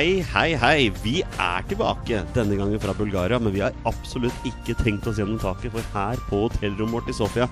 Hei, 0.00 0.22
hei, 0.32 0.54
hei. 0.56 0.84
Vi 1.04 1.18
er 1.20 1.64
tilbake, 1.68 2.22
denne 2.32 2.56
gangen 2.56 2.80
fra 2.80 2.94
Bulgaria. 2.96 3.36
Men 3.36 3.52
vi 3.52 3.60
har 3.60 3.74
absolutt 3.84 4.46
ikke 4.48 4.72
tenkt 4.78 5.04
oss 5.10 5.18
gjennom 5.20 5.36
taket, 5.42 5.74
for 5.74 5.84
her 5.92 6.22
på 6.30 6.38
hotellrommet 6.46 6.94
vårt 6.96 7.10
i 7.12 7.16
Sofia 7.18 7.48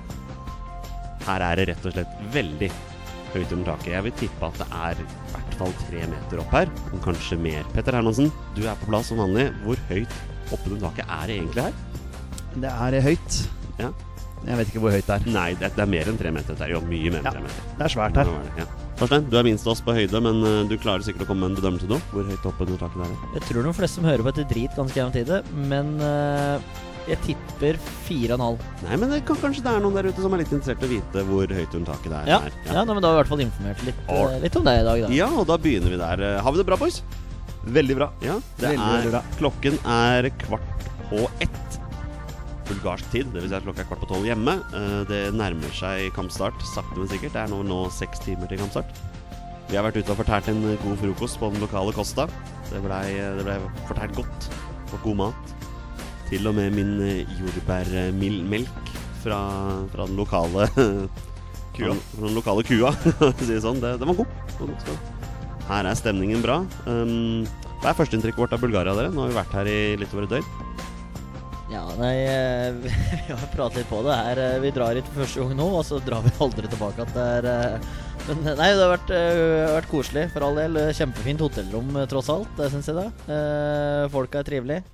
Her 1.27 1.45
er 1.45 1.61
det 1.61 1.66
rett 1.69 1.84
og 1.84 1.93
slett 1.93 2.23
veldig 2.33 2.71
høyt 3.34 3.53
under 3.53 3.69
taket. 3.75 3.91
Jeg 3.92 4.06
vil 4.06 4.16
tippe 4.23 4.48
at 4.48 4.62
det 4.62 4.69
er 4.79 5.05
i 5.05 5.06
hvert 5.34 5.59
fall 5.61 5.77
tre 5.83 6.09
meter 6.15 6.41
opp 6.47 6.56
her, 6.56 6.73
om 6.89 7.05
kanskje 7.05 7.41
mer. 7.51 7.69
Petter 7.77 8.01
Hermansen, 8.01 8.33
du 8.56 8.65
er 8.65 8.80
på 8.80 8.89
plass 8.95 9.12
som 9.12 9.20
vanlig. 9.20 9.51
Hvor 9.69 9.84
høyt 9.92 10.19
oppunder 10.48 10.87
taket 10.89 11.15
er 11.20 11.28
det 11.28 11.41
egentlig 11.42 11.69
her? 11.69 11.78
Det 12.65 12.75
er 12.89 13.01
høyt. 13.11 13.41
Ja. 13.84 13.92
Jeg 14.48 14.62
vet 14.62 14.73
ikke 14.73 14.87
hvor 14.89 14.97
høyt 14.97 15.05
det 15.05 15.20
er. 15.20 15.33
Nei, 15.37 15.48
det, 15.61 15.75
er 15.77 15.97
mer 15.98 16.09
enn 16.09 16.25
tre 16.25 16.33
meter. 16.41 16.56
Det 16.56 16.70
er 16.70 16.78
jo 16.78 16.84
mye 16.89 17.12
mer 17.12 17.20
enn 17.20 17.28
Ja. 17.28 17.37
tre 17.37 17.45
meter. 17.45 17.73
Det 17.77 17.91
er 17.91 17.98
svært 17.98 18.23
her. 18.23 18.37
Ja, 18.39 18.41
det 18.41 18.55
er 18.56 18.62
det, 18.65 18.65
Ja. 18.65 18.88
Torstein, 18.98 19.29
du 19.30 19.37
er 19.38 19.47
minst 19.47 19.66
av 19.69 19.77
oss 19.77 19.80
på 19.84 19.95
høyde, 19.95 20.19
men 20.25 20.41
eh, 20.43 20.65
du 20.66 20.75
klarer 20.80 21.05
sikkert 21.06 21.23
å 21.23 21.29
komme 21.29 21.45
med 21.45 21.52
en 21.52 21.59
bedømmelse 21.61 21.87
nå. 21.87 22.01
Hvor 22.11 22.27
høyt 22.27 22.47
oppunder 22.51 22.80
taket 22.80 22.98
det 22.98 23.06
er? 23.06 23.29
Jeg 23.37 23.45
tror 23.47 23.69
de 23.69 23.75
fleste 23.77 24.01
som 24.01 24.09
hører 24.09 24.25
på, 24.27 24.33
etter 24.33 24.48
drit 24.51 24.75
ganske 24.75 24.98
jevnt 24.98 25.19
i 25.20 25.23
det, 25.29 25.39
men 25.70 25.93
uh, 26.02 26.80
jeg 27.06 27.20
tipper 27.29 27.79
4,5. 28.09 28.59
Nei, 28.89 28.98
men 28.98 29.15
det 29.15 29.20
kan, 29.29 29.39
kanskje 29.39 29.62
det 29.69 29.77
er 29.77 29.84
noen 29.84 30.01
der 30.01 30.11
ute 30.11 30.25
som 30.25 30.34
er 30.34 30.42
litt 30.42 30.51
interessert 30.51 30.83
i 30.83 30.89
å 30.89 30.92
vite 30.97 31.25
hvor 31.30 31.55
høyt 31.61 31.79
under 31.79 31.92
taket 31.92 32.11
det 32.11 32.25
er. 32.25 32.33
Ja, 32.33 32.41
ja. 32.42 32.65
ja. 32.73 32.75
nei, 32.80 32.97
men 32.98 33.05
da 33.05 33.12
har 33.12 33.15
vi 33.15 33.20
i 33.20 33.23
hvert 33.23 33.33
fall 33.37 33.45
informert 33.47 33.87
litt, 33.87 34.03
uh, 34.11 34.37
litt 34.42 34.59
om 34.59 34.66
det 34.66 34.77
i 34.80 34.84
dag, 34.91 35.06
da. 35.06 35.15
Ja, 35.20 35.30
og 35.30 35.47
da 35.53 35.61
begynner 35.62 35.94
vi 35.94 36.03
der. 36.03 36.27
Har 36.42 36.56
vi 36.56 36.62
det 36.65 36.67
bra, 36.72 36.83
boys? 36.83 36.98
Veldig 37.78 38.00
bra. 38.03 38.11
Ja, 38.27 38.41
det 38.59 38.67
Veldig, 38.67 38.83
er, 38.83 38.98
veldig 38.98 39.15
bra. 39.15 39.22
Klokken 39.39 39.78
er 39.94 40.33
kvart 40.42 40.91
på 41.12 41.22
ett. 41.39 41.67
Bulgarsk 42.69 43.08
tid, 43.12 43.28
dvs. 43.34 43.48
Si 43.50 43.56
at 43.58 43.66
klokka 43.66 43.84
er 43.84 43.88
kvart 43.91 44.02
på 44.05 44.11
tolv 44.11 44.27
hjemme. 44.28 44.58
Eh, 44.77 44.98
Det 45.08 45.20
nærmer 45.36 45.72
seg 45.77 46.11
kampstart, 46.16 46.58
sakte, 46.75 46.97
men 46.98 47.10
sikkert. 47.10 47.34
Det 47.36 47.42
er 47.44 47.52
nå, 47.52 47.62
nå 47.66 47.84
seks 47.94 48.20
timer 48.25 48.50
til 48.50 48.60
kampstart. 48.62 48.91
Vi 49.69 49.77
har 49.77 49.84
vært 49.84 49.98
ute 50.00 50.14
og 50.14 50.20
fortært 50.22 50.48
en 50.48 50.62
god 50.80 50.97
frokost 51.02 51.41
på 51.41 51.50
den 51.52 51.60
lokale 51.60 51.92
Costa. 51.92 52.28
Det 52.70 52.80
blei 52.84 53.16
ble 53.42 53.56
fortært 53.88 54.16
godt 54.16 54.48
og 54.94 55.00
god 55.05 55.19
mat. 55.22 55.55
Til 56.28 56.48
og 56.48 56.56
med 56.56 56.72
min 56.77 56.94
eh, 57.05 57.36
jordbærmelk 57.41 58.92
fra, 59.22 59.41
fra 59.92 60.06
den 60.08 60.16
lokale 60.20 60.69
Kua. 61.78 61.94
Fra 61.94 62.27
den 62.27 62.34
lokale 62.34 62.64
kua, 62.66 62.91
si 63.38 63.53
det 63.53 63.60
sånn. 63.62 63.78
Det, 63.82 63.97
var 64.03 64.16
god. 64.19 64.88
Her 65.69 65.86
er 65.86 65.98
stemningen 65.98 66.41
bra. 66.42 66.62
Um, 66.88 67.44
hva 67.78 67.92
er 67.92 67.98
førsteinntrykket 68.00 68.41
vårt 68.41 68.56
av 68.56 68.62
Bulgaria, 68.64 68.97
dere? 68.98 69.12
Nå 69.14 69.22
har 69.22 69.30
vi 69.30 69.36
vært 69.36 69.55
her 69.60 69.70
i 69.70 69.78
litt 70.00 70.14
over 70.16 70.27
et 70.27 70.32
døgn. 70.32 70.88
Ja, 71.69 71.83
nei, 72.00 72.14
eh, 72.24 72.72
vi 72.80 72.91
har 73.28 73.48
pratet 73.52 73.83
litt 73.83 73.91
på 73.91 74.00
det 74.06 74.14
her. 74.16 74.38
eh, 74.41 74.58
Vi 74.64 74.70
drar 74.72 74.97
hit 74.97 75.08
for 75.12 75.20
første 75.24 75.42
gang 75.44 75.56
nå, 75.58 75.66
og 75.80 75.84
så 75.84 75.98
drar 76.05 76.25
vi 76.25 76.33
aldri 76.41 76.70
tilbake 76.72 77.05
det 77.12 77.25
er 77.38 77.48
eh, 77.52 77.88
Men 78.28 78.41
nei, 78.56 78.70
det 78.72 78.80
har 78.84 78.92
vært, 78.94 79.10
vært 79.75 79.91
koselig, 79.92 80.27
for 80.33 80.44
all 80.48 80.56
del. 80.58 80.78
Kjempefint 80.97 81.41
hotellrom, 81.44 81.92
tross 82.10 82.28
alt. 82.33 82.50
Det 82.58 82.70
syns 82.72 82.88
jeg, 82.91 82.97
da. 82.98 83.06
Eh, 83.33 84.08
Folka 84.12 84.41
er 84.42 84.48
trivelige. 84.48 84.84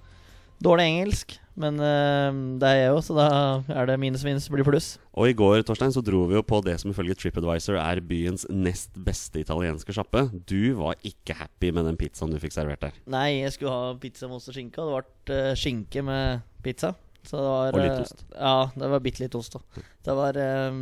Dårlig 0.62 0.84
engelsk, 0.86 1.34
men 1.60 1.76
uh, 1.82 2.30
det 2.62 2.68
er 2.70 2.78
jeg 2.78 2.90
jo, 2.94 3.00
så 3.04 3.14
da 3.18 3.26
er 3.74 3.86
det 3.90 3.96
minus 4.00 4.22
minus 4.24 4.46
blir 4.48 4.64
pluss. 4.66 4.94
Og 5.18 5.28
i 5.28 5.34
går 5.36 5.62
Torstein, 5.66 5.92
så 5.92 6.02
dro 6.02 6.24
vi 6.30 6.36
jo 6.38 6.42
på 6.46 6.60
det 6.64 6.76
som 6.80 6.90
ifølge 6.92 7.16
TripAdvisor 7.18 7.76
er 7.78 8.00
byens 8.00 8.46
nest 8.50 8.94
beste 9.06 9.42
italienske 9.42 9.92
sjappe. 9.94 10.24
Du 10.48 10.74
var 10.78 10.96
ikke 11.04 11.36
happy 11.38 11.72
med 11.74 11.84
den 11.90 11.98
pizzaen 12.00 12.32
du 12.32 12.38
fikk 12.42 12.54
servert 12.56 12.80
der. 12.86 12.94
Nei, 13.10 13.40
jeg 13.42 13.52
skulle 13.56 13.74
ha 13.74 13.92
pizza 14.00 14.30
med 14.30 14.38
ost 14.38 14.48
og 14.52 14.56
skinke, 14.56 14.80
og 14.82 14.90
det 14.94 15.02
ble 15.32 15.40
uh, 15.50 15.54
skinke 15.58 16.04
med 16.06 16.46
pizza. 16.64 16.94
Så 17.24 17.38
det 17.40 17.44
var, 17.48 17.72
Og 17.72 17.80
litt 17.80 18.02
ost. 18.04 18.24
Uh, 18.30 18.36
Ja, 18.36 18.56
det 18.76 18.88
var 18.92 19.00
bitte 19.04 19.22
litt 19.24 19.34
ost 19.38 19.54
òg. 19.56 19.82
Det 20.04 20.12
var 20.16 20.36
eh, 20.36 20.74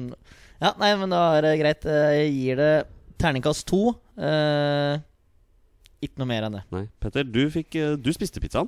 Ja, 0.62 0.72
nei, 0.80 0.88
men 0.98 1.12
da 1.14 1.20
er 1.36 1.44
det 1.46 1.52
greit. 1.60 1.86
Eh, 1.86 2.16
Jeg 2.18 2.32
gir 2.34 2.58
det 2.58 2.72
terningkast 3.22 3.62
to. 3.70 3.92
Eh, 4.18 4.96
ikke 6.02 6.18
noe 6.18 6.26
mer 6.26 6.48
enn 6.48 6.56
det. 6.58 6.62
Nei, 6.74 6.80
Petter, 7.02 7.22
du, 7.22 7.44
fikk, 7.54 7.76
eh, 7.78 7.94
du 7.94 8.10
spiste 8.14 8.42
pizzaen. 8.42 8.66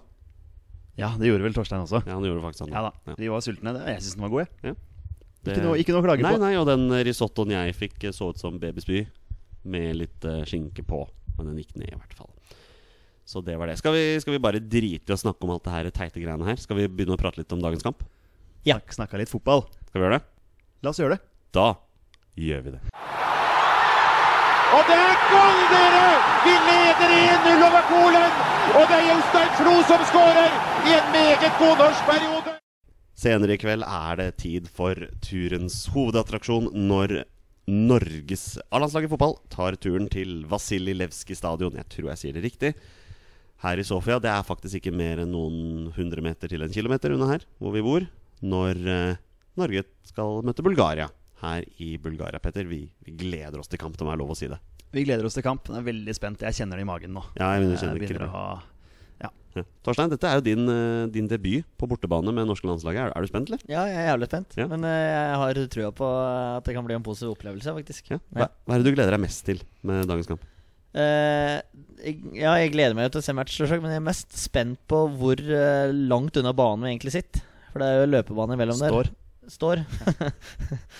Ja, 0.97 1.09
det 1.19 1.27
gjorde 1.27 1.43
vel 1.43 1.55
Torstein 1.56 1.82
også. 1.82 2.03
Ja, 2.06 2.15
han 2.15 2.22
gjorde 2.27 2.43
faktisk 2.44 2.66
han. 2.66 2.75
Ja 2.77 2.82
da. 2.87 2.93
Ja. 3.10 3.15
Vi 3.19 3.28
var 3.32 3.41
sultne. 3.43 3.72
Det- 3.75 3.87
Jeg 3.88 4.03
syns 4.05 4.15
den 4.15 4.22
var 4.22 4.31
god, 4.31 4.47
jeg. 4.47 4.77
Det- 5.44 5.56
Ikke 5.56 5.62
noe, 5.65 5.77
ikke 5.78 5.93
noe 5.93 6.03
å 6.03 6.05
klage 6.06 6.22
Nei, 6.22 6.32
på. 6.34 6.41
nei, 6.41 6.55
og 6.56 6.66
den 6.66 6.88
risottoen 7.05 7.50
jeg 7.50 7.75
fikk, 7.77 8.05
eh, 8.05 8.10
så 8.12 8.31
ut 8.31 8.38
som 8.38 8.59
babyspy. 8.59 9.06
Med 9.65 9.97
litt 9.97 10.25
eh, 10.25 10.44
skinke 10.44 10.84
på. 10.87 11.09
Men 11.37 11.47
den 11.50 11.56
gikk 11.59 11.75
ned, 11.77 11.88
i 11.93 11.97
hvert 11.99 12.15
fall. 12.15 12.31
Så 13.27 13.43
det 13.44 13.56
var 13.59 13.66
det. 13.66 13.78
Skal 13.78 13.93
vi, 13.93 14.21
skal 14.21 14.32
vi 14.34 14.38
bare 14.38 14.60
drite 14.60 15.10
i 15.10 15.15
å 15.15 15.19
snakke 15.19 15.43
om 15.43 15.50
alt 15.50 15.65
det 15.65 15.72
her 15.72 15.91
teite 15.91 16.21
greiene 16.22 16.44
her? 16.44 16.56
Skal 16.56 16.77
vi 16.77 16.87
begynne 16.88 17.16
å 17.16 17.19
prate 17.19 17.38
litt 17.38 17.53
om 17.53 17.61
dagens 17.61 17.82
kamp? 17.82 18.05
Ja. 18.65 18.78
Snak- 18.78 18.93
Snakka 19.09 19.19
litt 19.19 19.28
fotball. 19.32 19.65
Skal 19.88 20.00
vi 20.00 20.06
gjøre 20.06 20.19
det? 20.21 20.25
La 20.82 20.91
oss 20.91 20.99
gjøre 20.99 21.16
det. 21.16 21.21
Da 21.53 21.75
gjør 22.37 22.62
vi 22.65 22.71
det. 22.72 22.81
Og 24.75 24.89
det 24.89 24.95
er 24.99 25.19
gull, 25.31 25.59
dere! 25.71 26.07
Vi 26.43 26.53
leder 26.67 27.12
1-0 27.15 27.61
over 27.62 27.85
Polen! 27.87 28.33
Og 28.75 28.89
det 28.91 28.97
er 28.97 29.05
Jostein 29.07 29.53
Flo 29.55 29.75
som 29.87 30.03
skårer 30.09 30.57
i 30.89 30.97
en 30.97 31.12
meget 31.15 31.61
god 31.61 31.79
norsk 31.79 32.09
periode! 32.09 32.57
Senere 33.15 33.55
i 33.55 33.61
kveld 33.62 33.87
er 33.87 34.19
det 34.19 34.27
tid 34.43 34.67
for 34.67 34.99
turens 35.23 35.79
hovedattraksjon 35.95 36.73
når 36.91 37.21
Norges 37.71 38.49
A-landslag 38.75 39.07
i 39.07 39.12
fotball 39.15 39.39
tar 39.55 39.79
turen 39.79 40.11
til 40.11 40.43
Vasilij 40.51 40.99
Levskij 40.99 41.39
stadion. 41.39 41.79
Jeg 41.79 41.87
tror 41.95 42.11
jeg 42.11 42.25
sier 42.25 42.35
det 42.35 42.43
riktig. 42.49 42.75
Her 43.62 43.79
i 43.79 43.87
Sofia. 43.87 44.19
Det 44.19 44.33
er 44.33 44.49
faktisk 44.49 44.81
ikke 44.81 44.97
mer 44.97 45.23
enn 45.23 45.37
noen 45.37 45.93
hundre 45.95 46.25
meter 46.25 46.51
til 46.51 46.67
en 46.67 46.75
kilometer 46.75 47.15
unna 47.15 47.31
her 47.31 47.47
hvor 47.62 47.79
vi 47.79 47.87
bor. 47.87 48.11
Når 48.43 48.83
eh, 48.91 49.23
Norge 49.55 49.87
skal 50.11 50.43
møte 50.43 50.67
Bulgaria 50.67 51.12
her 51.44 51.66
i 51.82 51.94
Bulgaria. 52.03 52.41
Petter, 52.43 52.69
vi, 52.69 52.84
vi 53.06 53.16
gleder 53.19 53.60
oss 53.60 53.71
til 53.71 53.81
kamp. 53.81 53.97
Det 53.99 54.06
er 54.06 54.21
lov 54.21 54.34
å 54.34 54.38
si 54.38 54.50
det. 54.50 54.60
Vi 54.94 55.03
gleder 55.06 55.27
oss 55.27 55.37
til 55.37 55.44
kamp. 55.47 55.66
Jeg 55.71 55.81
er 55.81 55.88
veldig 55.88 56.15
spent. 56.15 56.44
Jeg 56.47 56.56
kjenner 56.60 56.78
det 56.78 56.87
i 56.87 56.88
magen 56.88 57.15
nå. 57.16 57.25
Ja, 57.38 57.55
jeg 57.59 57.75
Jeg 57.75 57.99
begynner 57.99 58.28
å 58.28 58.32
ha 58.34 58.47
Ja. 59.22 59.31
Torstein, 59.87 60.10
dette 60.10 60.27
er 60.27 60.41
jo 60.41 60.44
din, 60.44 60.69
eh, 60.69 61.06
din 61.15 61.28
debut 61.31 61.65
på 61.78 61.88
bortebane 61.88 62.32
med 62.34 62.47
norske 62.47 62.66
landslaget. 62.66 63.06
Er, 63.06 63.12
er 63.15 63.22
du 63.22 63.31
spent, 63.31 63.49
eller? 63.50 63.62
Ja, 63.71 63.84
jeg 63.87 64.00
er 64.03 64.09
jævlig 64.12 64.28
spent. 64.31 64.56
Ja. 64.59 64.66
Men 64.71 64.84
eh, 64.84 65.05
jeg 65.10 65.37
har 65.43 65.60
trua 65.77 65.93
på 65.94 66.09
at 66.59 66.66
det 66.66 66.75
kan 66.75 66.87
bli 66.87 66.97
en 66.99 67.06
positiv 67.06 67.37
opplevelse, 67.37 67.75
faktisk. 67.78 68.11
Ja. 68.11 68.19
Hva, 68.34 68.50
hva 68.50 68.75
er 68.75 68.82
det 68.82 68.91
du 68.91 68.97
gleder 68.97 69.15
deg 69.15 69.22
mest 69.22 69.47
til 69.47 69.62
med 69.87 70.06
dagens 70.11 70.31
kamp? 70.31 70.44
Uh, 70.94 71.59
jeg, 72.05 72.21
ja, 72.38 72.53
jeg 72.62 72.71
gleder 72.71 72.94
meg 72.94 73.09
jo 73.09 73.16
til 73.16 73.25
å 73.25 73.26
se 73.26 73.34
match, 73.34 73.56
men 73.66 73.91
jeg 73.91 73.99
er 73.99 74.05
mest 74.06 74.37
spent 74.38 74.78
på 74.91 75.00
hvor 75.19 75.41
uh, 75.43 75.91
langt 75.91 76.38
unna 76.38 76.53
banen 76.55 76.87
vi 76.87 76.93
egentlig 76.93 77.16
sitter. 77.16 77.43
For 77.72 77.82
det 77.82 77.88
er 77.88 78.03
jo 78.05 78.11
løpebane 78.12 78.55
imellom 78.55 78.78
Står. 78.78 79.09
der. 79.09 79.16
Står. 79.56 79.82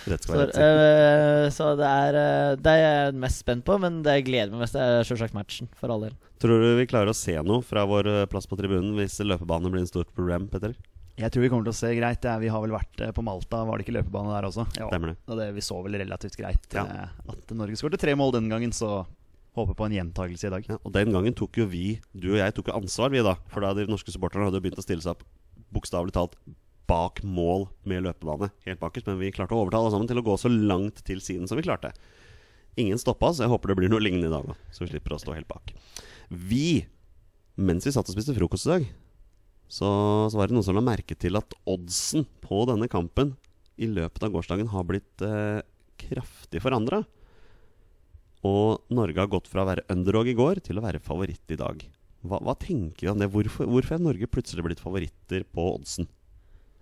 Rett 0.09 0.23
skal 0.25 0.29
Står. 0.29 0.39
være 0.39 0.47
rett. 0.51 0.59
Eh, 0.61 1.49
så 1.55 1.71
det 1.79 1.89
er 1.89 2.19
eh, 2.21 2.55
det 2.61 2.73
er 2.75 2.83
jeg 2.83 3.19
mest 3.25 3.43
spent 3.45 3.65
på, 3.67 3.77
men 3.83 4.03
det 4.05 4.19
jeg 4.19 4.27
gleder 4.31 4.53
meg 4.55 4.65
mest, 4.67 4.77
er 4.79 5.05
selvsagt 5.09 5.37
matchen, 5.37 5.71
for 5.79 5.93
all 5.95 6.07
del. 6.07 6.17
Tror 6.43 6.61
du 6.61 6.71
vi 6.79 6.89
klarer 6.91 7.13
å 7.13 7.17
se 7.17 7.37
noe 7.47 7.65
fra 7.65 7.87
vår 7.89 8.11
eh, 8.13 8.27
plass 8.31 8.49
på 8.51 8.59
tribunen 8.61 8.93
hvis 8.99 9.17
løpebanen 9.25 9.73
blir 9.73 9.85
en 9.85 9.91
stort 9.91 10.13
problem, 10.17 10.49
Petter? 10.53 10.77
Jeg 11.15 11.31
tror 11.31 11.45
vi 11.45 11.49
kommer 11.53 11.69
til 11.69 11.75
å 11.77 11.79
se 11.79 11.93
greit. 11.95 12.25
Ja, 12.27 12.39
vi 12.43 12.49
har 12.51 12.63
vel 12.65 12.73
vært 12.75 13.05
på 13.15 13.23
Malta. 13.23 13.61
Var 13.69 13.79
det 13.79 13.85
ikke 13.87 13.95
løpebane 14.01 14.33
der 14.35 14.49
også? 14.49 14.65
Ja. 14.81 14.89
Det. 14.91 15.13
Og 15.31 15.39
det, 15.39 15.47
vi 15.55 15.63
så 15.63 15.77
vel 15.85 15.95
relativt 16.03 16.35
greit 16.41 16.75
Ja. 16.75 16.83
at 17.31 17.53
Norge 17.55 17.79
skåret 17.79 18.03
tre 18.03 18.17
mål 18.19 18.35
den 18.35 18.49
gangen, 18.51 18.75
så 18.75 19.05
håper 19.55 19.77
på 19.79 19.87
en 19.87 19.95
gjentagelse 19.95 20.49
i 20.49 20.53
dag. 20.57 20.67
Ja, 20.67 20.81
og 20.83 20.91
den 20.97 21.15
gangen 21.15 21.37
tok 21.39 21.55
jo 21.61 21.69
vi, 21.71 22.01
du 22.11 22.33
og 22.33 22.41
jeg, 22.41 22.57
tok 22.57 22.73
jo 22.73 22.75
ansvar, 22.81 23.15
vi 23.15 23.23
da. 23.23 23.37
For 23.53 23.63
da 23.63 23.71
de 23.79 23.87
norske 23.87 24.11
supporterne 24.11 24.49
hadde 24.49 24.59
begynt 24.65 24.83
å 24.83 24.83
stille 24.83 25.05
seg 25.07 25.15
opp 25.15 25.23
bokstavelig 25.75 26.15
talt 26.19 26.35
bak 26.91 27.23
mål 27.25 27.69
med 27.89 28.05
løpebane. 28.07 28.51
Helt 28.67 28.81
bakerst. 28.83 29.09
Men 29.09 29.21
vi 29.21 29.33
klarte 29.35 29.57
å 29.57 29.63
overtale 29.63 29.87
alle 29.87 29.95
sammen 29.95 30.11
til 30.11 30.21
å 30.21 30.27
gå 30.27 30.37
så 30.41 30.51
langt 30.53 31.05
til 31.07 31.23
siden 31.25 31.49
som 31.51 31.61
vi 31.61 31.67
klarte. 31.67 31.95
Ingen 32.81 33.01
stoppa 33.01 33.31
oss. 33.31 33.41
Jeg 33.43 33.53
håper 33.53 33.73
det 33.73 33.79
blir 33.81 33.93
noe 33.93 34.03
lignende 34.03 34.31
i 34.31 34.35
dag 34.35 34.51
så 34.75 34.85
vi 34.85 34.91
slipper 34.93 35.15
å 35.17 35.21
stå 35.23 35.37
helt 35.37 35.51
bak. 35.51 35.73
Vi, 36.29 36.85
mens 37.61 37.87
vi 37.87 37.95
satt 37.95 38.09
og 38.09 38.17
spiste 38.17 38.35
frokost 38.37 38.69
i 38.69 38.73
dag, 38.73 38.87
så, 39.71 39.89
så 40.31 40.39
var 40.39 40.49
det 40.49 40.57
noen 40.57 40.67
som 40.67 40.77
la 40.77 40.85
merke 40.85 41.17
til 41.19 41.39
at 41.39 41.55
oddsen 41.71 42.27
på 42.45 42.65
denne 42.69 42.91
kampen 42.91 43.35
i 43.81 43.89
løpet 43.91 44.23
av 44.23 44.35
gårsdagen 44.35 44.71
har 44.71 44.87
blitt 44.87 45.25
eh, 45.25 45.63
kraftig 46.01 46.63
forandra. 46.63 47.03
Og 48.45 48.85
Norge 48.93 49.23
har 49.23 49.31
gått 49.33 49.49
fra 49.49 49.65
å 49.65 49.69
være 49.71 49.87
underdog 49.93 50.29
i 50.29 50.37
går 50.37 50.61
til 50.67 50.79
å 50.79 50.85
være 50.85 51.03
favoritt 51.03 51.55
i 51.55 51.59
dag. 51.59 51.81
Hva, 52.25 52.41
hva 52.45 52.55
tenker 52.61 53.07
du 53.07 53.13
om 53.13 53.23
det? 53.23 53.31
Hvorfor, 53.33 53.69
hvorfor 53.69 53.97
er 53.97 54.05
Norge 54.05 54.29
plutselig 54.31 54.65
blitt 54.67 54.83
favoritter 54.83 55.47
på 55.49 55.67
oddsen? 55.75 56.09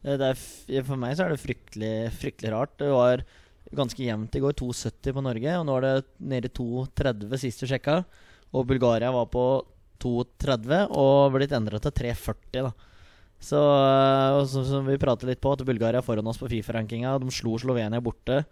Eh, 0.02 0.19
er, 0.19 0.82
for 0.87 0.99
meg 1.00 1.16
så 1.16 1.26
er 1.26 1.34
det 1.34 1.43
fryktelig, 1.43 1.94
fryktelig 2.19 2.52
rart. 2.54 2.75
Det 2.81 2.90
var 2.90 3.25
ganske 3.72 4.04
jevnt 4.04 4.37
i 4.37 4.43
går. 4.43 4.56
2,70 4.58 5.16
på 5.16 5.25
Norge, 5.25 5.58
og 5.58 5.66
nå 5.69 5.76
er 5.78 5.87
det 5.87 5.94
nede 6.32 6.50
i 6.50 6.56
2,30 6.58 7.43
sist 7.44 7.62
du 7.62 7.70
sjekka. 7.70 8.02
Og 8.52 8.66
Bulgaria 8.69 9.12
var 9.14 9.31
på 9.32 9.46
2,30 10.02 10.90
og 10.99 11.37
blitt 11.37 11.54
endra 11.56 11.78
til 11.82 11.94
3,40, 12.02 12.66
da. 12.66 12.72
Så, 13.43 13.58
eh, 13.58 14.43
så, 14.50 14.66
som 14.66 14.87
vi 14.87 15.00
prater 15.02 15.31
litt 15.31 15.43
på, 15.43 15.54
at 15.54 15.64
Bulgaria 15.66 16.02
er 16.02 16.06
foran 16.06 16.28
oss 16.31 16.38
på 16.38 16.50
Fifa-rankinga. 16.50 17.16
De 17.22 17.32
slo 17.34 17.56
Slovenia 17.58 18.02
borte. 18.02 18.43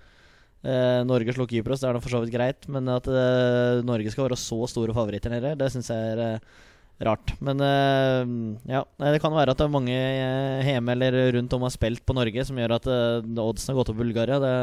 Eh, 0.60 1.00
Norge 1.08 1.32
slo 1.32 1.46
Kypros, 1.48 1.80
det 1.80 1.88
er 1.88 1.96
da 1.96 2.02
for 2.02 2.12
så 2.12 2.20
vidt 2.24 2.34
greit. 2.34 2.66
Men 2.72 2.88
at 2.92 3.06
eh, 3.08 3.82
Norge 3.86 4.12
skal 4.12 4.28
være 4.28 4.40
så 4.40 4.58
store 4.70 4.96
favoritter 4.96 5.32
nede, 5.32 5.54
det 5.58 5.70
syns 5.72 5.92
jeg 5.92 6.14
er 6.14 6.24
eh, 6.26 6.58
rart. 7.00 7.34
Men 7.40 7.60
eh, 7.64 8.30
ja, 8.74 8.84
det 9.00 9.20
kan 9.22 9.34
være 9.34 9.54
at 9.54 9.60
det 9.60 9.66
er 9.66 9.72
mange 9.72 9.96
eh, 9.96 10.68
hjemme 10.68 10.94
eller 10.96 11.18
rundt 11.36 11.56
om 11.56 11.66
har 11.66 11.74
spilt 11.74 12.04
på 12.06 12.16
Norge 12.16 12.44
som 12.46 12.58
gjør 12.60 12.76
at 12.76 12.88
eh, 12.90 13.42
oddsen 13.42 13.72
har 13.72 13.80
gått 13.80 13.92
opp 13.92 14.00
på 14.00 14.04
Bulgaria. 14.04 14.40
Det, 14.42 14.54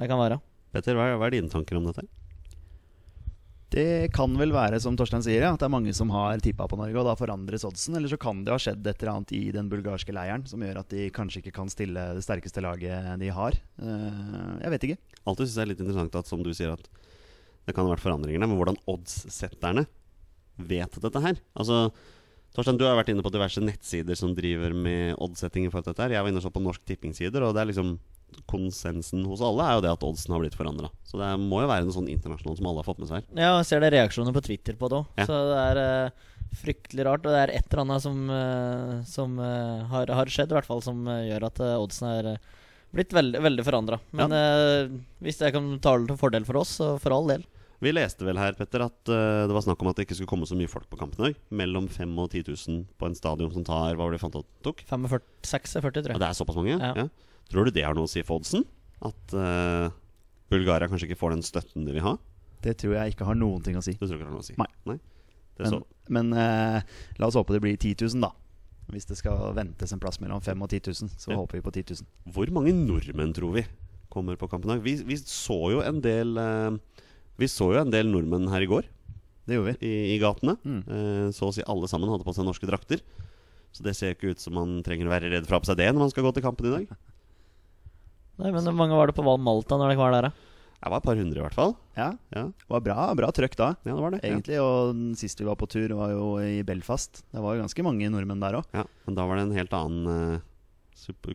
det 0.00 0.10
kan 0.10 0.20
være. 0.20 0.40
Petter, 0.74 0.98
hva 0.98 1.10
er, 1.10 1.20
hva 1.20 1.30
er 1.30 1.38
dine 1.38 1.52
tanker 1.52 1.80
om 1.80 1.88
dette? 1.88 2.06
Det 3.70 4.10
kan 4.10 4.32
vel 4.34 4.50
være 4.50 4.80
som 4.82 4.96
Torstein 4.98 5.22
sier, 5.22 5.44
ja, 5.44 5.52
at 5.54 5.62
det 5.62 5.68
er 5.68 5.70
mange 5.70 5.92
som 5.94 6.10
har 6.10 6.40
tippa 6.42 6.66
på 6.66 6.74
Norge, 6.78 6.96
og 6.98 7.06
da 7.06 7.12
forandres 7.14 7.62
oddsen. 7.68 7.94
Eller 7.94 8.10
så 8.10 8.18
kan 8.18 8.40
det 8.42 8.50
ha 8.50 8.58
skjedd 8.58 8.82
et 8.82 9.04
eller 9.04 9.12
annet 9.12 9.34
i 9.36 9.44
den 9.54 9.68
bulgarske 9.70 10.14
leiren 10.14 10.42
som 10.50 10.62
gjør 10.64 10.80
at 10.82 10.90
de 10.90 11.06
kanskje 11.14 11.38
ikke 11.44 11.54
kan 11.60 11.70
stille 11.70 12.08
det 12.16 12.24
sterkeste 12.26 12.64
laget 12.66 13.12
de 13.22 13.30
har. 13.36 13.58
Eh, 13.78 14.56
jeg 14.64 14.74
vet 14.74 14.88
ikke. 14.88 14.98
Alltid 15.22 15.46
syns 15.46 15.54
jeg 15.54 15.60
det 15.60 15.66
er 15.68 15.70
litt 15.70 15.84
interessant 15.84 16.18
at 16.18 16.32
som 16.32 16.42
du 16.42 16.50
sier 16.50 16.74
at 16.74 16.90
det 17.68 17.76
kan 17.76 17.86
ha 17.86 17.94
vært 17.94 18.02
forandringer 18.02 18.42
der, 18.42 18.50
men 18.50 18.58
hvordan 18.58 18.80
oddssetterne 18.90 19.86
vet 20.68 21.00
dette 21.02 21.22
her. 21.24 21.40
Altså, 21.54 21.88
Torstein, 22.54 22.78
du 22.80 22.86
har 22.86 22.96
vært 22.98 23.12
inne 23.12 23.22
på 23.22 23.32
diverse 23.32 23.62
nettsider 23.62 24.18
som 24.18 24.34
driver 24.34 24.74
med 24.74 25.14
oddsetting 25.22 25.66
i 25.66 25.70
forhold 25.70 25.86
til 25.86 25.94
dette. 25.94 26.06
her 26.06 26.16
Jeg 26.16 26.26
var 26.26 26.32
inne 26.32 26.42
og 26.42 26.46
så 26.46 26.54
på 26.54 26.62
Norsk 26.64 26.82
Tippingsider, 26.88 27.46
og 27.46 27.54
det 27.54 27.62
er 27.62 27.70
liksom 27.70 27.98
konsensen 28.46 29.24
hos 29.26 29.40
alle 29.42 29.64
er 29.66 29.74
jo 29.74 29.82
det 29.82 29.90
at 29.90 30.04
oddsen 30.06 30.34
har 30.34 30.42
blitt 30.42 30.58
forandra. 30.58 30.90
Så 31.06 31.18
det 31.18 31.30
må 31.42 31.64
jo 31.64 31.70
være 31.70 31.86
noe 31.86 31.94
sånn 31.94 32.10
internasjonalt 32.10 32.60
som 32.60 32.68
alle 32.70 32.82
har 32.82 32.86
fått 32.86 33.00
med 33.02 33.10
seg. 33.10 33.24
her. 33.24 33.42
Ja, 33.42 33.56
jeg 33.58 33.66
ser 33.70 33.82
det 33.82 33.90
reaksjoner 33.94 34.36
på 34.36 34.44
Twitter 34.46 34.78
på 34.78 34.90
det 34.90 35.00
òg. 35.00 35.10
Ja. 35.18 35.26
Så 35.26 35.40
det 35.50 35.64
er 35.64 35.80
uh, 35.82 36.30
fryktelig 36.60 37.06
rart. 37.08 37.26
Og 37.26 37.34
det 37.34 37.42
er 37.42 37.54
et 37.58 37.66
eller 37.66 37.84
annet 37.84 38.06
som, 38.06 38.22
uh, 38.30 38.94
som 39.10 39.34
uh, 39.42 39.82
har, 39.90 40.14
har 40.20 40.30
skjedd, 40.30 40.54
i 40.54 40.58
hvert 40.58 40.70
fall, 40.70 40.82
som 40.86 41.02
gjør 41.10 41.48
at 41.50 41.62
oddsen 41.74 42.10
er 42.12 42.32
blitt 42.94 43.14
veldig, 43.14 43.40
veldig 43.42 43.64
forandra. 43.66 43.98
Men 44.16 44.34
eh, 44.34 44.92
hvis 45.22 45.40
det 45.40 45.52
kan 45.54 45.72
tale 45.82 46.08
til 46.08 46.18
fordel 46.20 46.46
for 46.48 46.60
oss, 46.62 46.76
så 46.80 46.94
for 47.02 47.14
all 47.14 47.30
del. 47.30 47.46
Vi 47.80 47.92
leste 47.94 48.26
vel 48.28 48.36
her, 48.36 48.52
Petter, 48.58 48.82
at 48.84 49.08
uh, 49.08 49.46
det 49.48 49.54
var 49.56 49.64
snakk 49.64 49.80
om 49.80 49.88
at 49.88 49.96
det 49.96 50.04
ikke 50.04 50.18
skulle 50.18 50.28
komme 50.28 50.48
så 50.48 50.56
mye 50.58 50.68
folk 50.68 50.84
på 50.92 50.98
kampen 51.00 51.22
i 51.22 51.30
dag. 51.30 51.38
Mellom 51.62 51.86
5000 51.88 52.18
og 52.20 52.28
10 52.34 52.42
000 52.76 52.82
på 53.00 53.08
en 53.08 53.16
stadion 53.16 53.52
som 53.54 53.64
tar 53.64 53.94
Hva 53.96 54.04
var 54.04 54.12
det 54.12 54.18
vi 54.20 54.24
fant 54.26 54.36
ut 54.36 54.48
tok? 54.66 54.82
45, 54.90 55.22
46, 55.48 55.80
tror 55.80 56.10
jeg. 56.12 56.16
Og 56.18 56.20
det 56.20 56.28
er 56.28 56.36
såpass 56.36 56.58
mange? 56.60 56.76
Ja. 56.76 56.92
Ja. 57.04 57.06
Tror 57.50 57.64
du 57.66 57.72
det 57.74 57.86
har 57.86 57.96
noe 57.96 58.04
å 58.04 58.12
si 58.12 58.20
for 58.26 58.42
oddsen? 58.42 58.66
At 59.00 59.32
uh, 59.32 59.88
Bulgaria 60.52 60.90
kanskje 60.90 61.08
ikke 61.08 61.20
får 61.22 61.36
den 61.38 61.46
støtten 61.46 61.88
de 61.88 61.96
vil 61.96 62.04
ha? 62.04 62.18
Det 62.60 62.76
tror 62.82 62.98
jeg 62.98 63.14
ikke 63.14 63.24
har 63.30 63.38
noen 63.40 63.64
ting 63.64 63.78
å 63.80 63.84
si. 63.84 63.94
Du 63.96 64.04
tror 64.04 64.18
ikke 64.18 64.26
det 64.26 64.28
har 64.28 64.36
noe 64.36 64.44
å 64.44 64.48
si? 64.50 64.58
Nei. 64.60 64.98
Det 65.56 65.70
Men, 65.72 65.82
men 66.16 66.30
eh, 66.36 66.82
la 67.20 67.28
oss 67.28 67.36
håpe 67.38 67.54
det 67.56 67.60
blir 67.64 67.76
10 67.76 68.04
000, 68.04 68.20
da. 68.20 68.30
Hvis 68.92 69.06
det 69.08 69.16
skal 69.20 69.54
ventes 69.56 69.92
en 69.94 70.00
plass 70.02 70.18
mellom 70.20 70.42
5000 70.44 70.66
og 70.66 70.68
10 70.72 70.92
000, 71.06 71.14
så 71.20 71.32
Ja. 71.32 71.38
håper 71.40 71.56
vi 71.60 71.64
på 71.64 71.72
10 71.72 71.96
000. 72.02 72.34
Hvor 72.34 72.52
mange 72.52 72.72
nordmenn 72.76 73.32
tror 73.36 73.54
vi 73.56 73.64
kommer 74.12 74.36
på 74.36 74.48
kampen 74.50 74.68
i 74.70 74.74
dag? 74.74 74.84
Vi, 74.84 74.96
vi 75.06 75.16
så 75.22 75.58
jo 75.72 75.80
en 75.86 76.00
del 76.04 76.36
eh, 76.36 76.76
Vi 77.40 77.48
så 77.48 77.70
jo 77.74 77.80
en 77.80 77.92
del 77.92 78.10
nordmenn 78.12 78.50
her 78.52 78.64
i 78.64 78.68
går 78.68 78.84
Det 79.48 79.56
gjorde 79.56 79.72
vi. 79.80 79.88
i, 79.88 80.14
i 80.14 80.18
gatene. 80.20 80.56
Mm. 80.62 80.80
Eh, 80.84 81.28
så 81.36 81.48
å 81.48 81.54
si 81.56 81.64
alle 81.64 81.88
sammen 81.90 82.10
hadde 82.12 82.26
på 82.26 82.34
seg 82.36 82.44
norske 82.46 82.68
drakter. 82.68 83.00
Så 83.72 83.84
det 83.86 83.94
ser 83.96 84.12
ikke 84.16 84.34
ut 84.34 84.42
som 84.42 84.54
man 84.58 84.80
trenger 84.86 85.08
å 85.08 85.14
være 85.14 85.30
redd 85.32 85.46
for 85.48 85.56
å 85.56 85.60
ha 85.60 85.64
på 85.64 85.70
seg 85.72 85.78
det 85.80 85.88
når 85.94 86.04
man 86.04 86.12
skal 86.12 86.26
gå 86.26 86.32
til 86.36 86.44
kampen 86.44 86.68
i 86.68 86.74
dag. 86.76 86.92
Nei, 88.40 88.52
men 88.54 88.64
hvor 88.64 88.76
mange 88.76 88.96
var 88.96 89.10
det 89.10 89.16
på 89.18 89.24
Val 89.26 89.40
Malta 89.42 89.76
når 89.78 89.92
dere 89.92 90.00
var 90.00 90.14
der, 90.16 90.28
da? 90.30 90.46
Det 90.80 90.88
var 90.88 91.02
et 91.02 91.04
par 91.10 91.18
hundre, 91.20 91.36
i 91.36 91.42
hvert 91.44 91.56
fall. 91.58 91.74
Ja, 91.98 92.06
Ja, 92.32 92.42
det 92.56 92.70
var 92.72 92.80
bra, 92.80 92.94
bra 93.18 93.28
trøkk 93.36 93.52
da, 93.60 93.66
ja 93.84 93.92
det 93.92 94.00
var 94.00 94.14
det. 94.14 94.20
Ja. 94.24 94.30
egentlig. 94.30 94.56
Og 94.64 94.94
den 94.96 95.10
siste 95.20 95.42
vi 95.44 95.48
var 95.50 95.58
på 95.60 95.68
tur, 95.68 95.92
var 95.98 96.14
jo 96.14 96.28
i 96.40 96.62
Belfast. 96.64 97.20
Det 97.34 97.42
var 97.44 97.56
jo 97.58 97.60
ganske 97.66 97.84
mange 97.84 98.08
nordmenn 98.08 98.40
der 98.40 98.56
òg. 98.62 98.70
Ja, 98.72 98.86
men 99.04 99.18
da 99.18 99.26
var 99.28 99.36
det 99.36 99.44
en 99.44 99.58
helt 99.58 99.76
annen 99.76 100.08
eh, 100.14 100.46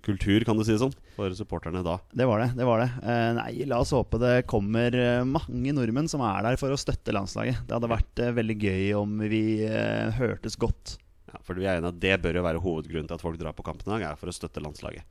kultur, 0.05 0.43
kan 0.47 0.57
du 0.57 0.63
si 0.65 0.73
det 0.73 0.81
sånn, 0.81 0.93
for 1.15 1.33
supporterne 1.37 1.83
da. 1.85 1.97
Det 2.13 2.27
var 2.29 2.43
det. 2.43 2.49
det 2.57 2.67
var 2.67 2.83
det 2.83 2.89
eh, 3.01 3.31
Nei, 3.37 3.49
la 3.69 3.79
oss 3.83 3.93
håpe 3.95 4.19
det 4.21 4.35
kommer 4.49 4.95
eh, 4.99 5.23
mange 5.27 5.73
nordmenn 5.75 6.09
som 6.11 6.23
er 6.25 6.45
der 6.45 6.59
for 6.61 6.73
å 6.73 6.79
støtte 6.79 7.15
landslaget. 7.15 7.65
Det 7.65 7.77
hadde 7.77 7.91
vært 7.91 8.23
eh, 8.23 8.33
veldig 8.37 8.57
gøy 8.61 8.85
om 8.99 9.19
vi 9.25 9.43
eh, 9.67 10.13
hørtes 10.19 10.57
godt. 10.61 10.97
Ja, 11.31 11.41
for 11.43 11.57
vi 11.57 11.67
er 11.67 11.79
enige 11.79 11.93
at 11.93 12.01
Det 12.03 12.15
bør 12.23 12.39
jo 12.39 12.45
være 12.45 12.63
hovedgrunnen 12.63 13.09
til 13.09 13.17
at 13.17 13.25
folk 13.25 13.41
drar 13.41 13.57
på 13.57 13.65
kampen 13.65 13.89
i 13.89 13.95
dag, 13.95 14.11
er 14.11 14.21
for 14.21 14.31
å 14.31 14.35
støtte 14.35 14.63
landslaget. 14.63 15.05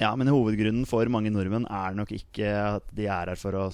Ja, 0.00 0.10
men 0.18 0.28
hovedgrunnen 0.28 0.84
for 0.88 1.08
mange 1.12 1.32
nordmenn 1.32 1.68
er 1.72 1.94
nok 1.96 2.12
ikke 2.12 2.50
at 2.76 2.90
de 2.96 3.08
er 3.08 3.32
her 3.32 3.40
for 3.40 3.56
å 3.56 3.68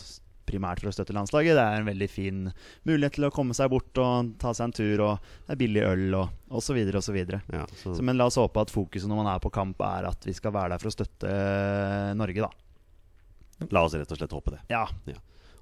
primært 0.48 0.82
for 0.82 0.90
å 0.90 0.94
støtte 0.94 1.14
landslaget. 1.16 1.56
Det 1.58 1.64
er 1.64 1.80
en 1.82 1.88
veldig 1.90 2.08
fin 2.10 2.44
mulighet 2.88 3.16
til 3.18 3.28
å 3.28 3.32
komme 3.34 3.54
seg 3.56 3.70
bort 3.72 4.02
og 4.02 4.34
ta 4.42 4.52
seg 4.56 4.68
en 4.70 4.76
tur, 4.76 5.02
og 5.06 5.32
det 5.46 5.56
er 5.56 5.60
billig 5.64 5.84
øl 5.88 6.18
og 6.20 6.56
osv. 6.60 6.78
osv. 7.00 7.18
Ja, 7.52 7.64
så, 7.82 7.96
Men 8.02 8.18
la 8.20 8.26
oss 8.30 8.38
håpe 8.40 8.64
at 8.66 8.72
fokuset 8.74 9.10
når 9.10 9.22
man 9.22 9.32
er 9.34 9.42
på 9.44 9.52
kamp, 9.54 9.80
er 9.86 10.10
at 10.12 10.28
vi 10.28 10.34
skal 10.36 10.54
være 10.54 10.74
der 10.76 10.82
for 10.82 10.92
å 10.92 10.96
støtte 10.96 11.32
eh, 11.34 12.14
Norge, 12.18 12.48
da. 12.48 13.68
la 13.70 13.84
oss 13.86 13.94
rett 13.98 14.10
og 14.12 14.18
slett 14.18 14.34
håpe 14.34 14.56
det. 14.56 14.62
Ja, 14.72 14.86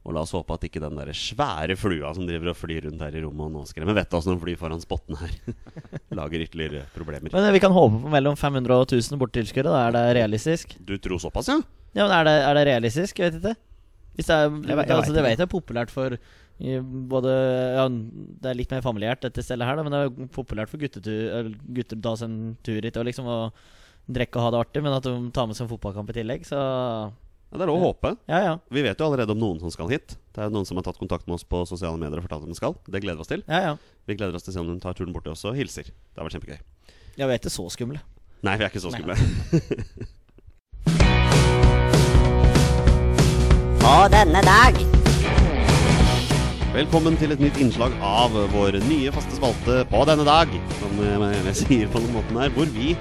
Og 0.00 0.14
la 0.16 0.22
oss 0.24 0.30
håpe 0.32 0.54
at 0.56 0.62
ikke 0.64 0.80
den 0.80 0.96
der 0.96 1.10
svære 1.12 1.74
flua 1.76 2.14
som 2.16 2.24
driver 2.24 2.54
og 2.54 2.56
flyr 2.56 2.86
rundt 2.86 3.02
her 3.04 3.16
i 3.18 3.20
rommet 3.20 3.50
og 3.50 3.52
nå 3.52 3.64
skremmer 3.68 3.92
vettet 3.98 4.14
av 4.16 4.22
oss 4.22 4.28
når 4.30 4.38
den 4.38 4.44
flyr 4.46 4.60
foran 4.62 4.80
spotten 4.80 5.18
her, 5.20 5.34
lager 6.18 6.40
ytterligere 6.46 6.86
problemer. 6.94 7.28
Men 7.34 7.44
eh, 7.50 7.52
vi 7.52 7.60
kan 7.60 7.74
håpe 7.76 8.00
på 8.06 8.12
mellom 8.14 8.38
500 8.40 8.78
og 8.80 8.86
1000 8.96 9.20
bortetilskuere. 9.20 9.74
Er 9.90 9.92
det 9.98 10.06
realistisk? 10.22 10.72
Du 10.80 10.96
tror 10.96 11.20
såpass, 11.20 11.52
ja? 11.52 11.58
Ja, 11.92 12.06
men 12.06 12.14
er 12.16 12.24
det, 12.30 12.34
er 12.48 12.56
det 12.56 12.64
realistisk? 12.70 13.18
Jeg 13.20 13.34
vet 13.34 13.42
ikke. 13.42 13.58
Hvis 14.20 14.28
det 14.28 14.36
er, 14.36 14.52
Jeg 14.52 14.76
jeg 14.76 14.96
altså, 14.98 15.16
det 15.16 15.24
vet 15.24 15.38
jeg 15.38 15.46
er 15.46 15.50
populært 15.50 15.92
for 15.94 16.16
både 17.10 17.32
ja, 17.78 17.86
Det 17.88 18.50
er 18.50 18.58
litt 18.58 18.72
mer 18.74 18.84
familiært, 18.84 19.22
dette 19.24 19.40
stedet 19.40 19.64
her, 19.64 19.78
da, 19.78 19.84
men 19.86 19.94
det 19.96 20.00
er 20.04 20.28
populært 20.34 20.68
for 20.68 20.82
gutter 20.82 21.00
å 21.00 22.00
ta 22.04 22.12
seg 22.20 22.28
en 22.28 22.40
tur 22.66 22.84
hit 22.84 23.00
og 23.00 23.08
liksom 23.08 23.30
og 23.32 23.64
drikke 24.10 24.36
og 24.36 24.44
ha 24.44 24.52
det 24.52 24.60
artig, 24.66 24.82
men 24.84 24.92
at 24.96 25.06
de 25.06 25.14
tar 25.32 25.48
med 25.48 25.56
seg 25.56 25.64
en 25.64 25.72
fotballkamp 25.72 26.12
i 26.12 26.18
tillegg, 26.20 26.44
så 26.48 26.60
ja 26.60 27.58
det 27.58 27.64
er 27.64 27.70
lov 27.72 27.80
å 27.80 27.86
håpe. 27.88 28.12
Ja, 28.30 28.38
ja. 28.44 28.50
Vi 28.70 28.82
vet 28.84 29.00
jo 29.00 29.08
allerede 29.08 29.34
om 29.34 29.40
noen 29.42 29.58
som 29.58 29.72
skal 29.74 29.90
hit. 29.90 30.14
Det 30.36 30.44
er 30.44 30.52
noen 30.54 30.66
som 30.68 30.78
har 30.78 30.84
tatt 30.86 31.00
kontakt 31.00 31.26
med 31.26 31.34
oss 31.34 31.42
på 31.42 31.64
sosiale 31.66 31.98
medier 31.98 32.20
og 32.20 32.28
fortalt 32.28 32.46
at 32.46 32.52
de 32.52 32.58
skal. 32.58 32.76
Det 32.86 33.00
gleder 33.02 33.18
vi 33.18 33.24
oss 33.26 33.32
til. 33.32 33.42
ja, 33.50 33.72
ja. 33.72 33.72
Vi 34.06 34.14
gleder 34.14 34.38
oss 34.38 34.46
til 34.46 34.52
å 34.52 34.54
se 34.54 34.62
om 34.62 34.70
de 34.70 34.78
tar 34.82 34.94
turen 34.94 35.10
borti 35.14 35.32
oss 35.32 35.42
og 35.48 35.58
hilser. 35.58 35.90
Det 35.90 36.22
har 36.22 36.28
vært 36.28 36.38
kjempegøy. 36.38 36.60
Ja, 37.18 37.26
vi 37.26 37.34
er 37.34 37.40
ikke 37.42 37.50
så 37.50 37.66
skumle. 37.74 38.04
Nei, 38.46 38.54
vi 38.54 38.64
er 38.68 38.70
ikke 38.70 38.84
så 38.84 38.94
skumle. 38.94 39.18
På 43.80 43.92
denne 44.12 44.40
dag 44.44 44.76
Velkommen 46.74 47.16
til 47.18 47.32
et 47.34 47.40
nytt 47.42 47.56
innslag 47.62 47.94
av 48.04 48.34
vår 48.52 48.76
nye 48.84 49.10
faste 49.14 49.34
spalte 49.34 49.80
på 49.90 50.02
denne 50.06 50.26
dag. 50.28 50.52
Som 50.78 51.00
jeg 51.02 51.40
jeg 51.48 51.56
sier 51.58 51.88
på 51.90 52.02
den 52.04 52.12
måten 52.14 52.38
her, 52.38 52.52
hvor 52.54 52.68
vi 52.70 52.92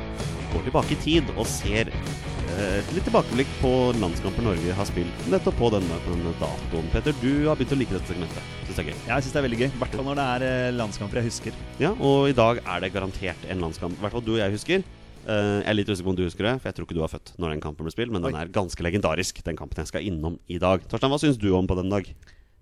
går 0.54 0.64
tilbake 0.66 0.96
i 0.96 1.00
tid 1.04 1.30
og 1.36 1.46
ser 1.52 1.92
eh, 1.92 2.80
et 2.80 2.94
litt 2.96 3.06
tilbakeblikk 3.06 3.52
på 3.60 3.74
landskamper 4.02 4.48
Norge 4.48 4.78
har 4.80 4.90
spilt 4.90 5.28
nettopp 5.30 5.60
på 5.60 5.70
denne, 5.76 6.00
denne 6.08 6.34
datoen. 6.42 6.88
Petter, 6.96 7.18
du 7.22 7.50
har 7.50 7.60
begynt 7.60 7.76
å 7.76 7.80
like 7.84 7.98
dette 7.98 8.10
segmentet. 8.14 8.56
Syns 8.64 8.80
det 8.80 8.86
er 8.86 8.90
gøy. 8.90 8.98
jeg 9.12 9.28
syns 9.28 9.36
det 9.36 9.42
er 9.44 9.48
veldig 9.50 9.62
gøy. 9.62 9.68
I 9.69 9.83
hvert 9.83 10.00
fall 10.00 10.09
når 10.09 10.21
det 10.21 10.30
er 10.38 10.48
eh, 10.48 10.71
landskamper 10.80 11.21
jeg 11.21 11.30
husker. 11.30 11.59
Ja, 11.83 11.94
og 12.00 12.31
i 12.31 12.38
dag 12.40 12.64
er 12.64 12.86
det 12.86 12.94
garantert 12.95 13.45
en 13.52 13.68
landskamp. 13.68 14.00
I 14.00 14.07
hvert 14.07 14.18
fall 14.18 14.26
du 14.26 14.33
og 14.38 14.42
jeg 14.42 14.57
husker. 14.57 14.88
Eh, 15.26 15.56
jeg 15.59 15.69
er 15.71 15.78
litt 15.78 15.90
usikker 15.90 16.07
på 16.07 16.14
om 16.14 16.19
du 16.19 16.26
husker 16.26 16.47
det, 16.47 16.56
for 16.59 16.69
jeg 16.69 16.78
tror 16.78 16.88
ikke 16.88 16.97
du 16.99 17.04
var 17.04 17.11
født 17.11 17.33
når 17.38 17.56
den 17.56 17.64
kampen 17.66 17.88
ble 17.88 17.95
spilt. 17.95 18.14
Men 18.14 18.26
den 18.26 18.38
er 18.38 18.54
ganske 18.54 18.85
legendarisk, 18.85 19.42
den 19.45 19.59
kampen 19.59 19.81
jeg 19.83 19.92
skal 19.92 20.06
innom 20.06 20.40
i 20.47 20.61
dag. 20.61 20.85
Torstein, 20.88 21.11
hva 21.11 21.21
syns 21.21 21.42
du 21.42 21.52
om 21.57 21.68
på 21.69 21.78
den 21.80 21.92
dag? 21.92 22.07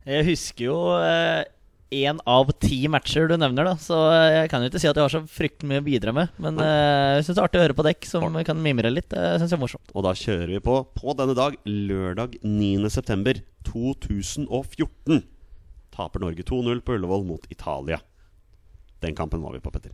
Jeg 0.07 0.27
husker 0.31 0.69
jo 0.69 0.79
én 1.91 2.19
av 2.27 2.49
ti 2.59 2.81
matcher 2.91 3.29
du 3.29 3.35
nevner, 3.39 3.69
da, 3.69 3.75
så 3.79 3.97
eh, 4.11 4.33
jeg 4.41 4.49
kan 4.51 4.63
jo 4.63 4.71
ikke 4.71 4.81
si 4.81 4.89
at 4.89 4.97
jeg 4.97 5.05
har 5.05 5.13
så 5.13 5.21
fryktelig 5.31 5.69
mye 5.71 5.83
å 5.83 5.85
bidra 5.85 6.13
med. 6.15 6.33
Men 6.43 6.59
uh, 6.59 7.17
jeg 7.17 7.27
syns 7.27 7.37
det 7.37 7.41
er 7.41 7.47
artig 7.47 7.61
å 7.61 7.63
høre 7.63 7.77
på 7.77 7.85
dekk 7.87 8.09
som 8.09 8.39
kan 8.47 8.63
mimre 8.63 8.91
litt. 8.91 9.09
Det 9.13 9.37
syns 9.39 9.53
jeg 9.53 9.59
er 9.59 9.63
morsomt. 9.63 9.93
Og 9.93 10.07
da 10.07 10.13
kjører 10.17 10.51
vi 10.51 10.63
på 10.63 10.81
på 10.97 11.15
denne 11.19 11.37
dag, 11.37 11.55
lørdag 11.63 12.39
9.9. 12.43 13.37
2014. 13.67 15.23
Taper 15.91 16.23
Norge 16.23 16.45
2-0 16.47 16.83
på 16.87 16.95
Ullevål 16.95 17.25
mot 17.27 17.47
Italia. 17.51 17.99
Den 19.03 19.15
kampen 19.17 19.43
var 19.43 19.55
vi 19.55 19.59
på, 19.63 19.73
Petter. 19.73 19.91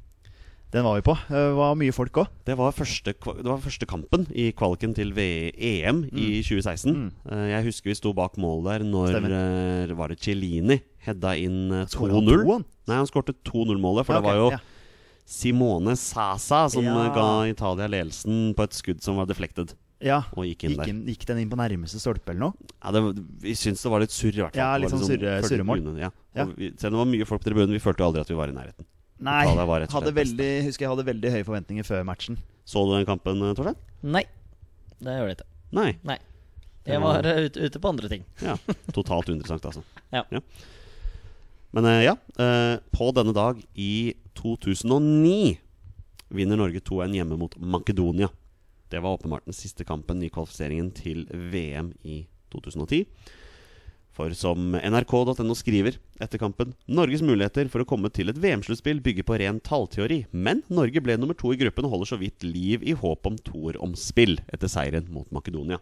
Den 0.73 0.83
var 0.83 0.95
vi 0.97 1.03
på. 1.05 1.13
Eh, 1.29 1.29
Det 1.29 1.55
var 1.55 1.75
mye 1.77 1.93
folk 1.93 2.11
òg. 2.17 2.27
Det 2.45 2.55
det 2.55 2.57
var 2.57 3.59
første 3.61 3.85
kampen 3.85 4.25
i 4.33 4.51
kvaliken 4.57 4.95
til 4.97 5.11
VM 5.13 5.53
EM 5.53 5.99
i 6.11 6.41
2016. 6.41 6.95
Mm. 6.95 7.11
Eh, 7.29 7.47
Jeg 7.53 7.65
husker 7.67 7.91
vi 7.91 7.95
sto 7.99 8.11
bak 8.13 8.37
mål 8.41 8.63
der 8.65 8.79
når 8.83 9.13
Stemmer. 9.13 9.35
eh, 9.89 9.93
Var 9.93 10.07
det 10.09 10.19
Cellini 10.19 10.81
hedda 11.05 11.35
inn 11.37 11.71
eh, 11.71 11.85
Skåret 11.85 12.13
han 12.17 12.25
2-0? 12.25 12.65
Nei, 12.87 12.95
han 12.97 13.05
skårte 13.05 13.35
2-0-målet, 13.45 14.05
for 14.05 14.13
Ja, 14.15 14.19
det 14.19 14.25
var 14.25 14.35
jo 14.35 14.49
ja. 14.51 14.57
Simone 15.25 15.95
Sasa 15.95 16.67
som 16.69 16.83
Ja. 16.83 17.13
ga 17.13 17.45
Italia 17.47 17.87
ledelsen 17.87 18.53
på 18.55 18.63
et 18.63 18.71
skudd 18.73 19.01
som 19.01 19.15
var 19.15 19.25
deflected, 19.25 19.73
Ja. 20.01 20.23
og 20.35 20.43
gikk 20.43 20.57
Gikk, 20.67 20.77
der. 20.77 20.89
inn, 20.89 21.05
gikk 21.05 21.25
den 21.25 21.37
inn 21.37 21.49
på 21.49 21.55
nærmeste 21.55 21.95
stolpe 22.01 22.29
eller 22.31 22.39
noe? 22.49 22.53
Ja, 22.83 22.91
det, 22.91 23.23
vi 23.39 23.51
syns 23.53 23.81
det 23.83 23.89
var 23.91 23.99
litt 24.01 24.09
surr, 24.11 24.33
i 24.35 24.41
hvert 24.41 24.53
fall. 24.53 24.59
Ja, 24.59 24.77
litt 24.77 24.89
sånn 24.89 24.99
surre- 24.99 25.39
følte 25.39 25.63
surremål. 25.63 25.97
Ja. 25.99 26.09
Ja. 26.35 26.45
Vi, 26.45 26.71
selv 26.77 26.93
om 26.95 26.99
det 26.99 27.05
var 27.05 27.11
mye 27.13 27.25
folk 27.25 27.41
på 27.41 27.49
tribunen, 27.53 27.71
vi 27.71 27.79
følte 27.79 27.99
jo 27.99 28.09
aldri 28.11 28.19
at 28.21 28.27
vi 28.27 28.35
var 28.35 28.47
i 28.49 28.51
nærheten. 28.51 28.85
Nei. 29.23 29.43
jeg 29.47 29.67
var 29.69 29.79
rett 29.83 29.89
og 29.89 29.95
Hadde 30.01 30.11
slett 30.11 30.19
veldig, 30.19 30.49
husker 30.67 30.85
jeg 30.85 30.91
hadde 30.93 31.05
veldig 31.07 31.31
høye 31.37 31.45
forventninger 31.47 31.87
før 31.87 32.03
matchen. 32.07 32.37
Så 32.67 32.83
du 32.87 32.93
den 32.95 33.05
kampen, 33.07 33.41
eh, 33.43 33.53
Torstein? 33.57 33.77
Nei, 34.03 34.23
det 35.03 35.15
gjør 35.17 35.27
det 35.31 35.35
ikke. 35.37 35.49
Nei. 35.79 35.89
Nei. 36.03 36.17
Jeg 36.85 36.99
var- 37.01 37.25
eh, 37.25 37.45
ute, 37.47 37.63
ute 37.69 37.79
på 37.79 37.89
andre 37.89 38.09
ting. 38.11 38.25
Ja, 38.43 38.57
Totalt 38.91 39.29
uinteressant, 39.31 39.63
altså. 39.65 39.83
Ja. 40.13 40.23
Men 41.73 41.85
eh, 41.89 42.03
ja, 42.05 42.15
eh, 42.37 42.77
på 42.93 43.11
denne 43.15 43.33
dag 43.33 43.61
i 43.79 44.13
2009 44.37 45.57
vinner 46.33 46.57
Norge 46.59 46.81
2-1 46.81 47.15
hjemme 47.17 47.37
mot 47.39 47.55
Makedonia. 47.57 48.29
Det 48.89 49.01
var 49.01 49.15
åpenbart 49.17 49.45
den 49.47 49.55
siste 49.57 49.85
kampen 49.87 50.21
i 50.21 50.29
kvalifiseringen 50.29 50.91
til 50.93 51.23
VM 51.31 51.93
i 52.05 52.25
2010. 52.53 53.05
For 54.13 54.33
som 54.37 54.75
nrk.no 54.77 55.55
skriver 55.57 55.97
etter 56.21 56.37
kampen 56.41 56.75
Norges 56.85 57.23
muligheter 57.25 57.69
for 57.73 57.81
å 57.81 57.87
komme 57.89 58.11
til 58.13 58.29
et 58.29 58.37
VM-sluttspill 58.37 59.01
bygger 59.01 59.25
på 59.25 59.39
ren 59.41 59.61
tallteori, 59.65 60.19
men 60.29 60.61
Norge 60.69 61.01
ble 61.01 61.17
nummer 61.17 61.37
to 61.37 61.53
i 61.53 61.57
gruppen 61.57 61.87
og 61.87 61.95
holder 61.95 62.11
så 62.11 62.19
vidt 62.21 62.45
liv 62.45 62.85
i 62.85 62.93
håp 62.97 63.25
om 63.25 63.39
toer 63.41 63.79
om 63.81 63.95
spill 63.97 64.37
etter 64.53 64.69
seieren 64.69 65.09
mot 65.13 65.29
Makedonia. 65.33 65.81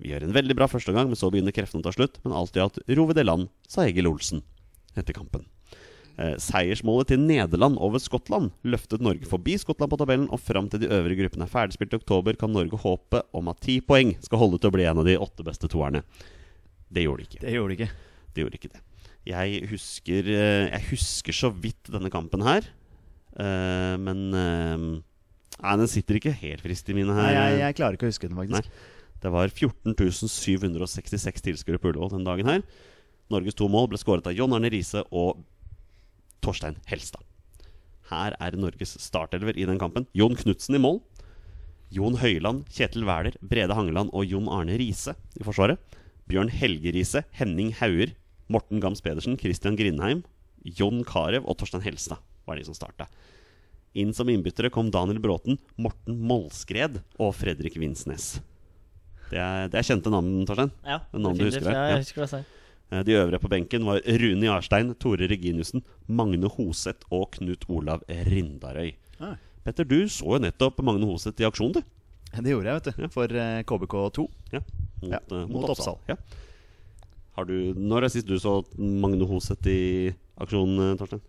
Vi 0.00 0.12
gjør 0.12 0.26
en 0.26 0.36
veldig 0.36 0.56
bra 0.56 0.68
første 0.68 0.92
gang, 0.96 1.10
men 1.10 1.18
så 1.18 1.28
begynner 1.32 1.54
kreftene 1.56 1.84
å 1.84 1.86
ta 1.86 1.92
slutt. 1.92 2.18
Men 2.24 2.34
alt 2.36 2.56
i 2.56 2.62
alt 2.64 2.80
ror 2.88 3.10
vi 3.10 3.16
det 3.16 3.26
land, 3.26 3.50
sa 3.68 3.84
Egil 3.84 4.08
Olsen 4.10 4.42
etter 4.96 5.16
kampen. 5.16 5.44
Eh, 6.16 6.38
seiersmålet 6.40 7.10
til 7.12 7.20
Nederland 7.20 7.76
over 7.84 8.00
Skottland 8.00 8.54
løftet 8.64 9.02
Norge 9.04 9.28
forbi 9.28 9.58
Skottland 9.60 9.92
på 9.92 9.98
tabellen, 10.00 10.30
og 10.32 10.40
fram 10.40 10.70
til 10.72 10.80
de 10.80 10.88
øvrige 10.92 11.20
gruppene 11.20 11.44
er 11.44 11.52
ferdigspilt 11.52 11.92
i 11.92 12.00
oktober, 12.00 12.36
kan 12.40 12.52
Norge 12.52 12.80
håpe 12.80 13.20
om 13.36 13.52
at 13.52 13.60
ti 13.64 13.82
poeng 13.84 14.14
skal 14.24 14.40
holde 14.40 14.60
til 14.60 14.72
å 14.72 14.76
bli 14.76 14.88
en 14.88 15.04
av 15.04 15.08
de 15.08 15.18
åtte 15.20 15.44
beste 15.44 15.68
toerne. 15.72 16.04
Det 16.92 17.04
gjorde 17.06 17.24
de 17.24 17.28
ikke. 17.30 17.42
Det 17.42 17.54
gjorde 17.56 17.72
de 17.72 17.78
ikke. 17.80 17.90
Det 18.32 18.44
gjorde 18.44 18.58
ikke 18.60 18.72
det. 18.74 18.82
Jeg 19.26 19.68
husker, 19.72 20.28
eh, 20.30 20.66
jeg 20.70 20.84
husker 20.92 21.34
så 21.34 21.50
vidt 21.50 21.90
denne 21.90 22.12
kampen 22.14 22.44
her. 22.46 22.68
Eh, 23.36 23.96
men 23.98 24.20
eh, 24.34 24.84
Nei, 25.56 25.72
den 25.80 25.88
sitter 25.88 26.18
ikke 26.18 26.34
helt 26.36 26.60
frist 26.60 26.88
i 26.92 26.94
mine 26.96 27.14
Nei, 27.16 27.30
her. 27.32 27.34
jeg, 27.34 27.60
jeg 27.62 27.76
klarer 27.78 27.96
ikke 27.96 28.06
å 28.06 28.12
huske 28.12 28.28
den, 28.28 28.36
faktisk. 28.38 28.68
Det 29.24 29.32
var 29.32 29.48
14 29.48 29.96
766 30.28 31.42
tilskuere 31.46 31.80
på 31.80 31.90
Ullevål 31.90 32.12
den 32.12 32.26
dagen 32.28 32.50
her. 32.50 32.62
Norges 33.32 33.56
to 33.58 33.66
mål 33.72 33.88
ble 33.90 33.98
skåret 33.98 34.28
av 34.28 34.36
John 34.36 34.52
Arne 34.54 34.70
Riise 34.70 35.02
og 35.10 35.40
Torstein 36.44 36.76
Helstad. 36.86 37.24
Her 38.12 38.36
er 38.38 38.54
Norges 38.60 38.92
startelver 39.02 39.56
i 39.58 39.66
den 39.66 39.80
kampen. 39.80 40.06
Jon 40.14 40.36
Knutsen 40.38 40.76
i 40.78 40.82
mål. 40.82 41.00
Jon 41.90 42.18
Høiland, 42.20 42.66
Kjetil 42.70 43.06
Wæler, 43.08 43.34
Brede 43.42 43.74
Hangeland 43.74 44.12
og 44.14 44.28
Jon 44.28 44.50
Arne 44.52 44.76
Riise 44.78 45.16
i 45.40 45.46
forsvaret. 45.46 45.80
Bjørn 46.30 46.50
Helgerise, 46.50 47.22
Henning 47.38 47.72
Hauger, 47.78 48.14
Morten 48.52 48.80
Gams 48.82 49.00
Pedersen, 49.04 49.36
Christian 49.38 49.76
Grindheim, 49.78 50.24
Jon 50.66 51.04
Carew 51.06 51.44
og 51.46 51.58
Torstein 51.60 51.82
Helstad 51.84 52.18
var 52.46 52.58
de 52.58 52.64
som 52.66 52.74
starta. 52.74 53.06
Inn 53.96 54.12
som 54.14 54.28
innbyttere 54.28 54.70
kom 54.74 54.90
Daniel 54.92 55.18
Bråten, 55.22 55.58
Morten 55.80 56.18
Målskred 56.28 57.00
og 57.22 57.32
Fredrik 57.38 57.78
Vinsnes. 57.80 58.36
Det 59.30 59.38
er, 59.40 59.70
det 59.72 59.80
er 59.80 59.86
kjente 59.88 60.10
navn, 60.12 60.44
Torstein. 60.46 60.70
Ja, 60.86 61.00
Det 61.10 61.22
navn 61.22 61.38
du 61.40 61.46
husker? 61.48 61.70
Ja, 61.72 61.86
Ja. 61.86 61.88
jeg 61.96 62.04
husker 62.04 62.22
det 62.26 62.30
selv. 62.30 62.52
Eh, 62.92 63.02
De 63.02 63.16
øvrige 63.18 63.40
på 63.42 63.48
benken 63.50 63.84
var 63.84 63.98
Rune 64.06 64.46
Jarstein, 64.46 64.94
Tore 65.02 65.26
Reginiussen, 65.26 65.82
Magne 66.06 66.46
Hoseth 66.48 67.06
og 67.10 67.32
Knut 67.32 67.64
Olav 67.68 68.04
Rindarøy. 68.08 68.92
Ah. 69.18 69.34
Petter, 69.64 69.82
du 69.84 70.04
så 70.06 70.36
jo 70.36 70.38
nettopp 70.38 70.78
Magne 70.86 71.06
Hoseth 71.08 71.40
i 71.42 71.48
aksjon, 71.48 71.72
du. 71.74 71.80
Det 72.36 72.52
gjorde 72.52 72.68
jeg, 72.70 72.74
vet 72.78 72.84
du. 72.84 73.02
Ja. 73.02 73.08
For 73.08 73.24
eh, 73.34 73.62
KBK2. 73.66 74.28
Ja, 74.52 74.60
mot, 75.02 75.12
Ja, 75.12 75.18
eh, 75.30 75.46
mot 75.50 75.68
Oppsal. 75.70 75.98
Ja. 76.08 76.16
Har 77.36 77.44
du, 77.44 77.74
når 77.76 78.02
er 78.06 78.10
sist 78.14 78.26
du 78.26 78.38
så 78.40 78.62
Magne 78.78 79.26
Hoseth 79.28 79.66
i 79.68 80.14
aksjon, 80.40 80.72
eh, 80.80 80.94
Torstein? 81.00 81.20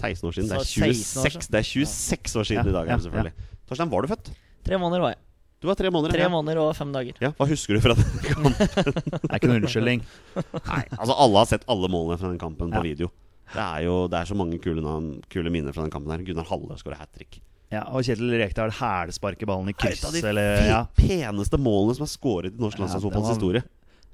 16 0.00 0.28
år 0.28 0.32
siden. 0.36 0.48
Det 0.48 0.56
er 0.56 0.64
Så 0.64 0.84
16 0.86 0.86
år 0.86 0.94
26, 0.94 1.32
siden. 1.34 1.50
det 1.50 1.58
er 1.58 1.66
26 1.66 2.36
år 2.40 2.44
siden 2.46 2.64
Ja, 2.64 2.70
i 2.70 2.76
dag, 2.78 2.88
ja, 2.88 2.96
selvfølgelig. 3.02 3.32
Torstein, 3.68 3.90
var 3.90 4.02
du 4.02 4.08
født? 4.08 4.30
Tre 4.64 4.78
måneder 4.78 5.00
var 5.02 5.10
jeg. 5.14 5.18
Du 5.60 5.66
var 5.68 5.74
tre 5.76 5.90
måneder. 5.92 6.14
Tre 6.14 6.22
ja. 6.24 6.28
måneder 6.32 6.56
og 6.62 6.70
fem 6.76 6.92
dager. 6.94 7.12
Ja, 7.20 7.32
Hva 7.36 7.46
husker 7.50 7.74
du 7.76 7.80
fra 7.84 7.94
den 7.98 8.04
kampen? 8.30 8.54
Det 8.54 9.28
er 9.28 9.36
ikke 9.36 9.50
noen 9.50 9.64
unnskyldning. 9.66 10.04
Nei, 10.38 10.84
altså 10.96 11.16
Alle 11.18 11.36
har 11.42 11.50
sett 11.50 11.66
alle 11.68 11.90
målene 11.92 12.16
fra 12.22 12.30
den 12.30 12.38
kampen 12.40 12.70
på 12.72 12.80
Ja. 12.80 12.86
video. 12.86 13.10
Det 13.50 13.60
er 13.60 13.82
jo 13.84 14.06
det 14.08 14.14
er 14.20 14.24
så 14.30 14.36
mange 14.38 14.60
kule, 14.62 14.80
kule 15.28 15.50
minner 15.50 15.74
fra 15.74 15.82
den 15.82 15.90
kampen. 15.90 16.12
her 16.14 16.22
Gunnar 16.24 16.46
Halle 16.48 16.78
skårer 16.78 16.96
hat 17.02 17.12
trick. 17.12 17.40
Ja, 17.70 17.82
og 17.90 18.02
Kjetil 18.06 18.30
Rekdal 18.40 18.70
hælsparker 18.78 19.46
ballen 19.46 19.68
i 19.68 19.74
Et 19.74 19.78
kryss, 19.78 20.04
av 20.06 20.12
de 20.14 20.22
eller 20.26 20.64
ja, 20.70 20.80
peneste 20.96 21.58
målene 21.58 21.94
som 21.98 22.06
er 22.06 22.10
skåret 22.14 22.54
i 22.56 22.62
norsk 22.62 22.78
ja, 22.78 22.86
landslagsfotballs 22.86 23.28
historie. 23.34 23.62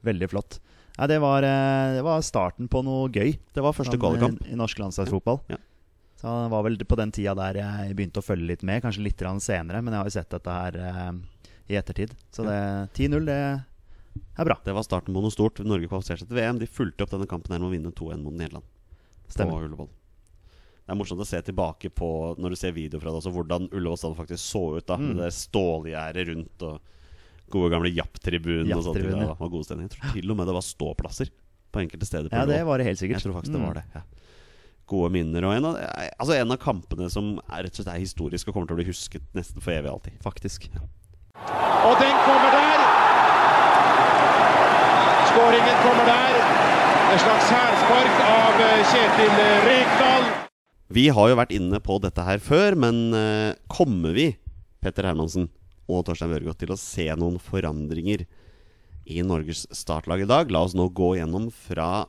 Veldig 0.05 0.29
flott. 0.33 0.59
Ja, 0.97 1.07
det, 1.11 1.19
var, 1.21 1.45
eh, 1.45 1.95
det 1.99 2.03
var 2.07 2.23
starten 2.25 2.69
på 2.73 2.81
noe 2.85 3.09
gøy. 3.13 3.35
Det 3.53 3.63
var 3.65 3.75
første 3.77 3.99
kvalikkamp. 4.01 4.43
eh, 4.47 4.53
I 4.55 4.57
norsk 4.57 4.79
landslagsfotball. 4.81 5.43
Ja. 5.53 5.59
Så 6.17 6.33
det 6.47 6.51
var 6.51 6.63
vel 6.65 6.79
på 6.89 6.97
den 6.97 7.13
tida 7.13 7.35
der 7.37 7.59
jeg 7.61 7.97
begynte 7.99 8.23
å 8.23 8.25
følge 8.25 8.49
litt 8.49 8.63
med, 8.65 8.81
kanskje 8.83 9.05
litt 9.05 9.21
senere, 9.45 9.83
men 9.85 9.93
jeg 9.93 10.01
har 10.01 10.07
jo 10.09 10.15
sett 10.17 10.31
dette 10.31 10.49
her 10.49 10.79
eh, 10.81 11.13
i 11.69 11.77
ettertid. 11.77 12.15
Så 12.33 12.47
det 12.47 12.57
10-0, 12.97 13.27
det 13.27 13.37
er 14.39 14.45
bra. 14.49 14.57
Det 14.65 14.73
var 14.73 14.83
starten 14.83 15.13
på 15.13 15.21
noe 15.21 15.31
stort. 15.35 15.61
Norge 15.61 15.89
kvalifiserte 15.91 16.25
til 16.27 16.37
VM. 16.39 16.59
De 16.59 16.67
fulgte 16.67 17.05
opp 17.05 17.13
denne 17.13 17.29
kampen 17.29 17.53
her 17.53 17.61
med 17.61 17.69
å 17.69 17.75
vinne 17.75 17.93
2-1 17.93 18.23
mot 18.25 18.33
Nederland. 18.33 18.65
Stemmer. 19.29 19.69
Det 20.87 20.95
er 20.95 20.99
morsomt 21.01 21.21
å 21.21 21.27
se 21.27 21.41
tilbake 21.43 21.91
på 21.91 22.09
Når 22.39 22.53
du 22.55 22.57
ser 22.57 22.71
video 22.73 23.01
fra 23.03 23.11
det 23.11 23.19
også, 23.19 23.33
hvordan 23.35 23.65
Ullevål 23.75 23.99
stadion 23.99 24.21
faktisk 24.21 24.43
så 24.45 24.77
ut. 24.79 24.87
da 24.87 24.97
Mm. 24.97 25.09
Med 25.17 25.25
det 25.25 25.33
stålgjerdet 25.35 26.29
rundt 26.29 26.63
og 26.63 26.81
gode 27.51 27.71
gamle 27.71 27.91
Japp-tribunen. 27.95 28.73
og 28.77 28.83
sånt. 28.85 28.97
Japp-tribunen, 28.99 29.29
Det 29.29 29.39
var 29.41 29.49
god 29.49 29.65
stemning. 29.65 29.89
Jeg 29.89 29.99
tror 29.99 30.13
til 30.17 30.31
og 30.31 30.37
med 30.37 30.47
det 30.47 30.55
var 30.57 30.65
ståplasser 30.67 31.31
på 31.73 31.81
enkelte 31.85 32.07
steder. 32.07 32.29
på 32.31 32.37
Ja, 32.37 32.45
det 32.47 32.65
var 32.67 32.79
det 32.79 32.87
helt 32.87 32.99
sikkert. 32.99 33.21
Jeg 33.23 33.27
tror 33.31 33.37
faktisk 33.41 33.53
det 33.53 33.61
Mm. 33.61 33.67
var 33.67 33.75
det. 33.75 33.85
Ja. 33.95 34.01
Gode 34.87 35.11
minner. 35.13 35.45
Og 35.45 35.53
en 35.57 35.65
av, 35.65 35.77
altså 36.21 36.35
en 36.41 36.51
av 36.53 36.59
kampene 36.59 37.11
som 37.11 37.41
er, 37.51 37.65
rett 37.65 37.75
og 37.79 37.85
slett 37.85 37.95
er 37.95 37.99
historisk 37.99 38.49
og 38.49 38.55
kommer 38.55 38.67
til 38.69 38.77
å 38.77 38.81
bli 38.83 38.87
husket 38.87 39.23
nesten 39.35 39.61
for 39.61 39.73
evig 39.73 39.91
alltid. 39.91 40.13
Faktisk. 40.23 40.69
Og 40.77 41.95
den 41.99 42.17
kommer 42.23 42.51
der. 42.55 42.79
Skåringen 45.31 45.77
kommer 45.85 46.07
der. 46.09 46.33
En 47.13 47.21
slags 47.23 47.51
hælspark 47.55 48.21
av 48.27 48.61
eh, 48.61 48.81
Kjetil 48.91 49.37
Rekdal. 49.67 50.25
Vi 50.97 51.09
har 51.15 51.29
jo 51.33 51.37
vært 51.39 51.53
inne 51.55 51.81
på 51.83 51.99
dette 52.03 52.23
her 52.27 52.39
før, 52.43 52.77
men 52.79 53.13
eh, 53.15 53.55
kommer 53.73 54.15
vi, 54.17 54.37
Petter 54.83 55.03
Hermansen 55.09 55.49
og 55.87 56.05
Torstein 56.07 56.33
Børgodt, 56.35 56.61
til 56.63 56.75
å 56.75 56.81
se 56.81 57.07
noen 57.19 57.39
forandringer 57.43 58.27
i 59.07 59.23
Norges 59.23 59.67
startlag 59.75 60.25
i 60.25 60.31
dag? 60.31 60.51
La 60.51 60.65
oss 60.67 60.77
nå 60.77 60.89
gå 60.91 61.15
gjennom 61.19 61.49
fra 61.55 62.07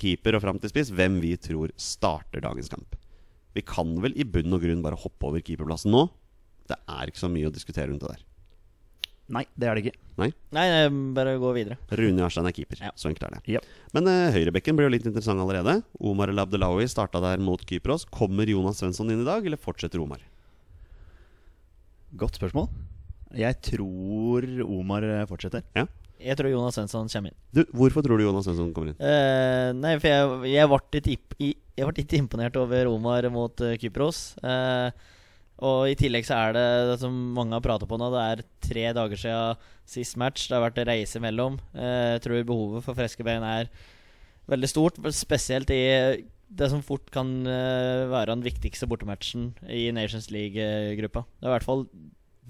keeper 0.00 0.38
og 0.38 0.44
fram 0.44 0.58
til 0.60 0.72
spiss 0.72 0.92
hvem 0.94 1.20
vi 1.22 1.34
tror 1.40 1.74
starter 1.80 2.42
dagens 2.44 2.72
kamp. 2.72 2.96
Vi 3.54 3.62
kan 3.66 3.96
vel 4.02 4.14
i 4.18 4.26
bunn 4.26 4.54
og 4.54 4.64
grunn 4.64 4.82
bare 4.84 4.98
hoppe 4.98 5.28
over 5.28 5.42
keeperplassen 5.42 5.92
nå. 5.94 6.06
Det 6.70 6.78
er 6.86 7.10
ikke 7.10 7.24
så 7.24 7.30
mye 7.30 7.48
å 7.50 7.54
diskutere 7.54 7.90
rundt 7.90 8.04
det 8.06 8.14
der. 8.14 8.26
Nei, 9.30 9.44
det 9.54 9.68
er 9.70 9.78
det 9.78 9.82
ikke. 9.84 9.98
Nei, 10.18 10.28
nei, 10.54 10.64
bare 11.14 11.36
gå 11.38 11.52
videre. 11.54 11.76
Rune 11.94 12.18
Jarstein 12.24 12.48
er 12.50 12.54
keeper. 12.54 12.80
Ja. 12.82 12.90
Så 12.98 13.10
enkelt 13.10 13.28
er 13.28 13.36
det. 13.36 13.54
Ja. 13.54 13.62
Men 13.94 14.10
uh, 14.10 14.32
høyrebekken 14.34 14.78
blir 14.78 14.88
jo 14.88 14.94
litt 14.96 15.06
interessant 15.06 15.42
allerede. 15.42 15.76
Omar 16.02 16.32
El 16.32 16.42
Abdelawi 16.42 16.88
starta 16.90 17.22
der 17.22 17.42
mot 17.42 17.62
Kypros. 17.66 18.08
Kommer 18.10 18.50
Jonas 18.50 18.82
Svensson 18.82 19.12
inn 19.14 19.22
i 19.22 19.28
dag, 19.28 19.46
eller 19.46 19.60
fortsetter 19.60 20.02
Omar? 20.02 20.22
Godt 22.18 22.40
spørsmål. 22.40 22.70
Jeg 23.38 23.60
tror 23.62 24.46
Omar 24.66 25.06
fortsetter. 25.30 25.62
fortsetter. 25.62 25.96
Jeg 26.20 26.36
tror 26.36 26.50
Jonas 26.52 26.76
Svensson 26.76 27.08
kommer 27.08 27.32
inn. 27.32 27.38
Du, 27.54 27.62
Hvorfor 27.72 28.04
tror 28.04 28.20
du 28.20 28.26
Jonas 28.26 28.44
Svensson 28.44 28.74
kommer 28.76 28.92
inn? 28.92 28.98
Eh, 29.00 29.70
nei, 29.76 29.94
for 30.02 30.10
jeg, 30.10 30.50
jeg 30.52 30.68
ble 30.68 30.80
litt, 31.06 31.36
jeg 31.40 31.86
ble 31.86 31.96
litt 31.96 32.16
imponert 32.18 32.58
over 32.60 32.90
Omar 32.90 33.28
mot 33.32 33.64
uh, 33.64 33.76
Kypros. 33.80 34.34
Eh, 34.44 34.90
og 35.64 35.92
i 35.92 35.96
tillegg 35.98 36.24
så 36.28 36.36
er 36.38 36.56
det, 36.56 36.66
det 36.90 36.98
som 37.02 37.14
mange 37.36 37.56
har 37.56 37.64
pratet 37.64 37.88
på 37.88 37.98
nå, 38.00 38.10
det 38.12 38.26
er 38.26 38.44
tre 38.64 38.84
dager 38.96 39.20
siden 39.20 39.64
sist 39.88 40.18
match. 40.20 40.46
Det 40.48 40.56
har 40.56 40.66
vært 40.66 40.82
reise 40.88 41.20
imellom. 41.20 41.58
Eh, 41.72 42.16
jeg 42.16 42.26
tror 42.26 42.44
behovet 42.52 42.84
for 42.84 42.98
friske 42.98 43.24
bein 43.26 43.44
er 43.46 43.72
veldig 44.50 44.70
stort. 44.70 45.00
Spesielt 45.16 45.72
i 45.72 45.80
det 46.50 46.70
som 46.72 46.82
fort 46.82 47.06
kan 47.14 47.28
eh, 47.46 48.08
være 48.10 48.34
den 48.34 48.42
viktigste 48.44 48.88
bortematchen 48.90 49.52
i 49.70 49.86
Nations 49.94 50.30
League-gruppa. 50.34 51.22
Det 51.38 51.46
er 51.46 51.52
i 51.52 51.54
hvert 51.54 51.68
fall 51.68 51.84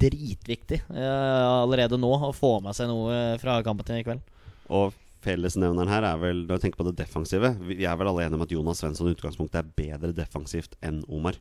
dritviktig 0.00 0.80
eh, 0.88 1.44
allerede 1.44 1.98
nå 2.00 2.10
å 2.30 2.32
få 2.36 2.56
med 2.64 2.76
seg 2.76 2.88
noe 2.88 3.36
fra 3.42 3.58
kampen 3.66 3.86
til 3.86 4.00
i 4.00 4.06
kveld. 4.06 4.24
Og 4.72 4.96
fellesnevneren 5.20 5.90
her 5.90 6.06
er 6.06 6.20
vel 6.22 6.44
Når 6.46 6.56
jeg 6.56 6.62
tenker 6.62 6.80
på 6.80 6.84
det 6.86 7.00
defensive 7.00 7.48
Vi 7.58 7.74
vi 7.80 7.86
er 7.88 7.96
vel 7.98 8.08
alle 8.08 8.22
enige 8.24 8.38
om 8.38 8.44
at 8.44 8.52
Jonas 8.54 8.78
Svensson 8.80 9.10
i 9.10 9.12
utgangspunktet 9.12 9.58
er 9.60 9.72
bedre 9.76 10.14
defensivt 10.16 10.78
enn 10.86 11.02
Omar. 11.10 11.36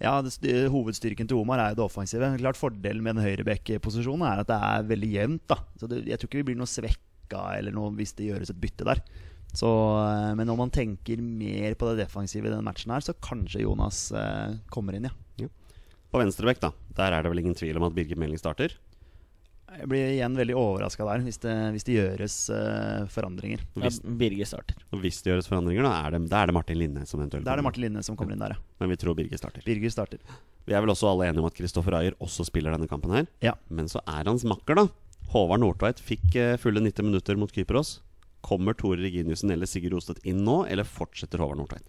Ja, 0.00 0.14
det, 0.20 0.54
Hovedstyrken 0.72 1.28
til 1.28 1.40
Omar 1.40 1.60
er 1.60 1.72
jo 1.72 1.80
det 1.80 1.86
offensive. 1.86 2.28
Klart 2.40 2.58
Fordelen 2.60 3.04
med 3.04 3.16
den 3.16 3.24
høyreback-posisjonen 3.24 4.26
er 4.28 4.42
at 4.42 4.50
det 4.50 4.58
er 4.70 4.88
veldig 4.90 5.12
jevnt. 5.12 5.44
da 5.48 5.60
Så 5.80 5.88
det, 5.88 6.04
Jeg 6.08 6.20
tror 6.20 6.30
ikke 6.30 6.42
vi 6.42 6.48
blir 6.50 6.60
noe 6.60 6.70
svekka 6.70 7.42
eller 7.58 7.72
noe 7.72 7.92
hvis 7.96 8.12
det 8.16 8.30
gjøres 8.30 8.52
et 8.52 8.60
bytte 8.60 8.88
der. 8.88 9.00
Så, 9.56 9.68
eh, 10.02 10.32
men 10.36 10.46
når 10.48 10.58
man 10.58 10.72
tenker 10.74 11.20
mer 11.22 11.76
på 11.78 11.92
det 11.92 12.04
defensive 12.06 12.48
i 12.48 12.50
denne 12.52 12.64
matchen, 12.66 12.92
her 12.92 13.04
så 13.04 13.14
kanskje 13.24 13.62
Jonas 13.62 14.10
eh, 14.12 14.56
kommer 14.72 14.96
inn, 14.98 15.08
ja. 15.10 15.48
På 16.12 16.20
venstrebekk, 16.22 16.60
da. 16.62 16.70
Der 16.96 17.12
er 17.12 17.24
det 17.24 17.30
vel 17.32 17.42
ingen 17.42 17.56
tvil 17.58 17.76
om 17.80 17.84
at 17.88 17.94
Birgit 17.96 18.18
Meling 18.20 18.38
starter. 18.38 18.76
Jeg 19.76 19.88
blir 19.90 20.12
igjen 20.14 20.36
veldig 20.38 20.54
overraska 20.56 21.04
der, 21.04 21.24
hvis 21.26 21.40
det, 21.42 21.54
hvis 21.74 21.84
det 21.84 21.96
gjøres 21.96 22.36
eh, 22.54 23.02
forandringer. 23.12 23.64
Hvis, 23.74 23.98
Ja, 24.00 24.14
Hvis, 24.16 24.48
starter. 24.48 24.76
og 24.94 25.00
hvis 25.02 25.18
det 25.24 25.32
gjøres 25.32 25.48
forandringer, 25.50 25.84
da 25.84 25.90
er 26.06 26.14
det, 26.14 26.20
da 26.30 26.42
er 26.42 26.46
det 26.48 26.54
Martin 26.56 26.78
Linne 26.80 27.02
som 27.04 27.20
eventuelt 27.20 27.44
Da 27.44 27.52
er 27.52 27.60
det. 27.60 27.66
Martin 27.66 27.84
Linne 27.84 28.04
som 28.06 28.16
kommer 28.16 28.36
inn 28.36 28.44
der, 28.44 28.54
ja. 28.54 28.62
Men 28.80 28.94
vi 28.94 28.96
tror 29.02 29.16
Birger 29.18 29.36
starter. 29.42 29.66
Birger 29.66 29.92
starter. 29.92 30.22
Vi 30.66 30.74
er 30.74 30.80
vel 30.84 30.94
også 30.94 31.10
alle 31.10 31.26
enige 31.28 31.42
om 31.42 31.50
at 31.50 31.58
Kristoffer 31.58 31.98
Ayer 31.98 32.16
også 32.22 32.46
spiller 32.48 32.72
denne 32.72 32.88
kampen 32.88 33.12
her. 33.12 33.26
Ja. 33.44 33.52
Men 33.68 33.90
så 33.90 34.00
er 34.06 34.30
hans 34.30 34.46
makker, 34.48 34.78
da. 34.78 34.86
Håvard 35.34 35.60
Nordtveit 35.60 36.00
fikk 36.00 36.38
eh, 36.38 36.56
fulle 36.62 36.80
90 36.80 37.10
minutter 37.10 37.36
mot 37.36 37.52
Kypros. 37.52 37.98
Kommer 38.46 38.76
Tore 38.78 39.02
Reginiussen 39.02 39.50
eller 39.50 39.66
Sigurd 39.66 39.96
Rostedt 39.96 40.22
inn 40.28 40.44
nå, 40.46 40.60
eller 40.70 40.86
fortsetter 40.86 41.42
Håvard 41.42 41.58
Nordtveit? 41.58 41.86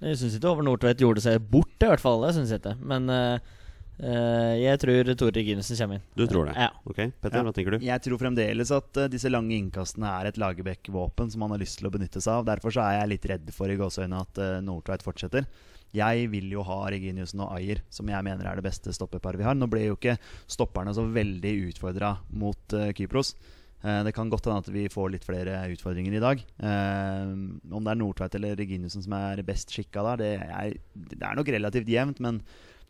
Jeg 0.00 0.16
syns 0.20 0.36
ikke 0.36 0.52
Håvard 0.52 0.68
Nordtveit 0.68 1.02
gjorde 1.02 1.22
seg 1.24 1.40
bort, 1.50 1.74
i 1.82 1.88
hvert 1.90 2.02
fall. 2.02 2.22
Det 2.24 2.36
synes 2.36 2.52
jeg 2.54 2.62
ikke. 2.62 2.76
Men 2.92 3.10
uh, 3.12 3.56
eh, 3.98 4.54
jeg 4.62 4.80
tror 4.84 5.10
Tore 5.12 5.34
Reginiussen 5.36 5.80
kommer 5.80 5.98
inn. 5.98 6.06
Du 6.16 6.24
tror 6.30 6.48
det? 6.48 6.54
Ja. 6.56 6.70
Ok, 6.86 7.00
Petter, 7.20 7.40
Ja. 7.40 7.42
hva 7.44 7.54
tenker 7.56 7.76
du? 7.76 7.84
Jeg 7.84 8.04
tror 8.06 8.22
fremdeles 8.22 8.72
at 8.76 9.02
uh, 9.02 9.08
disse 9.12 9.32
lange 9.32 9.56
innkastene 9.58 10.14
er 10.20 10.30
et 10.30 10.40
Lagerbäck-våpen 10.40 11.34
som 11.34 11.44
han 11.44 11.56
har 11.56 11.60
lyst 11.60 11.82
til 11.82 11.90
å 11.90 11.92
benytte 11.98 12.22
seg 12.22 12.38
av. 12.38 12.48
Derfor 12.48 12.76
så 12.76 12.86
er 12.86 13.00
jeg 13.00 13.12
litt 13.16 13.28
redd 13.34 13.52
for 13.56 13.72
i 13.72 13.76
gåseøynene 13.80 14.22
at 14.24 14.40
uh, 14.40 14.56
Nordtveit 14.64 15.04
fortsetter. 15.04 15.50
Jeg 15.92 16.30
vil 16.30 16.52
jo 16.54 16.62
ha 16.64 16.84
Reginiussen 16.94 17.42
og 17.42 17.56
Ayer, 17.58 17.82
som 17.90 18.08
jeg 18.08 18.24
mener 18.24 18.46
er 18.46 18.56
det 18.56 18.68
beste 18.68 18.94
stopperparet 18.94 19.42
vi 19.42 19.48
har. 19.48 19.58
Nå 19.58 19.66
ble 19.68 19.88
jo 19.88 19.98
ikke 19.98 20.20
stopperne 20.46 20.94
så 20.94 21.02
veldig 21.02 21.56
utfordra 21.66 22.14
mot 22.30 22.78
Kypros. 22.94 23.34
Eh, 23.80 24.00
det 24.04 24.12
kan 24.16 24.28
godt 24.32 24.48
hende 24.48 24.60
at 24.60 24.72
vi 24.74 24.86
får 24.92 25.14
litt 25.14 25.24
flere 25.24 25.62
utfordringer 25.72 26.16
i 26.16 26.22
dag. 26.22 26.42
Eh, 26.60 27.32
om 27.72 27.86
det 27.86 27.94
er 27.94 28.00
Nordtveit 28.00 28.36
eller 28.36 28.58
Reginiussen 28.60 29.04
som 29.06 29.16
er 29.16 29.40
best 29.46 29.72
skikka 29.72 30.04
der, 30.10 30.20
det 30.20 30.32
er, 30.44 30.78
det 31.14 31.22
er 31.22 31.38
nok 31.38 31.48
relativt 31.48 31.88
jevnt. 31.88 32.20
Men 32.20 32.42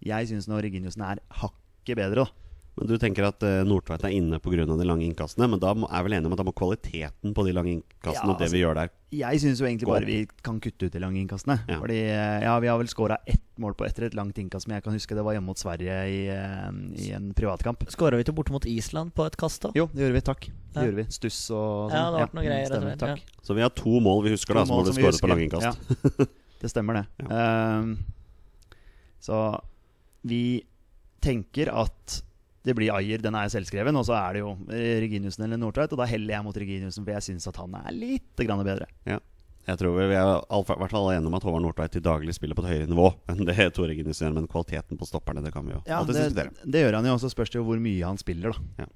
jeg 0.05 0.31
syns 0.31 0.51
nå 0.51 0.59
Reginiussen 0.65 1.07
er 1.07 1.23
hakket 1.43 1.99
bedre. 2.01 2.27
da 2.27 2.50
Men 2.79 2.87
Du 2.87 2.95
tenker 2.99 3.27
at 3.27 3.43
uh, 3.43 3.61
Nordtveit 3.67 4.05
er 4.07 4.15
inne 4.15 4.39
pga. 4.41 4.65
de 4.65 4.85
lange 4.87 5.05
innkastene, 5.05 5.49
men 5.51 5.59
da 5.61 5.75
må, 5.75 5.89
er 5.91 6.03
vel 6.07 6.13
enig 6.17 6.27
om 6.31 6.33
at 6.33 6.39
da 6.39 6.45
må 6.47 6.53
kvaliteten 6.57 7.35
på 7.35 7.45
de 7.45 7.53
lange 7.53 7.73
innkastene 7.75 8.15
Ja, 8.15 8.31
og 8.31 8.39
det 8.39 8.47
altså- 8.47 8.55
vi 8.57 8.63
gjør 8.63 8.75
der 8.79 8.91
Jeg 9.11 9.41
syns 9.43 9.59
jo 9.61 9.67
egentlig 9.67 9.89
bare 9.91 10.07
vi 10.07 10.27
kan 10.43 10.61
kutte 10.61 10.87
ut 10.87 10.93
de 10.93 11.01
lange 11.03 11.19
innkastene. 11.19 11.59
Ja. 11.69 11.81
Fordi 11.83 11.99
eh, 11.99 12.41
ja, 12.47 12.53
vi 12.63 12.69
har 12.71 12.79
vel 12.79 12.87
skåra 12.87 13.17
ett 13.27 13.43
mål 13.59 13.75
på 13.75 13.85
etter 13.85 14.05
et 14.07 14.15
langt 14.15 14.39
innkast, 14.39 14.69
men 14.69 14.77
jeg 14.79 14.85
kan 14.85 14.95
huske 14.95 15.17
det 15.19 15.25
var 15.27 15.35
hjemme 15.35 15.51
mot 15.51 15.59
Sverige 15.59 15.97
i, 16.07 16.21
eh, 16.31 16.71
i 17.03 17.11
en 17.17 17.33
privatkamp. 17.35 17.83
Skåra 17.91 18.17
vi 18.17 18.23
ikke 18.23 18.37
borte 18.39 18.55
mot 18.55 18.65
Island 18.71 19.13
på 19.19 19.27
et 19.27 19.37
kast, 19.37 19.63
da? 19.67 19.73
Jo, 19.75 19.89
det 19.93 20.05
gjorde 20.07 20.15
vi. 20.15 20.21
Takk. 20.31 20.47
Det 20.47 20.79
Ja. 20.79 20.85
gjorde 20.87 20.97
vi. 21.03 21.07
Stuss 21.11 21.41
og 21.51 21.91
sånn. 21.91 21.99
Ja, 21.99 22.05
det 22.07 22.21
har 22.21 22.27
vært 22.29 22.35
noe 22.39 22.45
greier, 22.47 22.67
Stemmer. 22.71 22.97
Takk. 23.03 23.21
Så 23.43 23.55
vi 23.59 23.61
har 23.67 23.71
to 23.75 24.01
mål 24.01 24.23
vi 24.25 24.31
husker, 24.37 24.55
da, 24.55 24.65
som 24.65 24.85
blitt 24.85 24.95
skåret 24.95 25.21
på 25.21 25.29
lange 25.29 25.49
innkast. 25.49 25.67
Ja, 25.67 26.27
det 26.63 26.71
stemmer, 26.71 27.03
det. 27.03 27.29
Ehm, 27.35 27.97
så 29.21 29.61
vi 30.25 30.63
tenker 31.21 31.69
at 31.75 32.23
det 32.67 32.75
blir 32.77 32.93
Ayer, 32.93 33.23
den 33.25 33.37
er 33.39 33.49
selvskreven, 33.53 33.97
og 33.97 34.05
så 34.05 34.15
er 34.19 34.37
det 34.37 34.43
jo 34.43 34.51
eh, 34.69 34.99
Reginiussen 35.01 35.47
eller 35.47 35.61
Nordtveit. 35.61 35.93
Og 35.95 36.01
da 36.03 36.07
heller 36.11 36.35
jeg 36.37 36.45
mot 36.45 36.57
Reginiussen, 36.61 37.07
for 37.07 37.15
jeg 37.17 37.25
syns 37.31 37.49
at 37.49 37.57
han 37.63 37.77
er 37.81 37.93
litt 37.97 38.43
grann 38.45 38.61
bedre. 38.67 38.89
Jeg 39.69 39.79
tror 39.81 39.97
vi 39.97 40.17
er 40.17 40.25
all, 40.25 40.65
i 40.65 40.79
hvert 40.81 40.93
fall 40.93 41.11
enige 41.13 41.29
om 41.31 41.37
at 41.37 41.45
Håvard 41.47 41.63
Nordtveit 41.65 41.93
til 41.95 42.03
daglig 42.05 42.35
spiller 42.37 42.57
på 42.59 42.65
et 42.65 42.71
høyere 42.73 42.91
nivå 42.91 43.11
enn 43.31 43.45
det 43.49 43.57
Tore 43.77 43.93
Reginiussen 43.93 44.27
gjør, 44.27 44.37
men 44.41 44.49
kvaliteten 44.51 45.01
på 45.01 45.09
stopperne, 45.09 45.43
det 45.45 45.53
kan 45.55 45.65
vi 45.69 45.77
jo 45.77 45.83
Ja, 45.87 46.01
alltid 46.01 46.17
det, 46.17 46.25
diskutere. 46.31 46.71
det 46.77 46.85
gjør 46.85 46.99
han 46.99 47.09
jo, 47.11 47.17
og 47.17 47.23
så 47.23 47.31
spørs 47.33 47.53
det 47.53 47.61
jo 47.61 47.67
hvor 47.69 47.81
mye 47.81 48.05
han 48.09 48.21
spiller, 48.21 48.57
da. 48.57 48.85
Ja. 48.85 48.91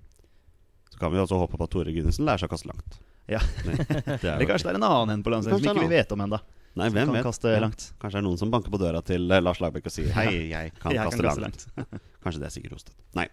Så 0.94 1.00
kan 1.00 1.12
vi 1.12 1.20
også 1.22 1.38
håpe 1.40 1.58
på 1.58 1.66
at 1.68 1.72
Tore 1.74 1.88
Reginiussen 1.88 2.26
lærer 2.28 2.44
seg 2.44 2.50
å 2.50 2.54
kaste 2.56 2.70
langt. 2.70 3.00
Ja. 3.30 3.40
Det, 3.64 3.78
det 3.88 4.28
er 4.28 4.32
Eller 4.36 4.48
kanskje 4.50 4.68
det 4.68 4.74
er 4.74 4.80
en 4.80 4.86
annen 4.90 5.16
en 5.18 5.24
på 5.24 5.32
landslaget 5.32 5.58
som 5.58 5.64
det 5.64 5.72
er 5.72 5.80
ikke 5.80 5.88
vi 5.88 5.96
vet 5.96 6.12
om 6.16 6.24
ennå. 6.26 6.40
Nei, 6.78 6.88
hvem 6.90 7.06
kan 7.10 7.16
vet? 7.18 7.26
kaste 7.26 7.52
Ja. 7.54 7.60
langt. 7.62 7.86
Kanskje 8.02 8.18
det 8.18 8.22
er 8.22 8.26
noen 8.28 8.38
som 8.40 8.50
banker 8.50 8.72
på 8.72 8.80
døra 8.82 9.02
til 9.04 9.30
eh, 9.30 9.40
Lars 9.44 9.60
Lagerbäck 9.62 9.86
og 9.86 9.94
sier 9.94 10.10
Hei, 10.16 10.48
jeg 10.50 10.72
kan 10.80 10.92
Jeg 10.94 11.04
kaste 11.06 11.20
kan 11.20 11.28
kaste 11.30 11.44
langt. 11.44 11.66
Kanskje 12.24 12.40
det 12.42 12.48
er 12.48 12.54
sikkert 12.56 12.76
Rostedt. 12.76 12.96
Nei. 13.18 13.28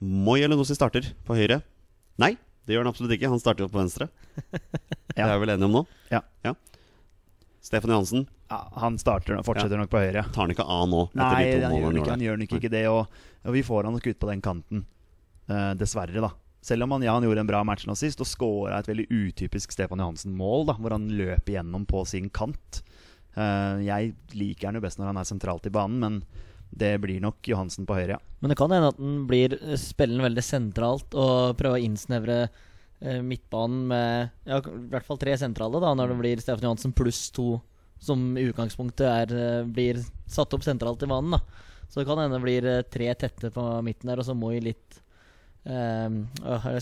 Moi 0.00 0.38
Elenossi 0.44 0.76
starter 0.76 1.08
på 1.26 1.36
høyre. 1.38 1.62
Nei, 2.20 2.34
det 2.66 2.76
gjør 2.76 2.84
han 2.84 2.92
absolutt 2.92 3.16
ikke. 3.16 3.30
Han 3.32 3.40
starter 3.42 3.64
jo 3.66 3.70
på 3.72 3.80
venstre. 3.80 4.08
Det 4.36 5.24
er 5.24 5.32
vi 5.32 5.42
vel 5.46 5.54
enige 5.56 5.68
om 5.70 5.78
nå? 5.80 5.84
Ja. 6.12 6.22
Stefan 7.66 7.90
Johansen 7.90 8.26
Ja, 8.50 8.60
han 8.78 8.98
starter, 9.00 9.40
fortsetter 9.42 9.80
nok 9.80 9.90
på 9.90 9.98
høyre. 9.98 10.22
tar 10.30 10.44
han 10.44 10.52
ikke 10.54 10.66
av 10.70 10.84
nå? 10.86 11.08
Nei, 11.18 11.58
han 11.58 12.22
gjør 12.22 12.38
nok 12.38 12.52
ikke 12.60 12.70
det. 12.70 12.84
Og, 12.92 13.08
og 13.42 13.56
vi 13.56 13.62
får 13.66 13.88
han 13.88 13.96
nok 13.96 14.06
ut 14.06 14.20
på 14.22 14.28
den 14.30 14.44
kanten. 14.44 14.84
Uh, 15.50 15.72
dessverre, 15.78 16.22
da. 16.22 16.30
Selv 16.66 16.82
om 16.82 16.96
han, 16.96 17.04
ja, 17.06 17.14
han 17.14 17.22
gjorde 17.22 17.44
en 17.44 17.48
bra 17.48 17.60
match 17.66 17.86
nå 17.86 17.94
sist 17.94 18.20
og 18.22 18.26
skåra 18.26 18.80
et 18.80 18.88
veldig 18.90 19.06
utypisk 19.06 19.70
Stefan 19.70 20.00
Johansen-mål, 20.02 20.72
hvor 20.80 20.96
han 20.96 21.06
løper 21.14 21.60
gjennom 21.60 21.84
på 21.86 22.02
sin 22.10 22.26
kant. 22.34 22.80
Uh, 23.36 23.78
jeg 23.84 24.16
liker 24.34 24.70
han 24.70 24.78
jo 24.78 24.82
best 24.82 24.98
når 24.98 25.12
han 25.12 25.20
er 25.20 25.28
sentralt 25.28 25.68
i 25.68 25.72
banen, 25.74 26.00
men 26.02 26.46
det 26.74 26.96
blir 27.04 27.22
nok 27.22 27.46
Johansen 27.46 27.86
på 27.86 27.94
høyre, 27.94 28.16
ja. 28.16 28.34
Men 28.42 28.50
det 28.50 28.58
kan 28.58 28.74
hende 28.74 28.90
at 28.90 28.98
han 28.98 29.20
blir 29.30 29.54
eh, 29.54 29.78
spillende 29.80 30.26
veldig 30.26 30.42
sentralt 30.44 31.14
og 31.14 31.54
prøver 31.60 31.78
å 31.78 31.86
innsnevre 31.86 32.40
uh, 32.48 33.22
midtbanen 33.22 33.86
med 33.92 34.50
ja, 34.50 34.58
i 34.58 34.82
hvert 34.90 35.06
fall 35.06 35.22
tre 35.22 35.38
sentrale, 35.38 35.78
da, 35.84 35.94
når 35.94 36.12
det 36.12 36.20
blir 36.24 36.42
Stefan 36.42 36.66
Johansen 36.66 36.96
pluss 36.96 37.28
to 37.36 37.60
som 38.02 38.32
i 38.36 38.48
utgangspunktet 38.50 39.06
er, 39.06 39.38
uh, 39.38 39.70
blir 39.70 40.02
satt 40.26 40.58
opp 40.58 40.66
sentralt 40.66 41.06
i 41.06 41.14
banen. 41.14 41.38
da 41.38 41.86
Så 41.86 42.00
det 42.02 42.10
kan 42.10 42.24
hende 42.24 42.40
det 42.40 42.44
blir 42.48 42.70
tre 42.90 43.14
tette 43.14 43.54
på 43.54 43.70
midten 43.86 44.10
der, 44.10 44.18
og 44.18 44.26
så 44.26 44.34
må 44.34 44.50
Moi 44.50 44.64
litt 44.66 45.05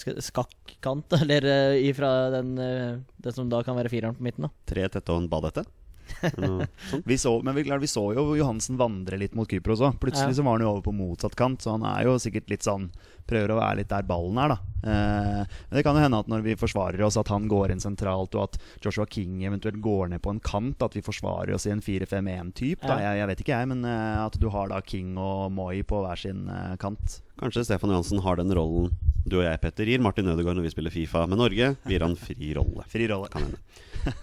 skal- 0.02 0.20
skakkant, 0.22 1.12
eller 1.22 1.46
eh, 1.48 1.78
ifra 1.88 2.30
den, 2.34 2.52
eh, 2.58 2.98
det 3.16 3.34
som 3.36 3.48
da 3.52 3.62
kan 3.64 3.76
være 3.78 3.92
fireren 3.92 4.16
på 4.18 4.26
midten. 4.26 4.48
da 4.48 4.52
Tre 4.68 4.86
en 5.22 5.28
badette. 5.32 5.64
Vi 7.08 7.16
så, 7.18 7.32
men 7.44 7.54
vi, 7.56 7.62
vi 7.66 7.88
så 7.90 8.02
jo 8.16 8.34
Johansen 8.38 8.76
vandre 8.80 9.18
litt 9.20 9.34
mot 9.36 9.48
Kypros 9.50 9.82
òg. 9.84 9.98
Plutselig 10.02 10.34
Ja. 10.34 10.38
så 10.38 10.44
var 10.46 10.58
han 10.58 10.64
jo 10.66 10.70
over 10.74 10.84
på 10.86 10.94
motsatt 10.96 11.36
kant, 11.38 11.62
så 11.64 11.74
han 11.76 11.84
er 11.88 12.04
jo 12.08 12.16
sikkert 12.22 12.50
litt 12.52 12.66
sånn 12.66 12.90
Prøver 13.24 13.54
å 13.54 13.56
være 13.56 13.78
litt 13.78 13.88
der 13.88 14.04
ballen 14.04 14.36
er, 14.36 14.50
da. 14.52 14.56
Eh, 14.84 15.52
men 15.70 15.78
det 15.78 15.82
kan 15.86 15.96
jo 15.96 16.02
hende 16.04 16.18
at 16.20 16.26
når 16.28 16.42
vi 16.44 16.56
forsvarer 16.60 17.00
oss, 17.06 17.16
at 17.16 17.30
han 17.32 17.46
går 17.48 17.72
inn 17.72 17.80
sentralt, 17.80 18.34
og 18.36 18.50
at 18.50 18.58
Joshua 18.84 19.06
King 19.08 19.38
eventuelt 19.48 19.78
går 19.80 20.10
ned 20.12 20.20
på 20.20 20.34
en 20.34 20.42
kant, 20.44 20.84
at 20.84 20.92
vi 20.92 21.00
forsvarer 21.00 21.54
oss 21.56 21.64
i 21.64 21.72
en 21.72 21.80
4-5-1-type. 21.80 22.84
Ja. 22.84 22.98
jeg, 23.00 23.22
jeg 23.22 23.30
vet 23.30 23.40
ikke, 23.40 23.56
jeg, 23.62 23.70
men 23.72 23.80
eh, 23.88 24.18
at 24.26 24.36
du 24.36 24.44
har 24.52 24.68
da 24.68 24.82
King 24.84 25.16
og 25.16 25.48
Moi 25.56 25.80
på 25.88 26.02
hver 26.04 26.20
sin 26.20 26.44
eh, 26.52 26.74
kant. 26.84 27.22
Kanskje 27.40 27.64
Stefan 27.64 27.94
Johansen 27.96 28.20
har 28.26 28.36
den 28.42 28.52
rollen 28.52 28.92
du 29.24 29.38
og 29.38 29.46
jeg, 29.46 29.56
Petter, 29.62 29.88
gir 29.88 30.02
Martin 30.04 30.28
Ødegaard 30.28 30.58
når 30.58 30.66
vi 30.66 30.74
spiller 30.74 30.92
Fifa 30.92 31.22
med 31.24 31.40
Norge. 31.40 31.70
Vi 31.88 31.94
gir 31.96 32.04
han 32.04 32.12
fri 32.20 32.50
rolle. 32.58 32.84
Fri 32.92 33.06
rolle. 33.08 33.30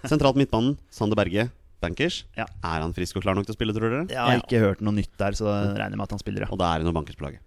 Sentralt 0.05 0.37
midtbanen, 0.37 0.75
Sander 0.93 1.17
Berge. 1.17 1.47
Bankers. 1.81 2.21
Ja. 2.37 2.45
Er 2.61 2.83
han 2.83 2.93
frisk 2.93 3.17
og 3.17 3.25
klar 3.25 3.37
nok 3.37 3.47
til 3.47 3.55
å 3.55 3.57
spille, 3.57 3.73
tror 3.75 3.89
dere? 3.89 4.05
Jeg 4.11 4.21
har 4.21 4.41
ikke 4.43 4.61
hørt 4.61 4.83
noe 4.85 4.93
nytt 4.95 5.13
der, 5.17 5.37
så 5.37 5.47
jeg 5.49 5.73
regner 5.79 5.97
med 5.97 6.05
at 6.05 6.13
han 6.15 6.21
spiller, 6.21 6.45
ja. 6.45 6.51
Og 6.53 6.59
da 6.61 6.69
er 6.75 6.81
det 6.81 6.87
noe 6.89 6.97
bankers 6.97 7.17
på 7.17 7.25
laget. 7.25 7.41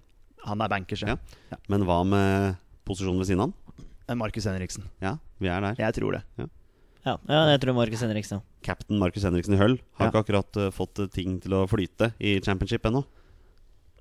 Han 0.45 0.61
er 0.61 0.73
bankers, 0.73 1.05
ja. 1.07 1.17
Ja. 1.53 1.59
Men 1.73 1.87
hva 1.89 2.01
med 2.09 2.59
posisjonen 2.89 3.23
ved 3.23 3.31
siden 3.31 3.45
av 3.47 3.53
han? 3.53 3.87
Eh, 4.09 4.19
Markus 4.19 4.45
Henriksen. 4.51 4.85
Ja, 5.01 5.17
vi 5.41 5.49
er 5.49 5.65
der. 5.65 5.79
Jeg 5.81 5.97
tror 5.97 6.19
det. 6.19 6.23
Ja, 6.41 7.17
ja 7.31 7.41
jeg 7.53 7.63
tror 7.63 7.77
Markus 7.79 8.03
Henriksen. 8.05 8.43
Captain 8.65 9.01
Markus 9.01 9.25
Henriksen 9.25 9.57
i 9.57 9.61
Hull 9.61 9.79
har 10.01 10.07
Ja. 10.07 10.11
ikke 10.11 10.25
akkurat 10.25 10.61
uh, 10.61 10.71
fått 10.75 10.99
eh, 10.99 11.09
ting 11.13 11.39
til 11.41 11.55
å 11.57 11.65
flyte 11.71 12.13
i 12.21 12.37
championship 12.45 12.85
ennå. 12.91 13.05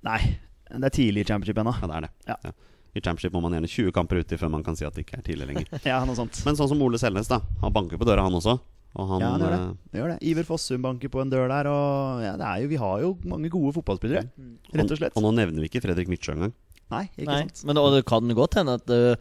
Nei, 0.03 0.19
det 0.67 0.89
er 0.89 0.95
tidlig 0.97 1.23
i 1.23 1.29
championship 1.29 1.61
ennå. 1.63 1.75
Ja, 1.79 1.87
det 1.87 1.95
er 1.95 2.07
det. 2.07 2.11
Ja. 2.27 2.55
I 2.93 3.01
championship 3.01 3.33
må 3.33 3.41
man 3.41 3.55
gjerne 3.55 3.69
20 3.71 3.95
kamper 3.95 4.19
uti 4.21 4.37
før 4.37 4.51
man 4.53 4.63
kan 4.65 4.75
si 4.77 4.85
at 4.85 4.93
det 4.93 5.05
ikke 5.05 5.17
er 5.21 5.25
tidlig 5.25 5.47
lenger. 5.49 5.69
Ja, 5.91 6.03
noe 6.05 6.17
sånt. 6.17 6.41
Men 6.45 6.59
sånn 6.59 6.69
som 6.73 6.81
Ole 6.85 6.99
Selnes, 7.01 7.31
da. 7.31 7.39
Han 7.63 7.73
banker 7.73 7.97
på 7.97 8.05
døra, 8.05 8.25
han 8.27 8.35
også. 8.37 8.59
Og 8.95 9.07
han 9.09 9.21
Ja, 9.23 9.29
han 9.33 9.41
gjør 9.41 9.53
det. 9.53 9.59
eh, 9.59 9.91
Det 9.91 9.99
gjør 10.01 10.09
det. 10.13 10.17
Iver 10.29 10.43
Fossum 10.45 10.81
banker 10.85 11.09
på 11.09 11.21
en 11.21 11.29
dør 11.31 11.47
der. 11.49 11.67
Og 11.71 12.21
ja, 12.21 12.33
det 12.37 12.45
er 12.45 12.61
jo, 12.61 12.67
vi 12.69 12.75
har 12.81 12.99
jo 13.01 13.17
mange 13.25 13.49
gode 13.49 13.73
fotballspillere, 13.73 14.27
rett 14.73 14.91
og 14.91 14.97
slett. 14.99 15.15
Og 15.17 15.23
nå 15.25 15.31
nevner 15.33 15.59
vi 15.63 15.69
ikke 15.71 15.81
Fredrik 15.81 16.07
Midtsjø 16.11 16.35
engang. 16.35 16.53
Nei, 16.91 17.07
ikke 17.17 17.25
Nei, 17.31 17.39
sant. 17.47 17.63
men 17.65 17.75
det, 17.75 17.81
og 17.81 17.93
det 17.95 18.05
kan 18.05 18.27
godt 18.37 18.53
hende 18.59 18.75
at 18.77 18.89
uh, 18.93 19.15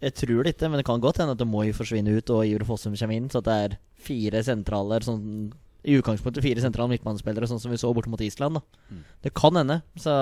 Jeg 0.00 0.14
tror 0.14 0.44
det 0.44 0.52
ikke, 0.54 0.68
men 0.70 0.78
det 0.78 0.84
kan 0.86 1.00
godt 1.00 1.16
hende 1.18 1.32
at 1.32 1.38
det 1.40 1.46
må 1.48 1.64
forsvinne 1.74 2.12
ut 2.18 2.30
og 2.30 2.44
Iver 2.46 2.64
Fossum 2.68 2.94
kommer 2.94 3.16
inn, 3.16 3.30
så 3.32 3.38
at 3.40 3.48
det 3.48 3.56
er 3.64 3.78
fire 3.98 4.42
sentraler 4.44 5.02
sånn 5.02 5.52
i 5.86 5.94
utgangspunktet 5.98 6.42
fire 6.42 6.60
sentrale 6.62 6.90
midtbanespillere, 6.90 7.46
sånn 7.46 7.60
som 7.62 7.70
vi 7.70 7.78
så 7.78 7.92
borte 7.94 8.10
mot 8.10 8.20
Island. 8.20 8.58
da 8.60 8.62
Mm. 8.92 9.02
Det 9.22 9.32
kan 9.34 9.54
hende. 9.56 9.82
Så 9.96 10.12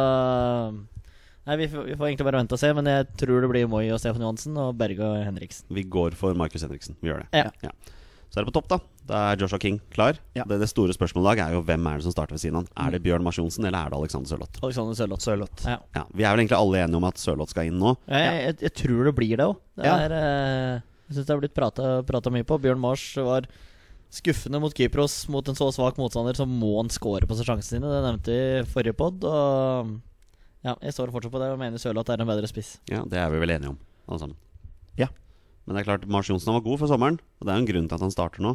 Nei, 1.44 1.56
vi 1.60 1.66
får, 1.68 1.84
vi 1.90 1.96
får 2.00 2.06
egentlig 2.08 2.24
bare 2.24 2.38
vente 2.40 2.56
og 2.56 2.60
se, 2.62 2.70
men 2.72 2.86
jeg 2.88 3.04
tror 3.20 3.42
det 3.44 3.50
blir 3.52 3.66
Moi 3.68 3.82
og 3.92 3.98
Stefan 4.00 4.22
Johansen 4.24 4.56
og 4.56 4.78
Berge 4.80 5.04
og 5.04 5.18
Henriksen. 5.26 5.66
Vi 5.76 5.82
går 5.92 6.14
for 6.16 6.32
Markus 6.32 6.62
Henriksen. 6.64 6.96
Vi 7.02 7.10
gjør 7.10 7.20
det. 7.26 7.42
Ja. 7.60 7.70
Så 8.32 8.40
er 8.40 8.44
det 8.46 8.48
på 8.48 8.54
topp, 8.56 8.68
da. 8.72 8.78
Da 9.04 9.18
er 9.32 9.40
Joshua 9.42 9.58
King 9.60 9.76
klar. 9.92 10.16
Ja. 10.36 10.46
Det, 10.48 10.56
det 10.62 10.68
store 10.70 10.94
spørsmålet 10.96 11.26
i 11.26 11.30
dag 11.34 11.42
er 11.44 11.56
jo 11.58 11.64
hvem 11.68 11.88
er 11.90 12.00
det 12.00 12.06
som 12.06 12.14
starter 12.14 12.38
ved 12.38 12.40
siden 12.40 12.56
av 12.56 12.64
han. 12.64 12.86
Er 12.86 12.94
det 12.94 13.02
Bjørn 13.04 13.24
Mars 13.26 13.36
Johnsen, 13.36 13.66
eller 13.68 13.76
er 13.84 13.92
det 13.92 13.98
Alexander 13.98 14.30
Sørloth? 14.32 14.62
Alexander 14.64 14.96
Sørloth. 14.96 15.24
Sørloth. 15.26 15.66
Ja. 15.68 15.76
Ja, 15.98 16.06
vi 16.08 16.24
er 16.24 16.32
vel 16.32 16.44
egentlig 16.44 16.56
alle 16.56 16.80
enige 16.86 17.00
om 17.02 17.06
at 17.10 17.20
Sørloth 17.20 17.52
skal 17.52 17.68
inn 17.68 17.76
nå. 17.82 17.92
Jeg, 18.08 18.40
jeg, 18.46 18.56
jeg 18.64 18.74
tror 18.80 19.10
det 19.10 19.14
blir 19.18 19.36
det 19.36 19.48
òg. 19.50 19.60
Ja. 19.84 19.98
er 20.06 20.16
eh, 20.16 20.80
Jeg 21.10 21.18
syns 21.18 21.28
det 21.28 21.34
har 21.36 21.42
blitt 21.44 21.56
prata 22.08 22.32
mye 22.32 22.48
på. 22.48 22.58
Bjørn 22.64 22.80
Mars 22.80 23.04
var 23.20 23.48
skuffende 24.14 24.60
mot 24.62 24.72
Kypros 24.76 25.24
mot 25.32 25.48
en 25.50 25.58
så 25.58 25.68
svak 25.74 25.98
motstander, 26.00 26.36
så 26.38 26.46
må 26.48 26.76
han 26.78 26.92
score 26.92 27.26
på 27.28 27.36
seg 27.36 27.48
sjansene 27.50 27.80
sine. 27.80 27.90
Det 27.92 28.02
nevnte 28.06 28.32
vi 28.32 28.40
i 28.62 28.66
forrige 28.70 28.96
pod. 28.96 29.24
Og 29.28 29.94
ja, 30.64 30.78
jeg 30.80 30.96
står 30.96 31.12
fortsatt 31.12 31.34
på 31.34 31.42
det 31.42 31.50
og 31.52 31.60
mener 31.60 31.82
Sørloth 31.82 32.14
er 32.14 32.22
en 32.24 32.30
bedre 32.30 32.48
spiss. 32.48 32.78
Ja, 32.88 33.02
Det 33.04 33.20
er 33.20 33.28
vi 33.34 33.42
vel 33.42 33.52
enige 33.52 33.74
om, 33.74 33.80
alle 34.08 34.22
sammen. 34.22 34.38
Ja. 34.96 35.10
Men 35.66 35.76
det 35.76 35.82
er 35.82 35.90
klart, 35.92 36.06
Mars 36.08 36.30
Johnsen 36.30 36.54
var 36.54 36.64
god 36.64 36.80
for 36.80 36.88
sommeren, 36.88 37.18
og 37.40 37.44
det 37.44 37.52
er 37.52 37.58
jo 37.58 37.64
en 37.66 37.72
grunn 37.72 37.90
til 37.90 37.98
at 37.98 38.04
han 38.06 38.14
starter 38.14 38.44
nå. 38.44 38.54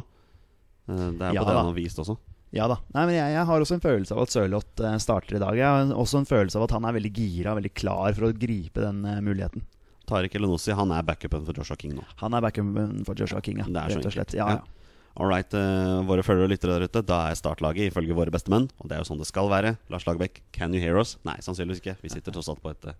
Eh, 0.90 1.06
Det 1.16 1.28
er 1.30 1.38
Ja 1.38 1.44
på 1.46 1.52
det 1.54 1.60
han 1.62 1.70
har 1.70 1.76
vist 1.78 1.98
også. 2.02 2.18
Ja 2.52 2.66
da. 2.66 2.80
Nei, 2.96 3.04
men 3.06 3.14
jeg, 3.14 3.32
jeg 3.36 3.46
har 3.46 3.62
også 3.62 3.76
en 3.76 3.82
følelse 3.84 4.14
av 4.16 4.24
at 4.24 4.32
Sørloth 4.34 4.82
eh, 4.82 4.96
starter 4.98 5.36
i 5.38 5.42
dag. 5.42 5.54
Jeg 5.60 5.66
har 5.70 5.92
også 5.94 6.18
en 6.18 6.26
følelse 6.26 6.58
av 6.58 6.64
at 6.66 6.74
han 6.74 6.88
er 6.88 6.96
veldig 6.98 7.12
gira, 7.14 7.54
veldig 7.54 7.70
klar 7.78 8.16
for 8.16 8.26
å 8.26 8.32
gripe 8.34 8.82
den 8.82 9.04
eh, 9.06 9.20
muligheten. 9.22 9.62
Tariq 10.10 10.34
Elenossi 10.34 10.74
han 10.74 10.90
er 10.90 11.04
backupen 11.06 11.44
for 11.46 11.54
Joshua 11.54 11.78
King 11.78 11.94
nå. 11.94 12.02
Han 12.24 12.34
er 12.34 12.42
backupen 12.42 13.04
for 13.06 13.14
Joshua 13.14 13.38
King, 13.46 13.60
ja. 13.62 13.68
Er 13.70 13.94
Rett 13.94 14.08
og 14.10 14.16
slett. 14.16 14.34
Ja, 14.34 14.48
Ja. 14.50 14.58
ja. 14.58 14.76
All 15.20 15.26
right, 15.26 15.52
uh, 15.58 16.00
våre 16.06 16.22
følgere 16.22 16.46
og 16.46 16.52
lyttere 16.52 16.76
der 16.78 16.86
ute. 16.86 17.00
Da 17.06 17.16
er 17.28 17.34
startlaget 17.38 17.90
ifølge 17.90 18.14
våre 18.14 18.30
bestemenn. 18.30 18.68
Og 18.78 18.86
det 18.88 18.94
er 18.96 19.00
jo 19.02 19.08
sånn 19.08 19.18
det 19.18 19.26
skal 19.26 19.48
være. 19.50 19.72
Lars 19.90 20.06
Lagerbäck, 20.06 20.38
can 20.54 20.72
you 20.72 20.80
hear 20.80 20.96
us? 21.00 21.16
Nei, 21.26 21.34
sannsynligvis 21.42 21.82
ikke. 21.82 21.96
Vi 22.02 22.12
sitter 22.14 22.32
tross 22.34 22.48
alt 22.48 22.62
på 22.62 22.70
et 22.70 22.86
eh, 22.92 22.94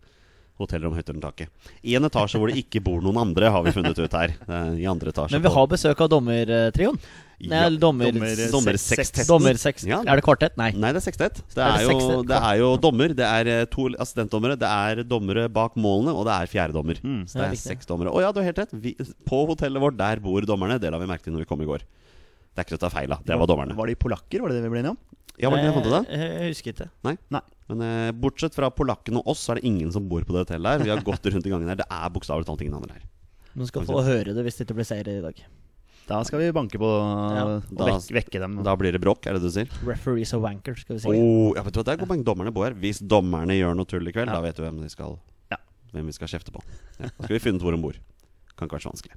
Hotellrom 0.61 0.95
høyt 0.97 1.09
under 1.13 1.31
taket. 1.31 1.49
I 1.83 1.97
en 1.99 2.07
etasje 2.09 2.39
hvor 2.41 2.51
det 2.53 2.61
ikke 2.63 2.83
bor 2.85 3.01
noen 3.05 3.19
andre, 3.23 3.49
har 3.55 3.65
vi 3.67 3.73
funnet 3.75 3.99
ut 3.99 4.13
her. 4.17 4.35
Eh, 4.47 4.79
I 4.85 4.87
andre 4.91 5.11
etasje. 5.15 5.33
Men 5.37 5.43
vi 5.47 5.53
har 5.57 5.67
besøk 5.73 6.01
av 6.05 6.11
dommertrioen. 6.13 6.99
Nei, 7.41 7.57
Ja, 7.57 7.71
dommer... 7.73 8.11
dommer- 8.13 8.41
Dommersekstetten. 8.53 9.25
Dommerseks. 9.31 9.87
Ja. 9.89 10.03
Er 10.05 10.21
det 10.21 10.25
kvartett? 10.27 10.59
Nei. 10.61 10.71
Nei, 10.77 10.91
det 10.93 11.01
er 11.01 11.05
sekstett. 11.07 11.39
Det 11.55 11.63
Er 11.65 11.71
er, 11.73 11.87
det 11.89 11.95
jo, 11.97 12.19
det 12.29 12.37
er 12.51 12.59
jo 12.61 12.69
dommer, 12.77 13.15
det 13.17 13.25
er 13.25 13.49
eh, 13.49 13.63
to 13.73 13.87
assistentdommere, 13.97 14.59
det 14.61 14.69
er 14.69 15.01
dommere 15.09 15.47
bak 15.49 15.79
målene, 15.81 16.13
og 16.13 16.27
det 16.29 16.35
er 16.37 16.51
fjerdedommer. 16.53 17.01
Mm. 17.01 17.23
Så 17.31 17.41
det 17.41 17.47
er 17.49 17.57
seks 17.63 17.89
dommere. 17.89 18.13
Og 18.13 18.21
ja, 18.21 18.29
du 18.37 18.43
har 18.43 18.51
helt 18.51 18.61
rett. 18.61 18.75
Vi, 18.85 18.93
på 19.25 19.41
hotellet 19.49 19.81
vårt, 19.81 19.97
der 19.97 20.21
bor 20.21 20.45
dommerne. 20.45 20.77
Det 20.83 20.93
la 20.93 21.01
vi 21.01 21.09
merke 21.09 21.25
til 21.25 21.33
når 21.39 21.47
vi 21.47 21.49
kom 21.55 21.65
i 21.65 21.71
går. 21.71 21.87
Det 22.51 22.61
er 22.61 22.67
ikke 22.69 22.75
til 22.75 22.81
å 22.83 22.85
ta 22.85 22.93
feil 22.93 23.17
av. 23.17 23.25
Det 23.25 23.41
var 23.41 23.49
dommerne. 23.49 23.77
Var 23.79 23.89
de 23.89 23.97
polakker, 24.05 24.43
var 24.45 24.53
det 24.53 24.59
det 24.61 24.67
vi 24.69 24.75
ble 24.75 24.83
enige 24.85 24.93
om? 24.93 25.01
Ja, 25.41 25.49
var 25.49 25.57
det 25.57 25.65
det 25.65 25.71
jeg 25.71 25.77
fant 25.79 25.89
ut 25.89 25.97
av? 25.97 26.13
Eh, 26.13 26.29
Jeg 26.45 26.53
husker 26.53 26.75
ikke. 26.75 26.91
Nei. 27.09 27.17
Nei. 27.33 27.41
Men 27.71 27.83
eh, 27.87 28.11
bortsett 28.19 28.57
fra 28.57 28.69
polakkene 28.75 29.21
og 29.23 29.31
oss, 29.33 29.45
så 29.47 29.55
er 29.55 29.61
det 29.61 29.69
ingen 29.71 29.93
som 29.95 30.09
bor 30.11 30.25
på 30.27 30.35
det 30.35 30.43
hotellet 30.49 30.73
her. 30.81 30.85
Vi 30.85 30.91
har 30.93 31.03
gått 31.07 31.27
rundt 31.31 31.47
i 31.47 31.53
gangen 31.53 31.71
her. 31.71 31.79
Det 31.79 31.87
er 31.87 32.11
bokstavelig 32.11 32.49
talt 32.49 32.65
ingen 32.67 32.75
andre 32.81 32.97
her. 32.99 33.05
Du 33.55 33.65
skal 33.67 33.87
få 33.87 34.03
høre 34.07 34.35
det 34.35 34.43
hvis 34.47 34.59
det 34.59 34.67
ikke 34.69 34.77
blir 34.81 34.87
seier 34.89 35.09
i 35.11 35.21
dag. 35.23 35.39
Da 36.11 36.19
skal 36.27 36.41
vi 36.43 36.49
banke 36.51 36.79
på 36.83 36.89
og 36.91 37.63
Da- 37.71 37.87
vek, 37.87 38.09
vekke 38.17 38.41
dem. 38.43 38.57
Da 38.67 38.75
blir 38.75 38.91
det 38.97 39.01
bråk, 39.05 39.27
er 39.31 39.37
det 39.39 39.43
det 39.45 39.51
du 39.53 39.55
sier? 39.55 39.69
Referees 39.87 40.33
og 40.35 40.43
wanker, 40.43 40.75
skal 40.79 40.97
vi 40.97 41.03
si. 41.05 41.09
Oh, 41.15 41.53
ja, 41.55 41.63
vet 41.63 41.73
du 41.75 41.79
hva, 41.79 41.85
Det 41.87 41.93
er 41.95 42.01
godt 42.03 42.11
poeng. 42.11 42.25
Dommerne 42.27 42.53
bor 42.53 42.65
her. 42.67 42.75
Hvis 42.75 42.99
dommerne 43.07 43.55
gjør 43.55 43.77
noe 43.79 43.87
tull 43.87 44.09
i 44.09 44.11
kveld, 44.13 44.27
Ja. 44.27 44.35
da 44.35 44.41
vet 44.43 44.57
du 44.59 44.63
hvem, 44.65 44.81
vi 44.83 44.89
skal, 44.91 45.19
Ja. 45.53 45.59
hvem 45.95 46.07
vi 46.11 46.13
skal 46.19 46.27
kjefte 46.27 46.51
på. 46.51 46.61
Ja, 46.99 47.07
da 47.15 47.25
skal 47.25 47.39
vi 47.39 47.39
finne 47.39 47.57
ut 47.57 47.63
hvor 47.63 47.71
de 47.77 47.83
bor. 47.83 47.95
Kan 48.57 48.67
ikke 48.67 48.79
være 48.81 48.87
så 48.89 48.93
vanskelig. 48.95 49.15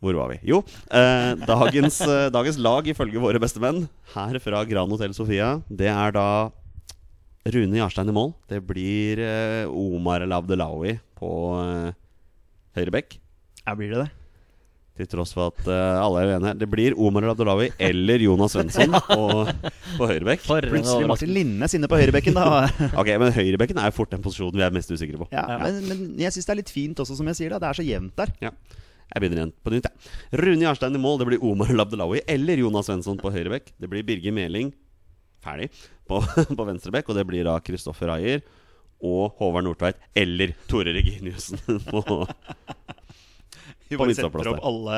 Hvor 0.00 0.14
var 0.14 0.28
vi? 0.30 0.38
Jo, 0.46 0.60
eh, 0.94 1.34
dagens, 1.34 2.00
eh, 2.00 2.30
dagens 2.30 2.56
lag 2.62 2.84
ifølge 2.86 3.18
våre 3.20 3.38
beste 3.42 3.58
menn 3.60 3.88
her 4.14 4.38
fra 4.38 4.64
Gran 4.64 4.88
Hotell 4.88 5.12
Sofia, 5.12 5.60
det 5.68 5.88
er 5.90 6.12
da 6.12 6.50
Rune 7.48 7.78
Jarstein 7.80 8.10
i 8.10 8.14
mål. 8.14 8.32
Det 8.50 8.60
blir 8.66 9.20
eh, 9.24 9.64
Omar 9.70 10.24
El 10.24 10.34
Abdelawi 10.36 10.98
på 11.18 11.30
eh, 11.62 11.90
høyre 12.78 12.94
bekk. 12.98 13.18
Ja, 13.64 13.74
blir 13.78 13.92
det 13.94 14.02
det? 14.04 14.08
Til 14.98 15.06
tross 15.12 15.30
for 15.36 15.52
at 15.52 15.68
eh, 15.70 15.98
alle 16.02 16.24
er 16.24 16.32
uenige. 16.34 16.56
Det 16.58 16.68
blir 16.70 16.96
Omar 16.98 17.24
El 17.24 17.32
Abdelawi 17.32 17.68
eller 17.78 18.24
Jonas 18.24 18.56
Svensson 18.56 18.96
på, 19.08 19.28
på 20.00 20.08
høyre 20.10 20.26
bekk. 20.28 20.42
For 20.48 20.64
en 20.66 20.74
Plutselig 20.74 21.08
Martin. 21.10 21.32
Linnes 21.36 21.76
inne 21.78 21.90
på 21.90 22.00
høyrebekken, 22.00 22.36
da. 22.36 22.66
Ok, 23.00 23.12
men 23.22 23.32
høyrebekken 23.36 23.78
er 23.80 23.92
jo 23.92 23.96
fort 24.00 24.12
den 24.12 24.24
posisjonen 24.24 24.58
vi 24.58 24.66
er 24.66 24.74
mest 24.74 24.90
usikre 24.92 25.22
på. 25.22 25.30
Ja, 25.32 25.46
men, 25.62 25.78
men 25.88 26.02
jeg 26.20 26.34
syns 26.34 26.50
det 26.50 26.54
er 26.56 26.60
litt 26.64 26.74
fint 26.74 27.00
også, 27.04 27.16
som 27.20 27.30
jeg 27.30 27.38
sier. 27.40 27.54
da 27.54 27.62
Det 27.62 27.70
er 27.70 27.80
så 27.80 27.86
jevnt 27.86 28.18
der. 28.18 28.34
Ja. 28.48 28.52
Jeg 29.08 29.22
begynner 29.24 29.40
igjen 29.40 29.54
på 29.64 29.72
nytt. 29.72 29.86
jeg. 29.88 30.42
Rune 30.42 30.66
Jarstein 30.66 30.98
i 30.98 31.00
mål. 31.00 31.22
Det 31.22 31.30
blir 31.30 31.46
Omar 31.48 31.70
Labdelawi 31.72 32.20
eller 32.28 32.60
Jonas 32.60 32.90
Svensson 32.90 33.16
på 33.22 33.32
høyrebekk. 33.32 33.70
Det 33.80 33.88
blir 33.88 34.04
Birger 34.04 34.34
Meling 34.36 34.74
ferdig 35.38 35.70
på, 36.08 36.20
på 36.58 36.66
venstrebekk. 36.68 37.10
Og 37.12 37.18
det 37.18 37.26
blir 37.28 37.44
da 37.48 37.58
Kristoffer 37.64 38.10
Ayer 38.16 38.42
og 39.04 39.36
Håvard 39.38 39.64
Nordtveit 39.68 40.00
eller 40.18 40.54
Tore 40.66 40.90
Reginiussen 40.96 41.60
på 41.92 42.02
Vi 43.88 43.96
På 43.96 44.04
midtstopplass 44.08 44.44
setter 44.44 44.56
opp 44.58 44.64
alle 44.68 44.96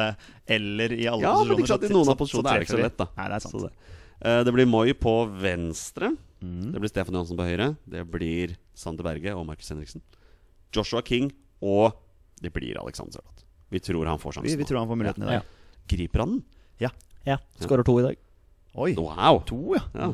eller 0.50 0.92
i 0.96 1.04
alle 1.06 1.22
Ja, 1.22 1.34
men 1.44 1.52
ikke 1.52 1.66
posisjoner. 1.66 1.68
sant, 1.76 1.84
i 1.90 1.94
noen 1.94 2.08
av 2.10 2.16
posisjonene 2.18 2.54
er 2.54 2.62
det 2.62 2.66
ikke 2.66 2.76
så 2.78 2.82
lett, 2.84 2.96
da. 2.98 3.06
Nei, 3.18 3.26
det 3.30 3.36
er 3.38 3.44
Så 3.46 3.52
sant. 3.54 3.66
det, 3.68 3.96
Uh, 4.20 4.42
det 4.44 4.52
blir 4.52 4.66
Moi 4.68 4.90
på 5.00 5.12
venstre. 5.40 6.10
Mm. 6.44 6.72
Det 6.74 6.80
blir 6.82 6.90
Stefan 6.92 7.14
Johansen 7.16 7.38
på 7.38 7.44
høyre. 7.48 7.70
Det 7.88 8.02
blir 8.12 8.50
Sander 8.76 9.06
Berge 9.06 9.32
og 9.32 9.46
Markus 9.48 9.70
Henriksen. 9.72 10.02
Joshua 10.76 11.00
King 11.08 11.30
og 11.64 11.94
det 12.44 12.50
blir 12.52 12.76
Alexander 12.82 13.16
Sørloth. 13.16 13.46
Vi 13.72 13.80
tror 13.80 14.04
han 14.10 14.20
får 14.20 14.34
sjansen. 14.36 14.50
vi 14.52 14.60
vi 14.60 14.66
tror 14.68 14.82
han 14.82 14.90
får 14.90 14.98
muligheten 15.00 15.24
i 15.24 15.32
Ja. 15.32 15.38
dag. 15.40 15.48
Griper 15.88 16.20
han 16.26 16.34
den? 16.34 16.90
Ja, 17.24 17.38
skårer 17.64 17.82
to 17.88 17.94
i 17.96 18.04
dag. 18.10 18.20
Oi, 18.76 18.92
Wow! 19.00 19.40
to, 19.48 19.58
ja. 19.78 19.80
Ja. 19.96 20.10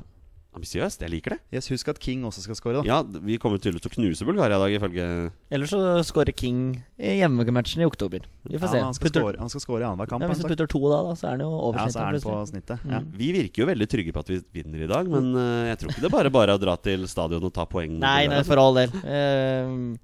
Ambisiøst. 0.56 1.02
Jeg 1.04 1.12
liker 1.12 1.34
det. 1.34 1.38
Yes, 1.52 1.66
husk 1.68 1.88
at 1.92 1.98
King 2.00 2.22
også 2.24 2.40
skal 2.46 2.56
score, 2.56 2.78
da. 2.78 2.82
Ja, 2.88 3.02
Vi 3.04 3.36
kommer 3.42 3.60
tydeligvis 3.60 3.84
til 3.84 3.92
å 3.92 3.94
knuse 3.98 4.24
Bulgaria 4.28 4.56
i 4.56 4.62
dag, 4.62 4.76
ifølge 4.78 5.06
Eller 5.52 5.68
så 5.68 5.80
skårer 6.08 6.32
King 6.36 6.82
i 6.96 7.18
hjemmematchen 7.20 7.84
i 7.84 7.88
oktober. 7.88 8.24
Vi 8.48 8.56
får 8.56 8.66
Ja, 8.66 8.72
se. 8.72 8.80
han, 8.86 8.94
skal 8.96 9.10
Putter- 9.10 9.20
score, 9.26 9.38
han 9.44 9.52
skal 9.52 9.60
score 9.66 9.80
i 9.82 9.86
annenhver 9.86 10.08
kamp. 10.08 10.22
ja, 10.24 10.28
hvis 10.32 10.40
du 10.40 10.48
putter 10.48 10.66
to 10.72 10.80
da, 10.88 11.02
da, 11.04 11.12
så 11.20 11.28
er 11.28 11.36
han 11.36 11.44
jo 11.44 11.50
over 11.52 11.78
ja, 11.78 11.86
så 11.92 12.00
er 12.00 12.16
snittet. 12.16 12.24
han 12.24 12.40
på 12.40 12.50
snittet. 12.52 12.84
Mm. 12.86 12.92
Ja. 12.96 13.00
Vi 13.20 13.28
virker 13.36 13.62
jo 13.62 13.68
veldig 13.68 13.88
trygge 13.92 14.12
på 14.16 14.24
at 14.24 14.32
vi 14.32 14.40
vinner 14.56 14.82
i 14.82 14.90
dag, 14.90 15.08
men 15.12 15.30
uh, 15.36 15.68
jeg 15.70 15.78
tror 15.82 15.92
ikke 15.92 16.06
det 16.06 16.12
bare 16.16 16.32
bare 16.32 16.56
å 16.56 16.62
dra 16.64 16.76
til 16.80 17.06
stadion 17.06 17.44
og 17.44 17.52
ta 17.52 17.66
poeng. 17.68 17.98
Nei, 18.00 18.26
nei, 18.32 18.42
for 18.48 18.56
all 18.62 18.74
del. 18.80 18.90
Uh, 19.04 19.96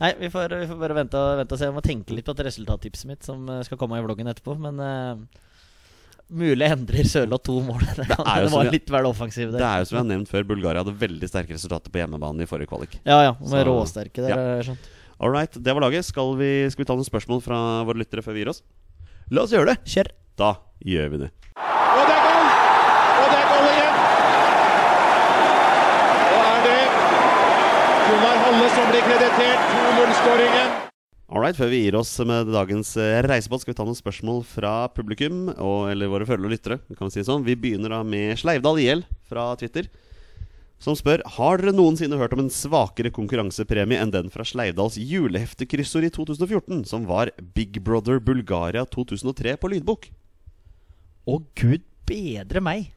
nei, 0.00 0.12
vi 0.24 0.30
får, 0.32 0.56
vi 0.62 0.70
får 0.70 0.80
bare 0.80 0.96
vente 1.02 1.18
og, 1.20 1.36
vente 1.42 1.52
og 1.52 1.60
se. 1.60 1.68
Jeg 1.68 1.76
må 1.76 1.84
tenke 1.84 2.16
litt 2.16 2.24
på 2.24 2.32
et 2.36 2.44
resultattipset 2.48 3.06
mitt 3.10 3.22
som 3.26 3.44
eh, 3.50 3.60
skal 3.66 3.76
komme 3.80 3.98
i 3.98 4.04
vloggen 4.04 4.30
etterpå. 4.30 4.54
Men 4.62 4.78
eh, 4.80 5.42
mulig 6.30 6.66
endrer 6.68 7.06
Sørloth 7.08 7.44
to 7.48 7.60
mål. 7.64 7.80
Det, 7.96 8.04
er 8.04 8.42
jo 8.42 8.48
det 8.48 8.52
var 8.52 8.64
jeg- 8.68 8.72
litt 8.76 8.90
vel 8.92 9.06
offensiv 9.08 9.50
Det 9.52 9.58
der. 9.60 9.64
er 9.68 9.78
jo 9.80 9.88
som 9.88 9.96
jeg 9.96 10.04
har 10.04 10.10
nevnt 10.12 10.28
før, 10.32 10.44
Bulgaria 10.50 10.82
hadde 10.84 10.94
veldig 11.00 11.28
sterke 11.30 11.54
resultater 11.56 11.90
på 11.94 11.98
hjemmebane 12.02 12.42
i 12.44 12.48
forrige 12.50 12.68
kvalik. 12.68 12.98
Ja 13.06 13.22
ja, 13.28 13.32
med 13.40 13.48
Så- 13.48 13.64
råsterke 13.70 14.20
der. 14.26 14.28
Ja. 14.34 14.62
skjønt. 14.62 14.88
All 15.20 15.30
right, 15.34 15.50
det 15.52 15.74
var 15.74 15.80
laget. 15.82 16.04
Skal 16.06 16.36
vi, 16.38 16.50
skal 16.70 16.84
vi 16.84 16.86
ta 16.86 16.94
noen 16.94 17.08
spørsmål 17.08 17.40
fra 17.42 17.56
våre 17.88 17.98
lyttere 18.04 18.22
før 18.22 18.34
vi 18.36 18.44
gir 18.44 18.52
oss? 18.52 18.62
La 19.30 19.42
oss 19.42 19.50
gjøre 19.50 19.72
det! 19.74 19.78
Kjør. 19.84 20.12
Da 20.38 20.52
gjør 20.86 21.08
vi 21.10 21.18
det. 21.24 21.30
Og 21.58 22.04
det 22.06 22.14
er 22.14 22.22
goal! 22.22 22.46
Og 23.18 23.26
det 23.32 23.38
er 23.40 23.48
goal 23.50 23.66
igjen! 23.72 23.96
Og 26.32 26.42
er 26.52 26.60
det 26.68 26.78
Gunnar 28.08 28.38
Halle 28.44 28.68
som 28.76 28.86
blir 28.92 29.02
kreditert 29.08 29.60
2-0-skåringen. 29.74 30.68
All 31.28 31.42
right, 31.44 31.52
Før 31.52 31.68
vi 31.68 31.82
gir 31.82 31.96
oss 31.98 32.14
med 32.24 32.48
dagens 32.54 32.94
eh, 32.96 33.18
reisebåt, 33.20 33.60
skal 33.60 33.74
vi 33.74 33.76
ta 33.76 33.84
noen 33.84 33.96
spørsmål 33.98 34.38
fra 34.48 34.88
publikum. 34.96 35.50
Og, 35.60 35.90
eller 35.92 36.08
våre 36.08 36.24
følgere 36.24 36.48
og 36.48 36.54
lyttere. 36.54 36.78
Kan 36.96 37.10
Vi 37.10 37.18
si 37.18 37.24
sånn 37.26 37.44
Vi 37.44 37.52
begynner 37.52 37.92
da 37.92 37.98
med 38.00 38.32
Sleivdal 38.40 38.80
IL 38.80 39.02
fra 39.28 39.50
Twitter. 39.60 39.90
Som 40.80 40.96
spør 40.96 41.20
Har 41.36 41.60
dere 41.60 41.74
noensinne 41.76 42.16
hørt 42.16 42.32
om 42.32 42.46
en 42.46 42.48
svakere 42.48 43.12
konkurransepremie 43.12 44.00
enn 44.00 44.14
den 44.14 44.32
fra 44.32 44.46
Sleivdals 44.48 44.96
juleheftekryssord 44.96 46.08
i 46.08 46.12
2014, 46.16 46.86
som 46.88 47.04
var 47.04 47.34
Big 47.52 47.76
Brother 47.84 48.24
Bulgaria 48.24 48.86
2003 48.88 49.58
på 49.60 49.74
lydbok? 49.74 50.08
Å 51.28 51.42
gud 51.60 51.84
bedre 52.08 52.64
meg! 52.64 52.94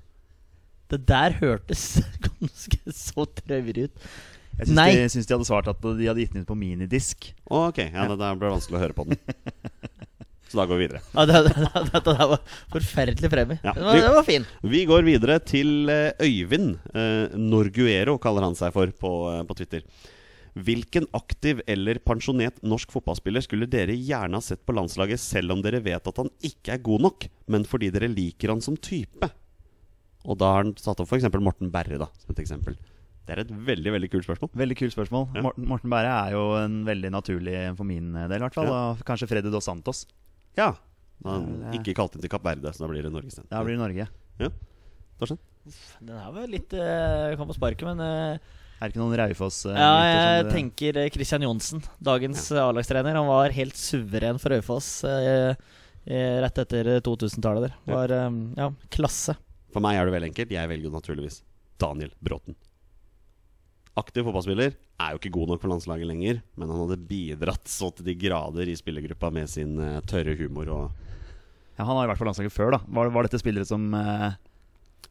Det 0.87 1.03
der 1.07 1.35
hørtes 1.43 1.99
ganske 2.29 2.95
så 2.95 3.27
traurig 3.43 3.89
ut. 3.89 4.11
Jeg 4.59 4.67
syns 4.67 4.77
Nei. 4.77 4.89
de, 4.95 5.05
syns 5.09 5.29
de 5.29 5.35
hadde 5.37 5.47
svart 5.47 5.69
at 5.71 5.79
de 5.81 6.09
hadde 6.09 6.21
gitt 6.21 6.35
den 6.35 6.43
ut 6.43 6.49
på 6.49 6.57
minidisk. 6.59 7.31
Ok, 7.47 7.79
ja, 7.85 8.05
det 8.11 8.19
der 8.19 8.37
ble 8.37 8.49
det 8.49 8.55
vanskelig 8.57 8.77
å 8.77 8.83
høre 8.83 8.97
på 8.97 9.07
den. 9.09 9.21
Så 10.51 10.59
da 10.59 10.65
går 10.67 10.81
vi 10.81 10.85
videre. 10.89 10.99
Ja, 11.15 11.23
det, 11.29 11.39
det, 11.47 11.69
det, 11.93 11.99
det 12.03 12.15
var 12.27 12.41
forferdelig 12.73 13.29
premie. 13.31 13.59
Ja. 13.63 13.71
Den, 13.71 13.85
var, 13.87 13.99
den 14.03 14.15
var 14.17 14.25
fin. 14.27 14.47
Vi 14.67 14.81
går 14.89 15.05
videre 15.07 15.37
til 15.47 15.87
eh, 15.89 16.11
Øyvind. 16.19 16.73
Eh, 16.91 17.37
Norguero 17.39 18.17
kaller 18.19 18.43
han 18.49 18.57
seg 18.59 18.73
for 18.75 18.91
på, 18.91 19.11
eh, 19.31 19.45
på 19.47 19.55
Twitter. 19.61 19.85
Hvilken 20.59 21.07
aktiv 21.15 21.61
eller 21.71 22.01
pensjonert 22.03 22.59
norsk 22.67 22.91
fotballspiller 22.91 23.45
skulle 23.45 23.69
dere 23.71 23.95
gjerne 23.95 24.41
ha 24.41 24.43
sett 24.43 24.65
på 24.67 24.75
landslaget, 24.75 25.23
selv 25.23 25.55
om 25.55 25.63
dere 25.63 25.79
vet 25.85 26.11
at 26.11 26.19
han 26.19 26.27
ikke 26.43 26.75
er 26.75 26.83
god 26.83 27.05
nok, 27.07 27.29
men 27.47 27.63
fordi 27.63 27.87
dere 27.95 28.11
liker 28.11 28.51
han 28.51 28.63
som 28.63 28.75
type? 28.75 29.31
Og 30.27 30.35
da 30.37 30.51
har 30.51 30.65
han 30.65 30.75
satt 30.75 30.99
opp 30.99 31.07
f.eks. 31.07 31.31
Morten 31.39 31.71
Berre, 31.71 31.95
da, 32.01 32.11
som 32.19 32.35
et 32.35 32.43
eksempel. 32.43 32.75
Det 33.27 33.35
er 33.35 33.41
et 33.43 33.51
veldig 33.67 33.91
veldig 33.93 34.09
kult 34.11 34.25
spørsmål. 34.25 34.49
Veldig 34.57 34.75
kult 34.79 34.93
spørsmål. 34.95 35.27
Ja. 35.37 35.43
Morten, 35.45 35.65
Morten 35.69 35.91
Bære 35.93 36.09
er 36.25 36.31
jo 36.33 36.41
en 36.57 36.79
veldig 36.87 37.11
naturlig 37.13 37.57
for 37.77 37.85
min 37.87 38.07
del, 38.17 38.33
i 38.39 38.41
hvert 38.43 38.55
fall. 38.57 38.67
Ja. 38.71 38.79
Og 38.95 39.03
kanskje 39.07 39.27
Freddy 39.29 39.51
Dos 39.53 39.67
Santos. 39.69 40.05
Ja. 40.57 40.71
Han 41.23 41.45
Eller... 41.45 41.67
er- 41.69 41.77
ikke 41.79 41.93
kalt 41.99 42.15
inn 42.17 42.23
til 42.25 42.31
Kapp 42.33 42.43
Verde, 42.47 42.71
så 42.73 42.81
da 42.83 42.89
blir 42.89 43.05
det 43.05 43.11
Norge 43.13 43.29
isteden. 43.29 43.47
Da 43.51 43.61
blir 43.63 43.77
det 43.77 43.83
Norge. 43.83 44.07
Ja. 44.41 44.49
Torstein? 45.21 45.37
Den 46.01 46.17
er 46.17 46.31
vel 46.33 46.49
litt 46.49 46.73
uh, 46.73 47.35
Kom 47.37 47.45
på 47.51 47.53
sparket, 47.53 47.85
men 47.85 47.99
uh, 48.01 48.33
Er 48.81 48.89
det 48.89 48.95
ikke 48.95 49.01
noen 49.03 49.13
Raufoss 49.19 49.59
uh, 49.69 49.75
Ja, 49.77 49.91
jeg 50.09 50.47
det- 50.47 50.53
tenker 50.55 50.97
eh, 51.03 51.09
Christian 51.13 51.45
Johnsen, 51.45 51.83
dagens 52.01 52.47
ja. 52.49 52.63
A-lagstrener. 52.65 53.19
Han 53.19 53.29
var 53.29 53.53
helt 53.53 53.77
suveren 53.77 54.41
for 54.41 54.55
Raufoss 54.55 54.89
rett 56.01 56.57
etter 56.57 56.87
2000-tallet 57.05 57.67
der. 57.67 57.73
Var 57.85 58.15
ja, 58.57 58.71
klasse. 58.89 59.35
For 59.71 59.85
meg 59.85 59.99
er 59.99 60.09
det 60.09 60.15
veldig 60.15 60.29
enkelt. 60.31 60.53
Jeg 60.57 60.69
velger 60.73 60.89
jo 60.89 60.93
naturligvis 60.95 61.35
Daniel 61.79 62.09
Bråten. 62.17 62.57
Aktiv 63.99 64.23
fotballspiller 64.23 64.71
er 65.03 65.09
jo 65.11 65.19
ikke 65.19 65.33
god 65.35 65.49
nok 65.51 65.61
for 65.63 65.67
landslaget 65.73 66.07
lenger, 66.07 66.37
men 66.55 66.69
han 66.71 66.79
hadde 66.85 66.95
bidratt 67.09 67.67
så 67.67 67.89
til 67.91 68.05
de 68.07 68.13
grader 68.15 68.69
i 68.71 68.75
spillergruppa 68.79 69.31
med 69.35 69.49
sin 69.51 69.73
uh, 69.81 69.97
tørre 70.07 70.35
humor 70.39 70.69
og 70.71 70.85
Ja, 71.75 71.83
Han 71.83 71.97
har 71.97 72.05
jo 72.05 72.11
vært 72.13 72.21
på 72.21 72.27
landslaget 72.29 72.53
før, 72.55 72.71
da. 72.77 72.79
Var, 72.87 73.11
var 73.11 73.27
dette 73.27 73.41
spillere 73.41 73.67
som 73.67 73.89
uh... 73.91 74.31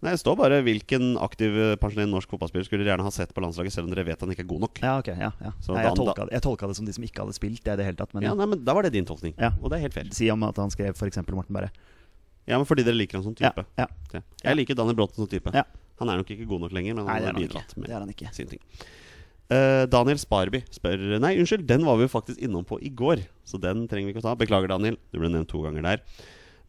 Nei, 0.00 0.14
Det 0.14 0.20
står 0.22 0.36
bare 0.38 0.62
hvilken 0.64 1.10
aktiv 1.20 1.52
eh, 1.60 1.74
pensjonert 1.76 2.08
norsk 2.08 2.30
fotballspiller 2.32 2.64
skulle 2.64 2.86
dere 2.86 2.94
gjerne 2.94 3.04
ha 3.04 3.10
sett 3.12 3.34
på 3.36 3.42
landslaget, 3.44 3.74
selv 3.74 3.84
om 3.84 3.92
dere 3.92 4.06
vet 4.06 4.22
han 4.24 4.30
ikke 4.32 4.46
er 4.46 4.48
god 4.48 4.62
nok. 4.64 4.78
Ja, 4.80 4.94
ok. 5.02 5.10
Ja, 5.12 5.28
ja. 5.44 5.50
Så 5.60 5.74
Nei, 5.76 5.82
jeg, 5.84 5.92
tolka, 5.98 6.24
jeg 6.32 6.44
tolka 6.46 6.70
det 6.70 6.76
som 6.78 6.86
de 6.88 6.94
som 6.96 7.04
ikke 7.04 7.20
hadde 7.26 7.34
spilt, 7.36 7.60
det 7.66 7.74
i 7.74 7.80
det 7.82 7.88
hele 7.90 8.00
tatt. 8.00 8.14
Men 8.16 8.24
Ja, 8.24 8.30
ja, 8.30 8.38
nei, 8.38 8.46
men 8.54 8.62
Da 8.64 8.72
var 8.78 8.86
det 8.88 8.94
din 8.96 9.04
tolkning, 9.04 9.34
Ja. 9.36 9.50
og 9.60 9.68
det 9.68 9.76
er 9.76 9.84
helt 9.84 9.98
fair. 9.98 10.08
si 10.16 10.30
om 10.32 10.46
at 10.48 10.56
han 10.62 10.72
skrev 10.72 10.96
f.eks. 10.96 11.20
Morten 11.28 11.52
Berre. 11.52 11.68
Ja, 12.48 12.56
men 12.56 12.64
fordi 12.64 12.86
dere 12.86 12.96
liker 12.96 13.20
han 13.20 13.26
som 13.28 13.36
type. 13.36 13.66
ja. 13.76 13.86
Ja. 14.14 14.22
Jeg 14.46 14.56
liker 14.56 14.78
Daniel 14.78 14.96
Bråten 14.96 15.20
som 15.20 15.28
type. 15.28 15.52
Ja. 15.52 15.66
Han 16.00 16.10
er 16.10 16.20
nok 16.20 16.32
ikke 16.32 16.48
god 16.48 16.64
nok 16.64 16.74
lenger, 16.76 16.96
men 16.98 17.06
Nei, 17.06 17.18
han 17.20 17.28
har 17.30 17.38
bidratt 17.38 17.74
Det 17.74 17.82
med 17.82 17.92
er 17.92 18.00
han 18.00 18.10
ikke. 18.12 18.32
sine 18.36 18.54
ting. 18.54 18.62
Uh, 19.50 19.84
Daniel 19.90 20.18
Sparby 20.22 20.60
spør 20.70 21.00
Nei, 21.18 21.32
unnskyld, 21.42 21.64
den 21.66 21.84
var 21.86 21.98
vi 21.98 22.06
jo 22.06 22.12
faktisk 22.12 22.40
innom 22.42 22.64
på 22.66 22.78
i 22.86 22.90
går. 22.94 23.24
Så 23.44 23.58
den 23.60 23.86
trenger 23.90 24.08
vi 24.08 24.14
ikke 24.14 24.22
å 24.22 24.28
ta. 24.30 24.34
Beklager, 24.38 24.70
Daniel. 24.70 24.98
Du 25.10 25.18
ble 25.20 25.30
nevnt 25.32 25.50
to 25.50 25.62
ganger 25.64 25.84
der. 25.86 26.04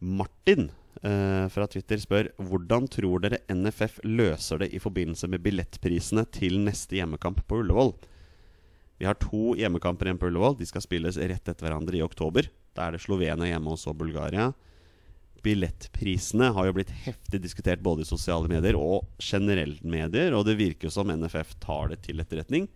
Martin 0.02 0.70
uh, 1.04 1.46
fra 1.54 1.68
Twitter 1.70 2.00
spør 2.02 2.32
Hvordan 2.42 2.88
tror 2.90 3.22
dere 3.22 3.38
NFF 3.54 4.00
løser 4.04 4.64
det 4.64 4.72
i 4.74 4.80
forbindelse 4.82 5.30
med 5.30 5.44
billettprisene 5.46 6.26
til 6.34 6.58
neste 6.66 6.98
hjemmekamp 6.98 7.44
på 7.46 7.62
Ullevål? 7.62 7.94
Vi 8.98 9.06
har 9.08 9.18
to 9.18 9.54
hjemmekamper 9.58 10.06
igjen 10.10 10.18
på 10.20 10.28
Ullevål. 10.30 10.58
De 10.58 10.66
skal 10.68 10.84
spilles 10.84 11.16
rett 11.18 11.48
etter 11.48 11.64
hverandre 11.64 11.98
i 11.98 12.04
oktober. 12.04 12.50
Da 12.76 12.86
er 12.86 12.94
det 12.96 13.02
Slovenia 13.02 13.48
hjemme 13.48 13.72
og 13.74 13.80
så 13.80 13.94
Bulgaria. 13.94 14.50
Billettprisene 15.42 16.52
har 16.54 16.68
jo 16.68 16.74
blitt 16.76 16.92
heftig 17.04 17.40
diskutert 17.42 17.82
både 17.82 18.04
i 18.04 18.08
sosiale 18.08 18.50
medier 18.50 18.78
og 18.78 19.08
generelt 19.22 19.82
medier, 19.82 20.36
og 20.38 20.46
det 20.46 20.58
virker 20.60 20.86
jo 20.88 20.94
som 20.94 21.10
NFF 21.10 21.56
tar 21.62 21.90
det 21.92 22.02
til 22.06 22.22
etterretning. 22.22 22.68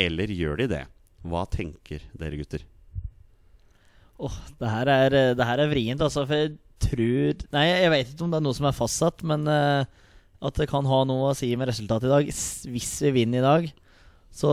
Eller 0.00 0.32
gjør 0.32 0.60
de 0.60 0.68
det? 0.74 0.82
Hva 1.24 1.46
tenker 1.48 2.04
dere 2.18 2.40
gutter? 2.40 2.64
Åh, 4.24 4.36
det 4.60 4.70
her 4.70 4.90
er, 4.92 5.16
det 5.34 5.48
her 5.48 5.62
er 5.62 5.70
vrient, 5.70 6.04
altså. 6.04 6.26
For 6.28 6.44
jeg 6.44 6.54
tror 6.84 7.46
Nei, 7.54 7.64
jeg 7.70 7.92
vet 7.94 8.10
ikke 8.12 8.26
om 8.26 8.34
det 8.34 8.40
er 8.40 8.44
noe 8.44 8.56
som 8.56 8.68
er 8.68 8.76
fastsatt, 8.76 9.24
men 9.26 9.48
uh, 9.48 9.86
at 10.44 10.60
det 10.60 10.68
kan 10.70 10.86
ha 10.88 11.00
noe 11.08 11.30
å 11.30 11.36
si 11.38 11.48
med 11.56 11.70
resultatet 11.70 12.10
i 12.10 12.12
dag. 12.12 12.30
Hvis 12.68 12.92
vi 13.06 13.14
vinner 13.22 13.40
i 13.40 13.46
dag, 13.46 13.68
så 14.34 14.52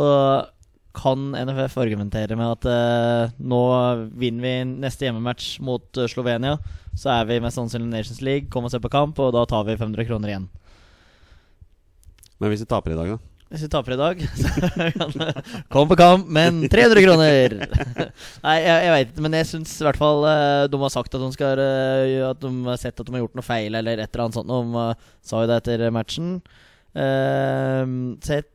kan 0.95 1.32
NFF 1.32 1.77
argumentere 1.82 2.36
med 2.39 2.58
at 2.58 2.67
eh, 2.67 3.34
nå 3.39 3.62
vinner 4.19 4.43
vi 4.43 4.54
neste 4.84 5.08
hjemmematch 5.08 5.54
mot 5.63 5.97
eh, 5.97 6.10
Slovenia. 6.12 6.58
Så 6.97 7.12
er 7.13 7.27
vi 7.30 7.39
mest 7.43 7.60
sannsynlig 7.60 7.91
Nations 7.91 8.21
League, 8.25 8.49
kom 8.51 8.67
og 8.67 8.73
se 8.73 8.82
på 8.84 8.91
kamp, 8.91 9.19
og 9.23 9.34
da 9.36 9.45
tar 9.47 9.67
vi 9.67 9.80
500 9.80 10.08
kroner 10.10 10.34
igjen. 10.34 10.47
Men 12.41 12.51
hvis 12.51 12.65
vi 12.65 12.71
taper 12.73 12.95
i 12.95 12.99
dag, 12.99 13.13
da? 13.13 13.32
Hvis 13.51 13.65
vi 13.65 13.69
taper 13.71 13.93
i 13.93 13.99
dag, 13.99 14.21
så 14.41 14.51
kan 14.95 15.12
det 15.12 15.32
Kom 15.71 15.89
på 15.89 15.97
kamp, 15.99 16.30
men 16.32 16.62
300 16.71 17.04
kroner! 17.04 17.56
Nei, 18.45 18.58
jeg, 18.63 18.77
jeg 18.86 18.93
veit 18.95 19.12
ikke, 19.12 19.25
men 19.25 19.36
jeg 19.36 19.49
syns 19.49 19.73
i 19.75 19.88
hvert 19.88 19.99
fall 19.99 20.23
eh, 20.30 20.67
de 20.71 20.80
har 20.84 20.93
sagt 20.93 21.15
at 21.17 21.23
de 21.23 21.32
skal 21.36 21.60
eh, 21.60 22.19
At 22.30 22.39
de 22.43 22.51
har 22.69 22.80
sett 22.80 22.99
at 22.99 23.08
de 23.08 23.15
har 23.15 23.25
gjort 23.25 23.36
noe 23.39 23.47
feil, 23.47 23.75
eller 23.75 23.99
et 23.99 24.08
eller 24.08 24.25
annet 24.25 24.39
sånt. 24.39 24.51
De 24.51 24.84
eh, 24.86 25.12
sa 25.27 25.43
jo 25.43 25.51
det 25.51 25.60
etter 25.60 25.88
matchen. 25.95 26.34
Eh, 26.95 27.84
så 28.23 28.39
jeg, 28.39 28.47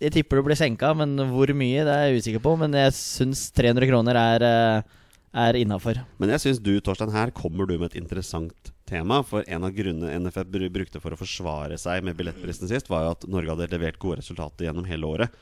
jeg 0.00 0.14
tipper 0.14 0.40
det 0.40 0.46
blir 0.48 0.58
senka, 0.58 0.94
men 0.96 1.12
hvor 1.28 1.50
mye 1.56 1.84
det 1.84 1.92
er 1.92 2.08
jeg 2.08 2.22
usikker 2.22 2.42
på. 2.44 2.54
Men 2.60 2.76
jeg 2.78 2.96
syns 2.96 3.44
300 3.56 3.88
kroner 3.90 4.16
er, 4.16 4.44
eh, 4.48 4.98
er 5.44 5.58
innafor. 5.60 6.00
Men 6.18 6.32
jeg 6.34 6.44
syns 6.46 6.62
du, 6.64 6.72
Torstein, 6.80 7.12
her 7.12 7.32
kommer 7.36 7.68
du 7.68 7.76
med 7.76 7.90
et 7.90 8.00
interessant 8.00 8.72
tema. 8.88 9.20
For 9.22 9.44
en 9.46 9.64
av 9.68 9.76
grunnene 9.76 10.16
NFF 10.24 10.48
brukte 10.72 11.02
for 11.02 11.12
å 11.12 11.20
forsvare 11.20 11.76
seg 11.78 12.02
med 12.06 12.16
billettprisen 12.16 12.70
sist, 12.70 12.88
var 12.88 13.04
jo 13.04 13.14
at 13.14 13.28
Norge 13.28 13.52
hadde 13.52 13.70
levert 13.74 14.00
gode 14.00 14.22
resultater 14.22 14.66
gjennom 14.66 14.88
hele 14.88 15.06
året. 15.06 15.40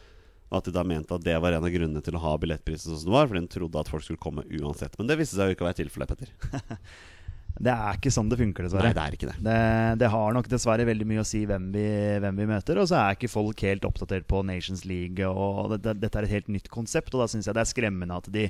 Og 0.48 0.58
at 0.58 0.64
de 0.64 0.72
da 0.72 0.82
mente 0.82 1.14
at 1.14 1.22
det 1.22 1.36
var 1.38 1.52
en 1.52 1.64
av 1.64 1.70
grunnene 1.70 2.02
til 2.02 2.16
å 2.16 2.24
ha 2.24 2.34
billettprisen 2.40 2.96
som 2.96 3.10
det 3.10 3.14
var. 3.14 3.28
For 3.28 3.38
de 3.38 3.46
trodde 3.52 3.78
at 3.78 3.92
folk 3.92 4.02
skulle 4.02 4.22
komme 4.22 4.46
uansett. 4.48 4.96
Men 4.98 5.06
det 5.06 5.20
viste 5.20 5.36
seg 5.36 5.50
jo 5.50 5.54
ikke 5.54 5.66
å 5.66 5.70
være 5.70 5.82
tilfellet, 5.84 6.08
Petter. 6.08 6.34
Det 7.58 7.72
er 7.74 7.98
ikke 7.98 8.12
sånn 8.14 8.30
det 8.30 8.38
funker, 8.38 8.66
dessverre. 8.66 8.90
Nei, 8.90 8.96
det 8.96 9.04
er 9.04 9.16
ikke 9.16 9.30
det. 9.30 9.36
Det, 9.44 9.60
det 10.02 10.10
har 10.14 10.34
nok 10.36 10.50
dessverre 10.50 10.86
veldig 10.88 11.06
mye 11.10 11.22
å 11.24 11.28
si 11.28 11.44
hvem 11.48 11.70
vi, 11.74 11.86
hvem 12.22 12.42
vi 12.42 12.50
møter. 12.50 12.78
Og 12.78 12.90
så 12.90 13.00
er 13.00 13.16
ikke 13.16 13.32
folk 13.32 13.64
helt 13.66 13.86
oppdatert 13.88 14.28
på 14.30 14.42
Nations 14.46 14.84
League. 14.88 15.26
Og 15.26 15.74
det, 15.74 15.82
det, 15.86 15.96
dette 16.04 16.20
er 16.20 16.28
et 16.28 16.36
helt 16.36 16.52
nytt 16.54 16.70
konsept, 16.72 17.14
og 17.14 17.24
da 17.24 17.30
syns 17.30 17.50
jeg 17.50 17.58
det 17.58 17.64
er 17.64 17.72
skremmende 17.72 18.20
at 18.20 18.30
de 18.34 18.46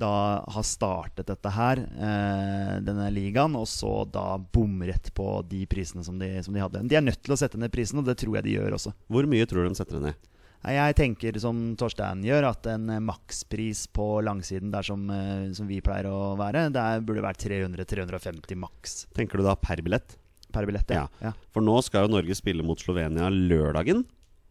da 0.00 0.44
har 0.48 0.64
startet 0.64 1.28
dette 1.28 1.50
her, 1.52 1.82
eh, 1.84 2.76
denne 2.80 3.10
ligaen, 3.12 3.52
og 3.58 3.66
så 3.68 4.06
da 4.08 4.38
bom 4.40 4.80
rett 4.88 5.10
på 5.12 5.26
de 5.50 5.66
prisene 5.68 6.04
som 6.06 6.16
de, 6.18 6.30
som 6.44 6.56
de 6.56 6.62
hadde. 6.62 6.80
De 6.88 6.96
er 6.96 7.04
nødt 7.04 7.20
til 7.20 7.36
å 7.36 7.38
sette 7.38 7.60
ned 7.60 7.72
prisen, 7.74 8.00
og 8.00 8.08
det 8.08 8.16
tror 8.22 8.38
jeg 8.38 8.48
de 8.48 8.56
gjør 8.56 8.78
også. 8.78 8.94
Hvor 9.12 9.28
mye 9.28 9.48
tror 9.50 9.66
du 9.66 9.74
de 9.74 9.80
setter 9.82 10.00
ned? 10.00 10.29
Jeg 10.60 10.96
tenker 10.98 11.38
som 11.40 11.60
Torstein 11.80 12.24
gjør, 12.26 12.50
at 12.50 12.66
en 12.68 12.90
eh, 12.92 13.00
makspris 13.00 13.86
på 13.96 14.20
langsiden 14.26 14.72
der 14.74 14.84
som, 14.84 15.06
eh, 15.14 15.48
som 15.56 15.68
vi 15.70 15.80
pleier 15.84 16.10
å 16.10 16.34
være, 16.36 16.66
der 16.74 17.00
burde 17.00 17.24
vært 17.24 17.40
300-350 17.46 18.60
maks 18.60 18.98
Tenker 19.16 19.40
du 19.40 19.46
da 19.46 19.56
per 19.56 19.80
billett? 19.84 20.18
per 20.50 20.66
billett. 20.66 20.90
Ja. 20.90 21.06
ja. 21.22 21.30
For 21.54 21.64
nå 21.64 21.76
skal 21.86 22.06
jo 22.06 22.14
Norge 22.16 22.34
spille 22.34 22.64
mot 22.66 22.80
Slovenia 22.82 23.28
lørdagen. 23.30 24.02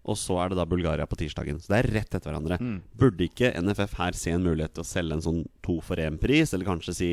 Og 0.09 0.15
så 0.17 0.37
er 0.41 0.51
det 0.51 0.57
da 0.57 0.65
Bulgaria 0.65 1.05
på 1.09 1.17
tirsdagen. 1.19 1.59
Så 1.61 1.73
det 1.73 1.81
er 1.81 1.89
rett 1.99 2.15
etter 2.15 2.31
hverandre. 2.31 2.57
Mm. 2.63 2.77
Burde 2.97 3.27
ikke 3.27 3.51
NFF 3.59 3.97
her 3.99 4.15
se 4.17 4.31
en 4.33 4.45
mulighet 4.45 4.73
til 4.77 4.85
å 4.85 4.87
selge 4.87 5.17
en 5.17 5.25
sånn 5.25 5.41
to 5.65 5.75
for 5.85 5.99
én-pris? 6.01 6.55
Eller 6.55 6.69
kanskje 6.69 6.95
si 6.95 7.11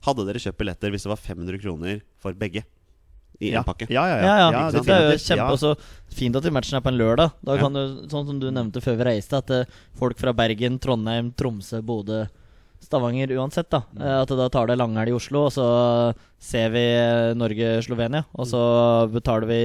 Hadde 0.00 0.24
dere 0.24 0.40
kjøpt 0.40 0.56
billetter 0.56 0.92
hvis 0.94 1.02
det 1.04 1.10
var 1.10 1.18
500 1.20 1.58
kroner 1.60 1.98
for 2.22 2.32
begge 2.32 2.62
i 3.40 3.50
én 3.50 3.56
ja. 3.58 3.62
pakke? 3.64 3.86
Ja, 3.88 4.04
ja, 4.06 4.16
ja. 4.16 4.24
Ja, 4.24 4.34
ja. 4.38 4.50
ja 4.52 4.70
det 4.70 4.94
er 4.94 5.06
jo 5.12 5.18
kjempe 5.18 5.46
Ja. 5.46 5.50
også 5.56 5.72
Fint 6.10 6.36
at 6.36 6.44
matchen 6.52 6.76
er 6.76 6.82
på 6.84 6.90
en 6.90 6.98
lørdag. 6.98 7.32
Da 7.44 7.54
Ja. 7.56 7.62
kan 7.62 7.72
du, 7.72 8.08
sånn 8.10 8.26
som 8.26 8.40
du 8.40 8.50
nevnte 8.50 8.82
før 8.82 8.96
vi 8.98 9.04
reiste, 9.04 9.38
at 9.38 9.50
eh, 9.50 9.64
folk 9.96 10.18
fra 10.18 10.32
Bergen, 10.34 10.78
Trondheim, 10.78 11.32
Tromsø, 11.38 11.80
Bodø, 11.82 12.26
Stavanger 12.82 13.30
uansett, 13.38 13.70
da. 13.70 13.82
Mm. 13.94 14.02
eh, 14.02 14.20
At 14.22 14.28
da 14.28 14.48
tar 14.48 14.66
det 14.66 14.76
langhelg 14.80 15.08
i 15.08 15.16
Oslo, 15.16 15.46
og 15.46 15.52
så 15.52 15.66
ser 16.40 16.70
vi 16.74 16.82
eh, 16.82 17.32
Norge-Slovenia. 17.38 18.24
Og 18.34 18.46
så 18.50 18.60
betaler 19.12 19.46
vi 19.46 19.60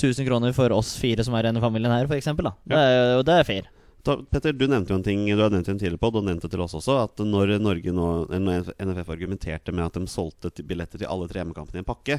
1000 0.00 0.26
kroner 0.26 0.52
for 0.56 0.72
oss 0.72 0.96
fire 0.98 1.22
som 1.22 1.34
er 1.34 1.44
igjen 1.46 1.60
i 1.60 1.64
familien 1.64 1.92
her, 1.92 2.06
f.eks. 2.08 2.32
Det, 2.34 2.78
er 2.78 3.22
det 3.22 3.34
er 3.38 3.44
fair. 3.44 3.68
Da, 4.04 4.18
Petter, 4.30 4.52
du 4.52 4.66
nevnte 4.68 4.92
jo 4.92 4.98
en 4.98 5.04
ting 5.06 5.22
Du 5.24 5.40
har 5.40 5.48
nevnt 5.52 5.68
en 5.72 5.78
tidligere 5.80 6.00
på, 6.02 6.10
og 6.10 6.18
du 6.18 6.26
nevnte 6.28 6.48
til 6.52 6.60
oss 6.60 6.74
også, 6.76 6.98
at 7.06 7.22
når 7.24 7.54
Norge 7.62 7.92
nå 7.94 8.08
NFF 8.36 9.12
argumenterte 9.14 9.72
med 9.72 9.86
at 9.86 9.96
de 9.96 10.04
solgte 10.12 10.50
billetter 10.66 11.00
til 11.00 11.08
alle 11.08 11.28
tre 11.30 11.40
hjemmekampene 11.40 11.80
i 11.80 11.84
en 11.84 11.88
pakke, 11.88 12.18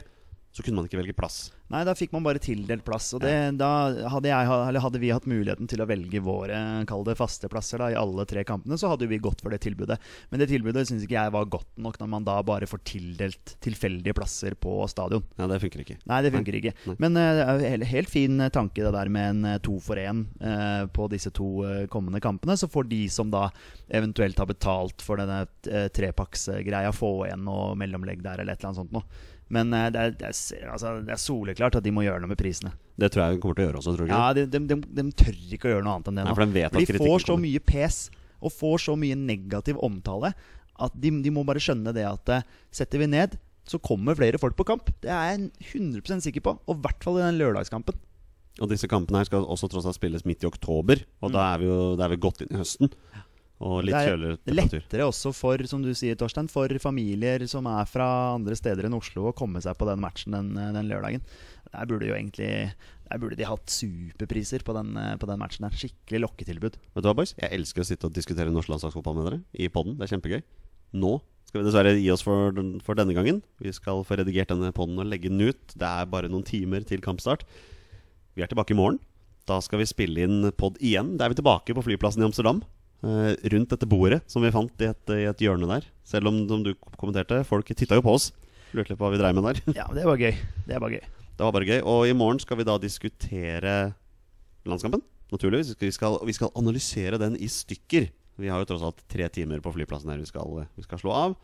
så 0.55 0.63
kunne 0.63 0.79
man 0.79 0.87
ikke 0.87 1.01
velge 1.01 1.13
plass. 1.17 1.49
Nei, 1.73 1.81
da 1.83 1.95
fikk 1.97 2.13
man 2.13 2.23
bare 2.23 2.39
tildelt 2.39 2.85
plass. 2.87 3.09
Og 3.17 3.23
det, 3.23 3.33
da 3.59 3.69
hadde, 4.07 4.29
jeg, 4.29 4.47
eller 4.47 4.83
hadde 4.83 5.01
vi 5.01 5.09
hatt 5.11 5.25
muligheten 5.27 5.67
til 5.67 5.81
å 5.83 5.87
velge 5.89 6.21
våre 6.23 6.59
kall 6.87 7.03
det 7.03 7.17
faste 7.19 7.49
plasser 7.51 7.81
da, 7.81 7.89
i 7.91 7.97
alle 7.99 8.23
tre 8.29 8.45
kampene, 8.47 8.77
så 8.79 8.93
hadde 8.93 9.09
vi 9.11 9.19
gått 9.19 9.43
for 9.43 9.51
det 9.51 9.59
tilbudet. 9.65 9.97
Men 10.29 10.39
det 10.39 10.47
tilbudet 10.53 10.85
syns 10.87 11.03
ikke 11.03 11.17
jeg 11.17 11.33
var 11.35 11.49
godt 11.51 11.67
nok 11.81 11.99
når 11.99 12.11
man 12.13 12.27
da 12.27 12.37
bare 12.45 12.69
får 12.69 12.85
tildelt 12.87 13.55
tilfeldige 13.65 14.15
plasser 14.15 14.55
på 14.55 14.77
stadion. 14.91 15.25
Ja, 15.35 15.49
det 15.51 15.59
funker 15.65 15.83
ikke. 15.83 15.97
Nei, 16.07 16.21
det 16.23 16.31
funker 16.37 16.59
ikke. 16.61 16.75
Nei. 16.85 16.97
Men 17.03 17.19
uh, 17.19 17.83
helt, 17.91 18.13
fin 18.13 18.39
eh, 18.39 18.53
tanke 18.53 18.85
det 18.85 18.95
der 18.95 19.11
med 19.11 19.33
en 19.33 19.51
eh, 19.55 19.59
to 19.65 19.75
for 19.83 19.99
én 19.99 20.23
uh, 20.39 20.85
på 20.93 21.09
disse 21.11 21.33
to 21.35 21.49
uh, 21.65 21.83
kommende 21.91 22.23
kampene. 22.23 22.55
Så 22.55 22.71
får 22.71 22.87
de 22.93 23.03
som 23.11 23.33
da 23.33 23.49
eventuelt 23.89 24.39
har 24.39 24.47
betalt 24.47 25.03
for 25.03 25.19
denne 25.19 25.43
uh, 25.43 25.87
trepaksgreia, 25.91 26.95
få 26.95 27.15
igjen 27.25 27.43
noe 27.43 27.73
mellomlegg 27.79 28.23
der 28.23 28.39
eller 28.39 28.55
et 28.55 28.61
eller 28.61 28.71
annet 28.71 28.85
sånt 28.85 28.95
noe. 28.95 29.33
Men 29.53 29.73
eh, 29.77 29.87
det, 29.93 30.01
er, 30.01 30.15
det, 30.17 30.31
er, 30.31 30.67
altså, 30.73 30.95
det 31.05 31.13
er 31.13 31.21
soleklart 31.21 31.77
at 31.77 31.85
de 31.85 31.93
må 31.93 32.05
gjøre 32.05 32.23
noe 32.23 32.31
med 32.31 32.39
prisene. 32.39 32.73
Det 32.97 33.11
tror 33.13 33.25
jeg 33.25 33.35
de 33.35 33.41
kommer 33.43 33.57
til 33.57 33.65
å 33.65 33.69
gjøre 33.69 33.81
også, 33.81 33.95
tror 33.95 34.07
du 34.07 34.13
Ja, 34.13 34.25
de, 34.33 34.45
de, 34.49 34.61
de, 34.71 34.77
de 34.97 35.07
tør 35.19 35.39
ikke 35.57 35.69
å 35.69 35.73
gjøre 35.75 35.85
noe 35.85 35.97
annet 35.97 36.11
enn 36.11 36.19
det 36.19 36.23
Nei, 36.23 36.31
nå. 36.31 36.37
for 36.37 36.85
de 36.85 36.85
de 36.95 37.01
får 37.03 37.25
så 37.27 37.35
mye 37.39 37.61
pes 37.61 37.97
og 38.45 38.53
får 38.53 38.85
så 38.85 38.95
mye 38.99 39.17
negativ 39.19 39.79
omtale 39.83 40.31
at 40.85 40.95
de, 40.99 41.11
de 41.23 41.31
må 41.33 41.43
bare 41.47 41.61
skjønne 41.63 41.93
det 41.95 42.05
at 42.07 42.31
eh, 42.33 42.47
setter 42.75 43.01
vi 43.01 43.07
ned, 43.11 43.37
så 43.65 43.79
kommer 43.81 44.17
flere 44.17 44.39
folk 44.41 44.57
på 44.57 44.67
kamp. 44.67 44.91
Det 45.01 45.09
er 45.09 45.31
jeg 45.31 45.77
100 45.79 46.25
sikker 46.27 46.43
på. 46.45 46.57
Og 46.67 46.77
i 46.77 46.83
hvert 46.83 47.05
fall 47.05 47.17
i 47.19 47.23
den 47.25 47.39
lørdagskampen. 47.39 47.97
Og 48.61 48.71
disse 48.71 48.87
kampene 48.87 49.19
her 49.19 49.27
skal 49.27 49.47
også 49.51 49.67
tross 49.71 49.87
alt 49.89 49.97
spilles 49.97 50.23
midt 50.27 50.45
i 50.45 50.47
oktober, 50.47 51.01
og 51.19 51.33
da 51.33 51.49
er 51.49 51.59
vi 51.59 51.67
jo 51.67 51.79
da 51.99 52.05
er 52.05 52.13
vi 52.13 52.21
godt 52.23 52.45
inn 52.45 52.53
i 52.53 52.59
høsten. 52.61 52.91
Og 53.65 53.79
litt 53.81 53.95
Det 53.95 54.01
er 54.01 54.11
kjøligere 54.11 54.37
temperatur. 54.37 54.81
lettere 54.83 55.05
også 55.09 55.31
for 55.33 55.61
som 55.69 55.81
du 55.81 55.89
sier, 55.97 56.17
Torstein, 56.19 56.49
for 56.51 56.69
familier 56.81 57.45
som 57.49 57.65
er 57.71 57.87
fra 57.89 58.07
andre 58.35 58.57
steder 58.57 58.85
enn 58.85 58.97
Oslo, 58.97 59.29
å 59.31 59.35
komme 59.37 59.61
seg 59.63 59.77
på 59.79 59.87
den 59.89 60.03
matchen 60.03 60.35
den, 60.37 60.51
den 60.53 60.89
lørdagen. 60.91 61.23
Der 61.71 61.89
burde 61.89 62.07
jo 62.07 62.13
egentlig 62.15 62.51
Der 63.05 63.19
burde 63.21 63.37
de 63.37 63.45
hatt 63.45 63.69
superpriser 63.69 64.63
på 64.65 64.73
den, 64.73 64.95
på 65.21 65.27
den 65.29 65.41
matchen. 65.41 65.65
der 65.65 65.77
Skikkelig 65.77 66.23
lokketilbud. 66.23 66.77
Vet 66.77 67.03
du 67.03 67.09
hva, 67.09 67.13
boys? 67.17 67.35
Jeg 67.37 67.51
elsker 67.53 67.83
å 67.83 67.85
sitte 67.85 68.07
og 68.09 68.15
diskutere 68.15 68.53
norsk 68.53 68.71
landslagsfotball 68.71 69.17
med 69.17 69.27
dere 69.29 69.41
i 69.53 69.69
podden. 69.69 69.97
Det 69.99 70.07
er 70.07 70.15
kjempegøy. 70.15 70.41
Nå 70.97 71.19
skal 71.45 71.61
vi 71.61 71.67
dessverre 71.67 71.91
gi 71.99 72.09
oss 72.13 72.23
for, 72.25 72.49
den, 72.55 72.79
for 72.81 72.97
denne 72.97 73.13
gangen. 73.13 73.43
Vi 73.61 73.73
skal 73.77 74.01
få 74.07 74.17
redigert 74.17 74.49
denne 74.49 74.73
podden 74.75 74.97
og 75.01 75.09
legge 75.09 75.29
den 75.29 75.43
ut. 75.45 75.75
Det 75.77 75.85
er 75.85 76.09
bare 76.09 76.31
noen 76.31 76.45
timer 76.47 76.85
til 76.87 77.03
kampstart. 77.05 77.45
Vi 78.35 78.41
er 78.41 78.49
tilbake 78.49 78.73
i 78.73 78.79
morgen. 78.79 78.97
Da 79.45 79.59
skal 79.61 79.83
vi 79.83 79.85
spille 79.89 80.25
inn 80.25 80.49
pod 80.57 80.79
igjen. 80.81 81.13
Da 81.19 81.27
er 81.27 81.35
vi 81.35 81.37
tilbake 81.37 81.77
på 81.77 81.85
flyplassen 81.85 82.25
i 82.25 82.27
Amsterdam. 82.27 82.63
Eh, 83.05 83.35
rundt 83.53 83.71
dette 83.71 83.89
bordet 83.89 84.23
som 84.31 84.43
vi 84.43 84.53
fant 84.53 84.81
i 84.81 84.89
et, 84.89 85.13
i 85.13 85.27
et 85.29 85.45
hjørne 85.45 85.69
der. 85.69 85.85
Selv 86.07 86.31
om, 86.31 86.41
som 86.49 86.65
du 86.65 86.73
kommenterte, 86.97 87.43
folk 87.47 87.69
titta 87.73 87.99
jo 87.99 88.05
på 88.05 88.15
oss. 88.17 88.31
Lurte 88.75 88.91
litt 88.91 88.99
på 88.99 89.05
hva 89.05 89.13
vi 89.13 89.21
dreiv 89.21 89.37
med 89.37 89.47
der. 89.47 89.61
Ja, 89.77 89.87
det 89.95 90.05
var 90.07 90.19
gøy. 90.19 90.33
Det 90.67 90.81
var 90.81 90.93
gøy. 90.93 91.03
Det 91.35 91.43
var 91.43 91.51
bare 91.51 91.67
gøy. 91.67 91.81
Og 91.83 92.07
i 92.07 92.15
morgen 92.15 92.39
skal 92.39 92.59
vi 92.59 92.67
da 92.67 92.77
diskutere 92.79 93.75
landskampen. 94.67 95.03
Naturligvis. 95.33 95.73
Vi 95.79 95.91
skal, 95.91 96.17
vi 96.25 96.35
skal 96.35 96.53
analysere 96.55 97.19
den 97.21 97.35
i 97.35 97.49
stykker. 97.51 98.07
Vi 98.39 98.51
har 98.51 98.61
jo 98.61 98.67
tross 98.69 98.83
alt 98.85 99.03
tre 99.11 99.27
timer 99.31 99.61
på 99.63 99.73
flyplassen 99.75 100.11
her 100.11 100.19
vi 100.19 100.27
skal, 100.27 100.65
vi 100.75 100.83
skal 100.85 101.01
slå 101.01 101.13
av. 101.15 101.37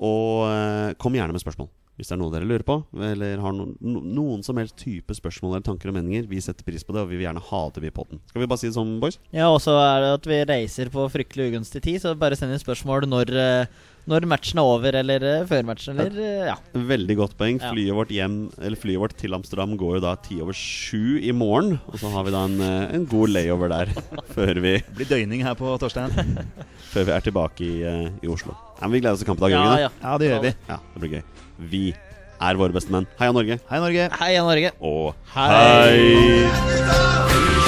Og 0.00 0.46
eh, 0.48 0.96
kom 1.00 1.16
gjerne 1.16 1.36
med 1.36 1.42
spørsmål. 1.42 1.68
Hvis 2.00 2.08
det 2.08 2.14
er 2.16 2.20
noe 2.22 2.32
dere 2.32 2.48
lurer 2.48 2.64
på, 2.64 2.78
eller 2.96 3.42
har 3.44 3.52
noen, 3.52 3.74
noen 3.84 4.40
som 4.46 4.56
helst 4.56 4.78
type 4.80 5.12
spørsmål 5.12 5.58
eller 5.58 5.66
tanker 5.66 5.90
og 5.92 5.98
meninger. 5.98 6.24
Vi 6.30 6.40
setter 6.40 6.64
pris 6.64 6.80
på 6.86 6.94
det, 6.96 7.02
og 7.04 7.10
vi 7.12 7.18
vil 7.20 7.26
gjerne 7.26 7.42
ha 7.50 7.62
det 7.76 7.82
vi 7.84 7.92
på 7.92 8.06
den. 8.08 8.22
Skal 8.30 8.40
vi 8.40 8.48
bare 8.48 8.62
si 8.62 8.70
det 8.70 8.76
sånn, 8.78 8.94
boys? 9.02 9.18
Ja, 9.36 9.50
og 9.52 9.60
så 9.60 9.74
er 9.82 10.00
det 10.06 10.10
at 10.16 10.28
vi 10.30 10.38
reiser 10.48 10.88
på 10.94 11.04
fryktelig 11.12 11.50
ugunstig 11.52 11.82
tid, 11.84 12.00
så 12.00 12.14
bare 12.16 12.38
send 12.40 12.54
inn 12.56 12.62
spørsmål 12.62 13.04
når, 13.10 13.32
eh, 13.36 13.90
når 14.08 14.24
matchen 14.32 14.62
er 14.62 14.70
over, 14.70 14.96
eller 15.02 15.26
eh, 15.28 15.44
før 15.50 15.68
matchen, 15.68 16.00
eller 16.00 16.16
eh, 16.24 16.48
ja. 16.48 16.56
Veldig 16.88 17.18
godt 17.20 17.36
poeng. 17.36 17.60
Flyet 17.60 17.92
vårt 17.98 18.14
hjem 18.16 18.38
Eller 18.56 18.80
flyet 18.80 19.02
vårt 19.02 19.16
til 19.20 19.36
Amsterdam 19.36 19.76
går 19.76 19.98
jo 19.98 20.02
da 20.06 20.14
ti 20.24 20.40
over 20.40 20.56
sju 20.56 21.20
i 21.20 21.34
morgen. 21.36 21.76
Og 21.92 22.00
så 22.00 22.08
har 22.16 22.24
vi 22.24 22.32
da 22.32 22.46
en, 22.48 22.56
eh, 22.64 22.94
en 22.96 23.04
god 23.12 23.34
layover 23.36 23.68
der 23.76 23.92
før 24.38 24.56
vi 24.64 24.78
Det 24.80 24.96
blir 25.02 25.12
døgning 25.12 25.44
her 25.44 25.58
på 25.60 25.76
Torstein. 25.84 26.16
før 26.94 27.10
vi 27.12 27.16
er 27.18 27.28
tilbake 27.28 27.68
i, 27.68 27.76
eh, 27.84 28.08
i 28.24 28.32
Oslo. 28.32 28.56
Ja, 28.80 28.88
men 28.88 28.96
vi 28.96 29.04
gleder 29.04 29.18
oss 29.18 29.20
til 29.26 29.28
kamp 29.28 29.44
i 29.44 29.50
dag, 29.50 29.58
Ja, 29.58 29.78
ja. 29.84 29.94
Ja, 30.00 30.16
det 30.16 30.32
gjør 30.32 30.44
vi. 30.48 30.54
Ja, 30.72 30.80
det 30.96 31.04
blir 31.04 31.18
gøy. 31.18 31.24
Vi 31.60 31.92
er 32.40 32.56
våre 32.56 32.72
beste 32.72 32.88
menn. 32.94 33.04
Heia 33.20 33.32
Norge. 33.36 33.58
Hei, 33.68 33.80
Norge. 33.84 34.08
Heia 34.20 34.42
Norge! 34.46 34.70
Og 34.80 35.12
Hei. 35.34 35.48
hei. 35.52 37.59